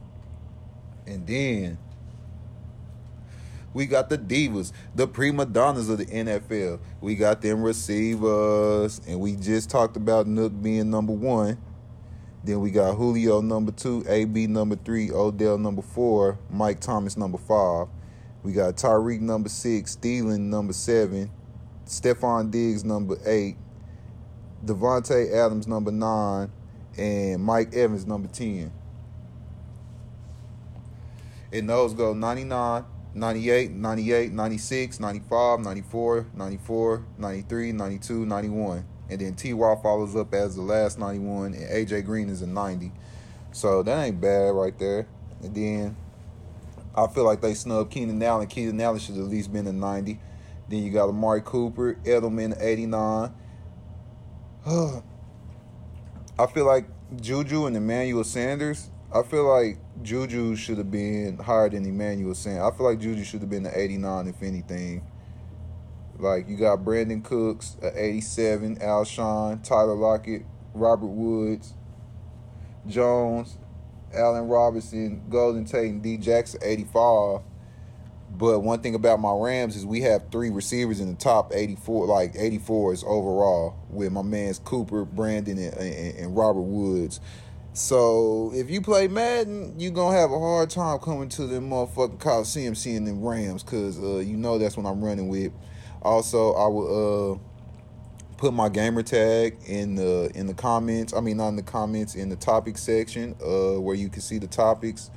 And 1.07 1.27
then 1.27 1.79
we 3.75 3.87
got 3.87 4.09
the 4.09 4.19
divas, 4.19 4.73
the 4.95 5.07
prima 5.07 5.47
donnas 5.47 5.89
of 5.89 5.99
the 5.99 6.07
NFL. 6.07 6.79
We 7.01 7.15
got 7.15 7.41
them 7.41 7.63
receivers, 7.63 9.01
and 9.07 9.19
we 9.21 9.37
just 9.37 9.71
talked 9.71 9.97
about 9.97 10.27
Nuk 10.27 10.63
being 10.63 10.91
number 10.91 11.13
one. 11.13 11.59
Then 12.45 12.61
we 12.61 12.71
got 12.71 12.97
Julio 12.97 13.41
number 13.41 13.73
two, 13.73 14.05
AB 14.09 14.49
number 14.49 14.77
three, 14.77 15.11
Odell 15.11 15.59
number 15.59 15.83
four, 15.83 16.39
Mike 16.51 16.81
Thomas 16.81 17.17
number 17.17 17.39
five. 17.39 17.87
We 18.43 18.53
got 18.53 18.75
Tyreek 18.75 19.21
number 19.21 19.49
six, 19.49 19.97
Thielen 19.97 20.41
number 20.41 20.73
seven, 20.73 21.31
Stefon 21.87 22.51
Diggs 22.51 22.85
number 22.85 23.17
eight, 23.27 23.57
Davante 24.65 25.33
Adams 25.33 25.67
number 25.67 25.91
nine, 25.91 26.51
and 26.97 27.43
Mike 27.43 27.75
Evans 27.75 28.07
number 28.07 28.29
ten. 28.29 28.73
And 31.53 31.69
those 31.69 31.93
go 31.93 32.15
99, 32.15 32.85
98, 33.15 33.71
98, 33.73 34.33
96, 34.33 35.01
95, 35.01 35.61
94, 35.61 36.27
94, 36.35 37.05
93, 37.19 37.73
92, 37.73 38.27
91. 38.27 38.87
And 39.11 39.21
then 39.21 39.35
T.Y. 39.35 39.77
follows 39.83 40.17
up 40.17 40.33
as 40.33 40.55
the 40.55 40.63
last 40.63 40.99
91, 40.99 41.53
and 41.53 41.65
A.J. 41.71 42.03
Green 42.03 42.31
is 42.31 42.41
a 42.41 42.47
90. 42.47 42.91
So 43.53 43.83
that 43.83 44.03
ain't 44.03 44.21
bad 44.21 44.55
right 44.55 44.79
there. 44.79 45.07
And 45.43 45.55
then 45.55 45.97
I 46.95 47.07
feel 47.09 47.25
like 47.25 47.43
they 47.43 47.53
snubbed 47.53 47.91
Keenan 47.91 48.23
Allen. 48.23 48.47
Keenan 48.47 48.81
Allen 48.81 48.99
should 48.99 49.17
at 49.17 49.25
least 49.25 49.53
been 49.53 49.67
a 49.67 49.73
90. 49.73 50.19
Then 50.73 50.83
you 50.85 50.91
got 50.91 51.11
Amari 51.11 51.43
Cooper, 51.43 51.99
Edelman, 52.03 52.57
89. 52.59 53.31
I 56.39 56.47
feel 56.47 56.65
like 56.65 56.87
Juju 57.21 57.67
and 57.67 57.77
Emmanuel 57.77 58.25
Sanders. 58.25 58.89
I 59.15 59.23
feel 59.23 59.45
like 59.45 59.77
Juju 60.03 60.57
should 60.57 60.79
have 60.79 60.91
been 60.91 61.37
higher 61.37 61.69
than 61.69 61.85
Emmanuel 61.85 62.35
Sanders. 62.35 62.73
I 62.73 62.75
feel 62.75 62.87
like 62.87 63.01
Juju 63.01 63.23
should 63.23 63.41
have 63.43 63.51
been 63.51 63.65
the 63.65 63.79
89, 63.79 64.29
if 64.29 64.43
anything. 64.43 65.07
Like 66.19 66.49
you 66.49 66.57
got 66.57 66.79
Brandin 66.79 67.23
Cooks 67.23 67.77
at 67.83 67.93
87, 67.95 68.77
Alshon, 68.77 69.63
Tyler 69.63 69.93
Lockett, 69.93 70.47
Robert 70.73 71.09
Woods, 71.09 71.75
Jones, 72.87 73.59
Allen 74.15 74.49
Robinson, 74.49 75.23
Golden 75.29 75.67
Tate, 75.67 75.91
and 75.91 76.03
D 76.03 76.17
Jackson 76.17 76.61
85. 76.65 77.43
But 78.39 78.61
one 78.61 78.81
thing 78.81 78.95
about 78.95 79.21
my 79.21 79.33
Rams 79.33 79.77
is 79.77 79.85
we 79.85 80.01
have 80.03 80.31
three 80.33 80.51
receivers 80.51 81.01
in 81.01 81.09
the 81.09 81.17
top 81.19 81.53
84, 81.55 82.07
like 82.07 82.35
84s 82.35 83.05
overall, 83.05 83.77
with 83.91 84.11
my 84.11 84.23
man's 84.23 84.59
Cooper, 84.59 85.05
Brandon, 85.05 85.59
and, 85.59 85.75
and, 85.75 86.19
and 86.19 86.37
Robert 86.37 86.63
Woods. 86.63 87.21
So 87.75 88.51
if 88.55 88.71
you 88.71 88.83
play 88.83 89.09
Madden, 89.09 89.79
you're 89.79 89.93
gonna 89.93 90.17
have 90.17 90.31
a 90.31 90.39
hard 90.39 90.69
time 90.69 90.99
coming 90.99 91.29
to 91.31 91.47
the 91.47 91.59
motherfucking 91.59 92.21
Coliseum 92.21 92.75
seeing 92.75 93.05
them 93.07 93.23
Rams, 93.23 93.63
cause 93.63 93.99
uh, 93.99 94.19
you 94.19 94.37
know 94.37 94.59
that's 94.59 94.77
what 94.77 94.87
I'm 94.87 95.03
running 95.03 95.29
with. 95.29 95.53
Also, 96.03 96.53
I 96.53 96.69
will 96.69 97.33
uh, 97.33 97.39
put 98.37 98.53
my 98.53 98.69
gamer 98.69 99.03
tag 99.03 99.57
in 99.67 99.95
the 99.95 100.31
in 100.35 100.47
the 100.49 100.55
comments. 100.55 101.15
I 101.15 101.21
mean, 101.21 101.39
not 101.39 101.49
in 101.49 101.57
the 101.57 101.63
comments, 101.63 102.15
in 102.15 102.29
the 102.29 102.37
topic 102.37 102.77
section, 102.77 103.37
uh, 103.43 103.81
where 103.81 103.95
you 103.95 104.11
can 104.11 104.21
see 104.21 104.39
the 104.39 104.49
topics. 104.49 105.11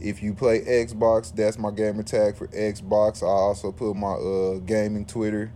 If 0.00 0.22
you 0.22 0.34
play 0.34 0.60
Xbox, 0.60 1.34
that's 1.34 1.58
my 1.58 1.70
gamer 1.70 2.02
tag 2.02 2.36
for 2.36 2.48
Xbox. 2.48 3.22
I 3.22 3.26
also 3.26 3.70
put 3.70 3.94
my 3.94 4.12
uh, 4.12 4.58
gaming 4.58 5.06
Twitter 5.06 5.52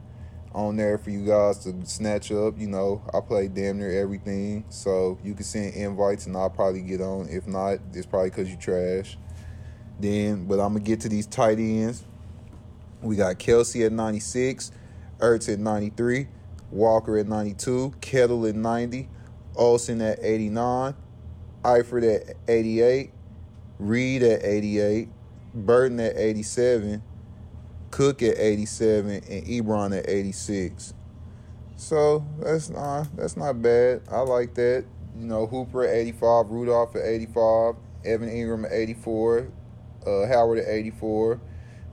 on 0.55 0.77
there 0.77 0.97
for 0.97 1.11
you 1.11 1.27
guys 1.27 1.59
to 1.61 1.75
snatch 1.85 2.31
up. 2.31 2.59
You 2.59 2.69
know, 2.69 3.03
I 3.13 3.21
play 3.21 3.49
damn 3.49 3.79
near 3.79 4.01
everything, 4.01 4.65
so 4.69 5.19
you 5.25 5.35
can 5.35 5.45
send 5.45 5.75
invites 5.75 6.27
and 6.27 6.37
I'll 6.37 6.51
probably 6.51 6.83
get 6.83 7.01
on. 7.01 7.29
If 7.29 7.47
not, 7.47 7.79
it's 7.93 8.07
probably 8.07 8.31
because 8.31 8.51
you 8.51 8.57
trash. 8.57 9.19
Then, 10.01 10.47
but 10.47 10.61
I'm 10.61 10.73
gonna 10.73 10.85
get 10.85 11.01
to 11.01 11.09
these 11.09 11.27
tight 11.27 11.59
ends. 11.59 12.05
We 13.03 13.17
got 13.17 13.39
Kelce 13.39 13.85
at 13.87 13.93
96, 13.93 14.73
Ertz 15.19 15.53
at 15.53 15.59
93, 15.59 16.29
Walker 16.71 17.19
at 17.19 17.27
92, 17.27 17.95
Kittle 18.01 18.47
at 18.47 18.55
90, 18.55 19.09
Olsen 19.57 20.01
at 20.01 20.19
89, 20.21 20.95
Eifert 21.65 22.29
at 22.31 22.37
88, 22.49 23.11
Reed 23.79 24.23
at 24.23 24.45
88, 24.45 25.09
Burton 25.55 26.01
at 26.01 26.17
87, 26.17 27.03
Cook 27.91 28.23
at 28.23 28.39
87 28.39 29.11
and 29.11 29.23
Ebron 29.25 29.97
at 29.97 30.09
86. 30.09 30.95
So 31.77 32.27
that's 32.41 32.71
not 32.71 33.17
that's 33.17 33.37
not 33.37 33.63
bad. 33.63 34.03
I 34.11 34.21
like 34.21 34.55
that. 34.55 34.85
You 35.17 35.27
know, 35.27 35.47
Hooper 35.47 35.85
at 35.85 35.95
85, 35.95 36.51
Rudolph 36.51 36.97
at 36.97 37.05
85, 37.05 37.77
Evan 38.05 38.29
Engram 38.29 38.67
at 38.67 38.73
84, 38.73 39.49
uh, 40.07 40.27
Howard 40.27 40.59
at 40.59 40.69
84, 40.69 41.41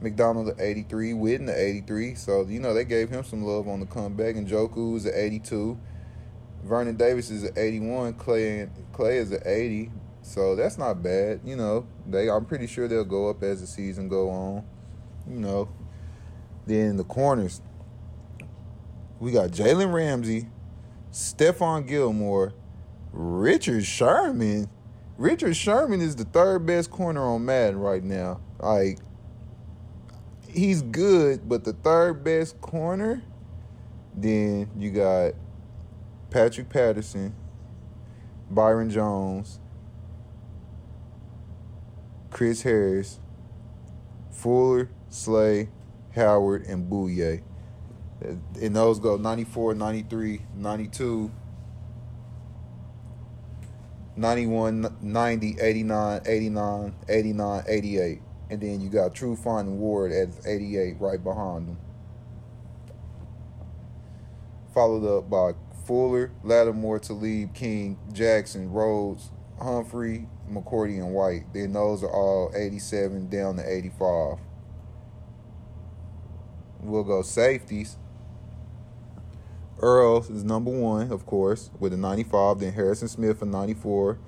McDonald 0.01 0.49
at 0.49 0.59
83, 0.59 1.13
Witten 1.13 1.49
at 1.49 1.57
83. 1.57 2.15
So, 2.15 2.45
you 2.45 2.59
know, 2.59 2.73
they 2.73 2.85
gave 2.85 3.09
him 3.09 3.23
some 3.23 3.43
love 3.43 3.67
on 3.67 3.79
the 3.79 3.85
comeback. 3.85 4.35
And 4.35 4.47
Njoku's 4.47 5.05
at 5.05 5.15
82. 5.15 5.77
Vernon 6.63 6.95
Davis 6.95 7.29
is 7.29 7.43
at 7.43 7.57
81. 7.57 8.13
Clay 8.15 8.67
Clay 8.91 9.17
is 9.17 9.31
at 9.31 9.45
80. 9.45 9.91
So 10.25 10.55
that's 10.55 10.79
not 10.79 11.03
bad. 11.03 11.41
You 11.45 11.55
know, 11.55 11.85
they 12.07 12.31
I'm 12.31 12.45
pretty 12.45 12.65
sure 12.65 12.87
they'll 12.87 13.05
go 13.05 13.29
up 13.29 13.43
as 13.43 13.61
the 13.61 13.67
season 13.67 14.09
go 14.09 14.31
on. 14.31 14.65
You 15.29 15.39
know, 15.39 15.69
then 16.65 16.97
the 16.97 17.03
corners, 17.03 17.61
we 19.19 19.31
got 19.31 19.51
Jalen 19.51 19.93
Ramsey, 19.93 20.47
Stephon 21.11 21.87
Gilmore, 21.87 22.53
Richard 23.13 23.85
Sherman. 23.85 24.67
Richard 25.15 25.55
Sherman 25.55 26.01
is 26.01 26.15
the 26.15 26.25
third 26.25 26.65
best 26.65 26.89
corner 26.89 27.21
on 27.21 27.45
Madden 27.45 27.79
right 27.79 28.03
now. 28.03 28.41
Like, 28.59 28.97
he's 30.49 30.81
good, 30.81 31.47
but 31.47 31.63
the 31.63 31.73
third 31.73 32.23
best 32.23 32.59
corner. 32.61 33.21
Then 34.15 34.71
you 34.75 34.89
got 34.89 35.33
Patrick 36.31 36.69
Peterson, 36.69 37.35
Byron 38.49 38.89
Jones, 38.89 39.59
Chris 42.35 42.63
Harris, 42.63 43.21
Fuller, 44.29 44.89
Slay, 45.07 45.69
Howard, 46.15 46.65
and 46.65 46.91
Bouye. 46.91 47.41
And 48.19 48.75
those 48.75 48.99
go 48.99 49.15
94, 49.15 49.73
93, 49.75 50.41
92, 50.53 51.31
91, 54.17 54.97
90, 55.01 55.57
89, 55.61 56.21
89, 56.25 56.95
89, 57.07 57.63
88. 57.69 58.21
And 58.49 58.61
then 58.61 58.81
you 58.81 58.89
got 58.89 59.15
Trufant 59.15 59.61
and 59.61 59.79
Ward 59.79 60.11
at 60.11 60.27
88 60.45 60.97
right 60.99 61.23
behind 61.23 61.69
them. 61.69 61.77
Followed 64.73 65.19
up 65.19 65.29
by 65.29 65.53
Fuller, 65.85 66.33
Lattimore, 66.43 66.99
Talib, 66.99 67.53
King, 67.53 67.97
Jackson, 68.11 68.73
Rhodes, 68.73 69.31
Humphrey, 69.57 70.27
McCourty, 70.49 70.97
and 70.97 71.13
White. 71.13 71.53
Then 71.53 71.73
those 71.73 72.03
are 72.03 72.11
all 72.11 72.51
87 72.55 73.29
down 73.29 73.57
to 73.57 73.69
85. 73.69 74.37
We'll 76.81 77.03
go 77.03 77.21
safeties. 77.21 77.97
Earl 79.79 80.19
is 80.19 80.43
number 80.43 80.71
one, 80.71 81.11
of 81.11 81.25
course, 81.25 81.69
with 81.79 81.93
a 81.93 81.97
95. 81.97 82.59
Then 82.59 82.73
Harrison 82.73 83.07
Smith 83.07 83.41
a 83.41 83.45
94. 83.45 84.19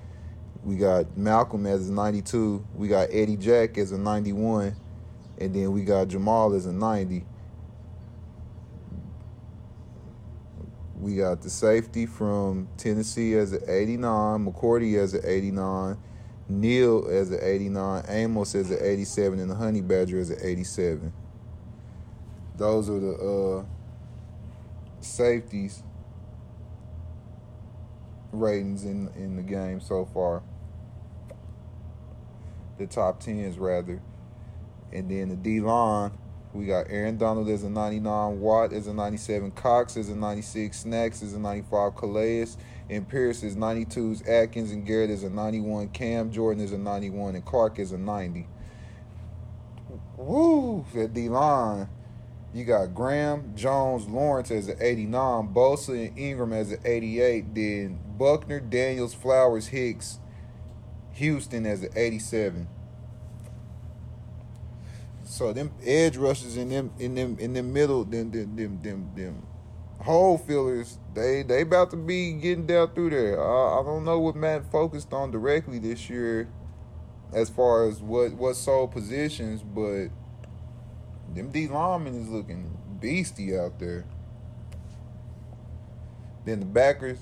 We 0.63 0.75
got 0.75 1.17
Malcolm 1.17 1.65
as 1.65 1.87
a 1.87 1.93
92. 1.93 2.65
We 2.75 2.87
got 2.87 3.09
Eddie 3.11 3.37
Jack 3.37 3.77
as 3.77 3.91
a 3.91 3.97
91. 3.97 4.75
And 5.39 5.53
then 5.53 5.71
we 5.71 5.83
got 5.83 6.09
Jamal 6.09 6.53
as 6.53 6.65
a 6.65 6.73
90. 6.73 7.25
We 10.99 11.15
got 11.15 11.41
the 11.41 11.49
safety 11.49 12.05
from 12.05 12.67
Tennessee 12.77 13.35
as 13.35 13.53
an 13.53 13.61
89. 13.67 14.45
McCourty 14.45 14.97
as 14.97 15.13
an 15.13 15.21
89. 15.23 15.97
Neal 16.49 17.07
as 17.09 17.31
an 17.31 17.39
89. 17.41 18.05
Amos 18.07 18.55
as 18.55 18.71
an 18.71 18.79
87. 18.81 19.39
And 19.39 19.49
the 19.49 19.55
Honey 19.55 19.81
Badger 19.81 20.19
as 20.19 20.29
an 20.29 20.39
87 20.41 21.13
those 22.57 22.89
are 22.89 22.99
the 22.99 23.13
uh, 23.13 23.65
safeties 24.99 25.83
ratings 28.31 28.83
in 28.83 29.09
in 29.15 29.35
the 29.35 29.43
game 29.43 29.79
so 29.79 30.05
far. 30.05 30.43
The 32.77 32.87
top 32.87 33.19
tens 33.19 33.57
rather, 33.57 34.01
and 34.91 35.09
then 35.09 35.29
the 35.29 35.35
D 35.35 35.61
line. 35.61 36.11
We 36.57 36.65
got 36.65 36.87
Aaron 36.89 37.17
Donald 37.17 37.49
as 37.49 37.63
a 37.63 37.69
99, 37.69 38.39
Watt 38.39 38.73
as 38.73 38.87
a 38.87 38.93
97, 38.93 39.51
Cox 39.51 39.95
as 39.95 40.09
a 40.09 40.15
96, 40.15 40.79
Snacks 40.79 41.21
as 41.21 41.33
a 41.33 41.39
95, 41.39 41.95
Calais 41.95 42.47
and 42.89 43.07
Pierce 43.07 43.43
is 43.43 43.55
92s, 43.55 44.27
Atkins 44.27 44.71
and 44.71 44.83
Garrett 44.83 45.11
is 45.11 45.23
a 45.23 45.29
91, 45.29 45.89
Cam 45.89 46.31
Jordan 46.31 46.63
is 46.63 46.71
a 46.71 46.77
91, 46.79 47.35
and 47.35 47.45
Clark 47.45 47.77
is 47.77 47.91
a 47.91 47.97
90. 47.99 48.47
Woo! 50.17 50.83
That 50.95 51.13
D 51.13 51.29
line. 51.29 51.89
You 52.55 52.65
got 52.65 52.95
Graham, 52.95 53.53
Jones, 53.55 54.07
Lawrence 54.07 54.49
as 54.49 54.67
an 54.67 54.77
89, 54.81 55.53
Bosa 55.53 56.07
and 56.07 56.17
Ingram 56.17 56.53
as 56.53 56.71
an 56.71 56.79
88, 56.83 57.53
then 57.53 57.99
Buckner, 58.17 58.59
Daniels, 58.59 59.13
Flowers, 59.13 59.67
Hicks, 59.67 60.17
Houston 61.11 61.67
as 61.67 61.83
an 61.83 61.91
87. 61.95 62.67
So 65.37 65.53
them 65.53 65.71
edge 65.85 66.17
rushes 66.17 66.57
in 66.57 66.69
them 66.69 66.91
in 66.97 67.13
them 67.13 67.37
in 67.39 67.53
the 67.53 67.61
middle, 67.61 68.03
them 68.03 68.31
them 68.31 68.55
them 68.55 68.81
them, 68.81 69.11
them 69.15 69.47
hole 70.01 70.39
fillers, 70.39 70.97
they 71.13 71.43
they 71.43 71.61
about 71.61 71.91
to 71.91 71.95
be 71.95 72.33
getting 72.33 72.65
down 72.65 72.95
through 72.95 73.11
there. 73.11 73.39
I, 73.39 73.79
I 73.79 73.83
don't 73.83 74.03
know 74.03 74.19
what 74.19 74.35
Matt 74.35 74.71
focused 74.71 75.13
on 75.13 75.29
directly 75.29 75.77
this 75.77 76.09
year, 76.09 76.49
as 77.31 77.51
far 77.51 77.87
as 77.87 78.01
what 78.01 78.33
what 78.33 78.55
sole 78.55 78.87
positions, 78.87 79.61
but 79.61 80.07
them 81.35 81.51
D 81.51 81.67
linemen 81.67 82.19
is 82.19 82.29
looking 82.29 82.75
beastie 82.99 83.55
out 83.55 83.77
there. 83.77 84.05
Then 86.45 86.61
the 86.61 86.65
backers, 86.65 87.19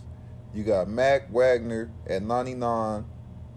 you 0.54 0.64
got 0.64 0.88
Mack 0.88 1.30
Wagner 1.34 1.92
at 2.08 2.24
99, 2.24 3.04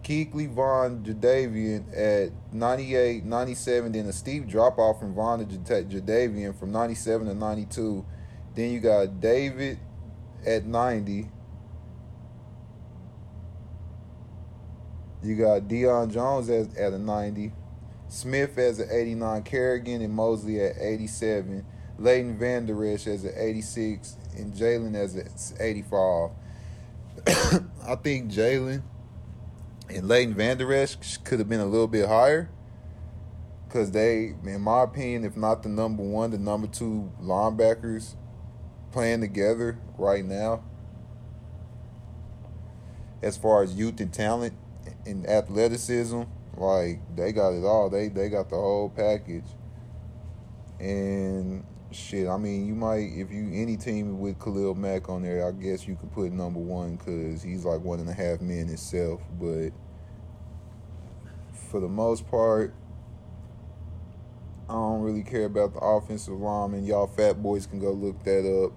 Kuechly, 0.02 0.48
Von, 0.48 1.04
Jadeveon 1.04 1.84
at 1.96 2.32
98, 2.52 3.24
97. 3.24 3.92
Then 3.92 4.06
a 4.06 4.12
steep 4.12 4.46
drop 4.46 4.78
off 4.78 5.00
from 5.00 5.14
Von 5.14 5.46
to 5.46 5.56
Jadeveon 5.56 6.58
from 6.58 6.72
97 6.72 7.26
to 7.26 7.34
92. 7.34 8.04
Then 8.54 8.70
you 8.72 8.80
got 8.80 9.20
David 9.20 9.78
at 10.46 10.64
90. 10.64 11.30
You 15.22 15.36
got 15.36 15.62
Deion 15.62 16.12
Jones 16.12 16.48
at, 16.48 16.76
at 16.76 16.92
a 16.92 16.98
90. 16.98 17.52
Smith 18.08 18.56
as 18.56 18.78
an 18.78 18.88
89, 18.90 19.42
Kerrigan 19.42 20.00
and 20.00 20.14
Mosley 20.14 20.60
at 20.60 20.76
87, 20.78 21.64
Leighton 21.98 22.38
Vander 22.38 22.84
Esch 22.86 23.06
as 23.06 23.24
an 23.24 23.34
86, 23.36 24.16
and 24.36 24.54
Jalen 24.54 24.94
as 24.94 25.14
an 25.14 25.28
85. 25.60 26.30
I 27.86 27.94
think 27.96 28.30
Jalen 28.30 28.82
and 29.88 30.08
Leighton 30.08 30.34
Vander 30.34 30.72
Esch 30.72 31.18
could 31.24 31.38
have 31.38 31.48
been 31.48 31.60
a 31.60 31.66
little 31.66 31.88
bit 31.88 32.06
higher 32.06 32.50
because 33.66 33.90
they, 33.90 34.34
in 34.44 34.60
my 34.60 34.82
opinion, 34.82 35.24
if 35.24 35.36
not 35.36 35.62
the 35.62 35.68
number 35.68 36.02
one, 36.02 36.30
the 36.30 36.38
number 36.38 36.66
two 36.66 37.12
linebackers 37.20 38.14
playing 38.92 39.20
together 39.20 39.78
right 39.98 40.24
now 40.24 40.62
as 43.22 43.36
far 43.36 43.62
as 43.62 43.74
youth 43.74 44.00
and 44.00 44.12
talent 44.12 44.54
and 45.06 45.28
athleticism 45.28 46.22
Like 46.56 47.00
they 47.16 47.32
got 47.32 47.50
it 47.50 47.64
all. 47.64 47.90
They 47.90 48.08
they 48.08 48.28
got 48.28 48.48
the 48.48 48.56
whole 48.56 48.88
package. 48.88 49.44
And 50.80 51.64
shit, 51.90 52.28
I 52.28 52.36
mean, 52.36 52.66
you 52.66 52.74
might 52.74 53.10
if 53.14 53.30
you 53.30 53.50
any 53.52 53.76
team 53.76 54.20
with 54.20 54.38
Khalil 54.38 54.74
Mack 54.74 55.08
on 55.08 55.22
there, 55.22 55.46
I 55.46 55.52
guess 55.52 55.86
you 55.86 55.96
could 55.96 56.12
put 56.12 56.32
number 56.32 56.60
one 56.60 56.96
because 56.96 57.42
he's 57.42 57.64
like 57.64 57.80
one 57.80 58.00
and 58.00 58.08
a 58.08 58.12
half 58.12 58.40
men 58.40 58.66
himself. 58.66 59.20
But 59.40 59.70
for 61.52 61.80
the 61.80 61.88
most 61.88 62.28
part, 62.28 62.74
I 64.68 64.74
don't 64.74 65.00
really 65.00 65.22
care 65.22 65.46
about 65.46 65.72
the 65.72 65.80
offensive 65.80 66.38
lineman. 66.38 66.84
Y'all 66.84 67.06
fat 67.06 67.42
boys 67.42 67.66
can 67.66 67.78
go 67.78 67.92
look 67.92 68.22
that 68.24 68.64
up. 68.64 68.72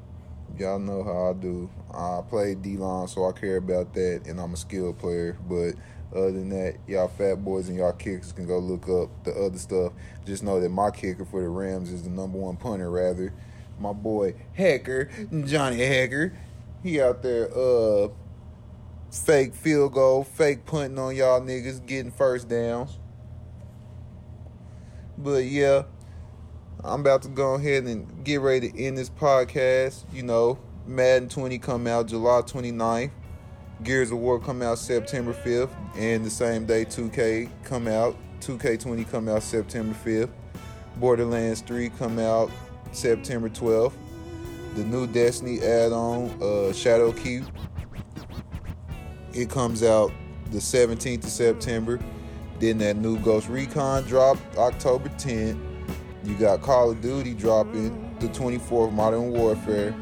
Y'all 0.58 0.80
know 0.80 1.04
how 1.04 1.30
I 1.30 1.34
do. 1.34 1.70
I 1.94 2.22
play 2.30 2.56
D 2.56 2.78
line, 2.78 3.08
so 3.08 3.28
I 3.28 3.32
care 3.34 3.58
about 3.58 3.94
that, 3.94 4.24
and 4.26 4.40
I'm 4.40 4.54
a 4.54 4.58
skilled 4.58 5.00
player. 5.00 5.38
But 5.50 5.76
other 6.16 6.32
than 6.32 6.50
that, 6.50 6.76
y'all 6.88 7.08
fat 7.08 7.44
boys 7.44 7.70
and 7.70 7.78
y'all 7.78 7.94
kickers 7.94 8.32
can 8.32 8.46
go 8.46 8.60
look 8.60 8.90
up 8.90 9.10
the 9.24 9.32
other 9.34 9.58
stuff. 9.58 9.94
Just 10.26 10.44
know 10.44 10.60
that 10.60 10.70
my 10.70 10.92
kicker 10.92 11.26
for 11.26 11.42
the 11.42 11.50
Rams 11.50 11.92
is 11.92 12.04
the 12.04 12.10
number 12.10 12.38
one 12.38 12.58
punter, 12.58 12.90
rather. 12.90 13.34
My 13.80 13.94
boy 13.94 14.36
Hekker, 14.58 15.48
Johnny 15.48 15.78
Hekker. 15.78 16.36
He 16.84 17.02
out 17.02 17.24
there 17.24 17.50
uh 17.58 18.10
fake 19.12 19.54
field 19.54 19.94
goal, 19.94 20.24
fake 20.24 20.66
punting 20.66 21.00
on 21.00 21.16
y'all 21.16 21.42
niggas, 21.42 21.86
getting 21.86 22.12
first 22.12 22.48
downs. 22.48 22.98
But 25.18 25.46
yeah, 25.46 25.84
I'm 26.84 27.02
about 27.02 27.22
to 27.24 27.30
go 27.30 27.56
ahead 27.56 27.84
and 27.84 28.24
get 28.24 28.42
ready 28.42 28.72
to 28.72 28.84
end 28.84 28.98
this 28.98 29.10
podcast. 29.10 30.04
You 30.14 30.24
know, 30.24 30.60
Madden 30.88 31.30
20 31.30 31.60
come 31.60 31.88
out 31.88 32.08
July 32.08 32.42
29th. 32.42 33.12
Gears 33.84 34.12
of 34.12 34.20
War 34.20 34.40
come 34.40 34.62
out 34.62 34.78
September 34.78 35.34
5th. 35.34 35.72
And 35.96 36.24
the 36.24 36.30
same 36.30 36.66
day 36.66 36.86
2K 36.86 37.50
come 37.64 37.88
out. 37.88 38.16
2K20 38.42 39.10
come 39.10 39.28
out 39.28 39.44
September 39.44 39.96
5th. 40.06 40.30
Borderlands 40.98 41.62
3 41.62 41.90
come 41.90 42.20
out 42.20 42.52
September 42.92 43.50
12th. 43.50 43.94
The 44.76 44.84
new 44.86 45.08
Destiny 45.08 45.62
add-on, 45.62 46.30
uh, 46.42 46.72
Shadowkeep, 46.72 47.46
it 49.34 49.50
comes 49.50 49.84
out 49.84 50.12
the 50.52 50.60
17th 50.60 51.24
of 51.24 51.30
September. 51.30 52.00
Then 52.60 52.78
that 52.80 52.98
new 52.98 53.18
Ghost 53.20 53.50
Recon 53.50 54.04
dropped 54.04 54.42
October 54.58 55.10
10th. 55.10 55.60
You 56.24 56.36
got 56.36 56.62
Call 56.62 56.92
of 56.92 57.02
Duty 57.02 57.34
dropping 57.34 58.16
the 58.20 58.28
24th 58.28 58.94
Modern 58.94 59.32
Warfare. 59.32 59.96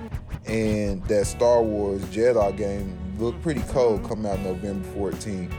And 0.46 1.04
that 1.06 1.26
Star 1.28 1.62
Wars 1.62 2.02
Jedi 2.06 2.58
game 2.58 2.99
look 3.20 3.40
pretty 3.42 3.62
cold 3.64 4.08
coming 4.08 4.32
out 4.32 4.40
November 4.40 4.88
14th. 4.90 5.52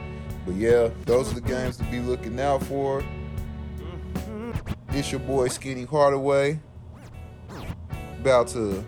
But 0.46 0.54
yeah, 0.54 0.88
those 1.04 1.30
are 1.30 1.34
the 1.34 1.42
games 1.42 1.76
to 1.76 1.84
be 1.84 2.00
looking 2.00 2.40
out 2.40 2.62
for. 2.64 3.04
It's 4.90 5.12
your 5.12 5.20
boy 5.20 5.48
Skinny 5.48 5.84
Hardaway. 5.84 6.58
About 8.18 8.48
to 8.48 8.84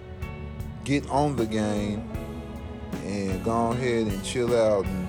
get 0.85 1.09
on 1.11 1.37
the 1.37 1.47
game 1.47 2.11
and 3.05 3.45
go 3.45 3.73
ahead 3.73 4.07
and 4.07 4.25
chill 4.25 4.57
out 4.57 4.85
and 4.87 5.09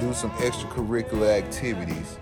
do 0.00 0.12
some 0.12 0.30
extracurricular 0.32 1.36
activities. 1.36 2.18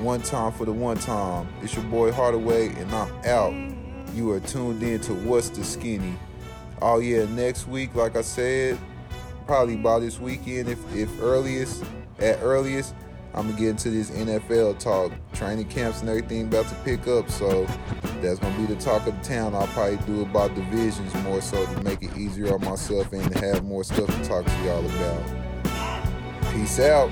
One 0.00 0.22
time 0.22 0.52
for 0.52 0.64
the 0.64 0.72
one 0.72 0.96
time. 0.96 1.48
It's 1.62 1.74
your 1.74 1.84
boy 1.84 2.10
Hardaway, 2.12 2.68
and 2.70 2.90
I'm 2.92 3.12
out. 3.24 3.54
You 4.14 4.32
are 4.32 4.40
tuned 4.40 4.82
in 4.82 5.00
to 5.02 5.14
What's 5.14 5.50
the 5.50 5.62
Skinny. 5.62 6.16
Oh 6.84 6.98
yeah, 6.98 7.26
next 7.26 7.68
week, 7.68 7.94
like 7.94 8.16
I 8.16 8.22
said, 8.22 8.76
probably 9.46 9.76
by 9.76 10.00
this 10.00 10.18
weekend, 10.18 10.68
if 10.68 10.80
if 10.92 11.08
earliest, 11.20 11.84
at 12.18 12.40
earliest, 12.42 12.96
I'm 13.34 13.46
gonna 13.46 13.56
get 13.56 13.68
into 13.68 13.90
this 13.90 14.10
NFL 14.10 14.80
talk. 14.80 15.12
Training 15.32 15.68
camps 15.68 16.00
and 16.00 16.08
everything 16.08 16.48
about 16.48 16.66
to 16.66 16.74
pick 16.82 17.06
up, 17.06 17.30
so 17.30 17.66
that's 18.20 18.40
gonna 18.40 18.58
be 18.58 18.66
the 18.66 18.80
talk 18.80 19.06
of 19.06 19.16
the 19.16 19.22
town. 19.22 19.54
I'll 19.54 19.68
probably 19.68 19.98
do 20.06 20.22
about 20.22 20.56
divisions 20.56 21.14
more 21.22 21.40
so 21.40 21.64
to 21.64 21.82
make 21.84 22.02
it 22.02 22.16
easier 22.16 22.52
on 22.52 22.64
myself 22.64 23.12
and 23.12 23.32
to 23.32 23.38
have 23.46 23.62
more 23.62 23.84
stuff 23.84 24.08
to 24.08 24.28
talk 24.28 24.44
to 24.44 24.64
y'all 24.64 24.84
about. 24.84 26.52
Peace 26.52 26.80
out. 26.80 27.10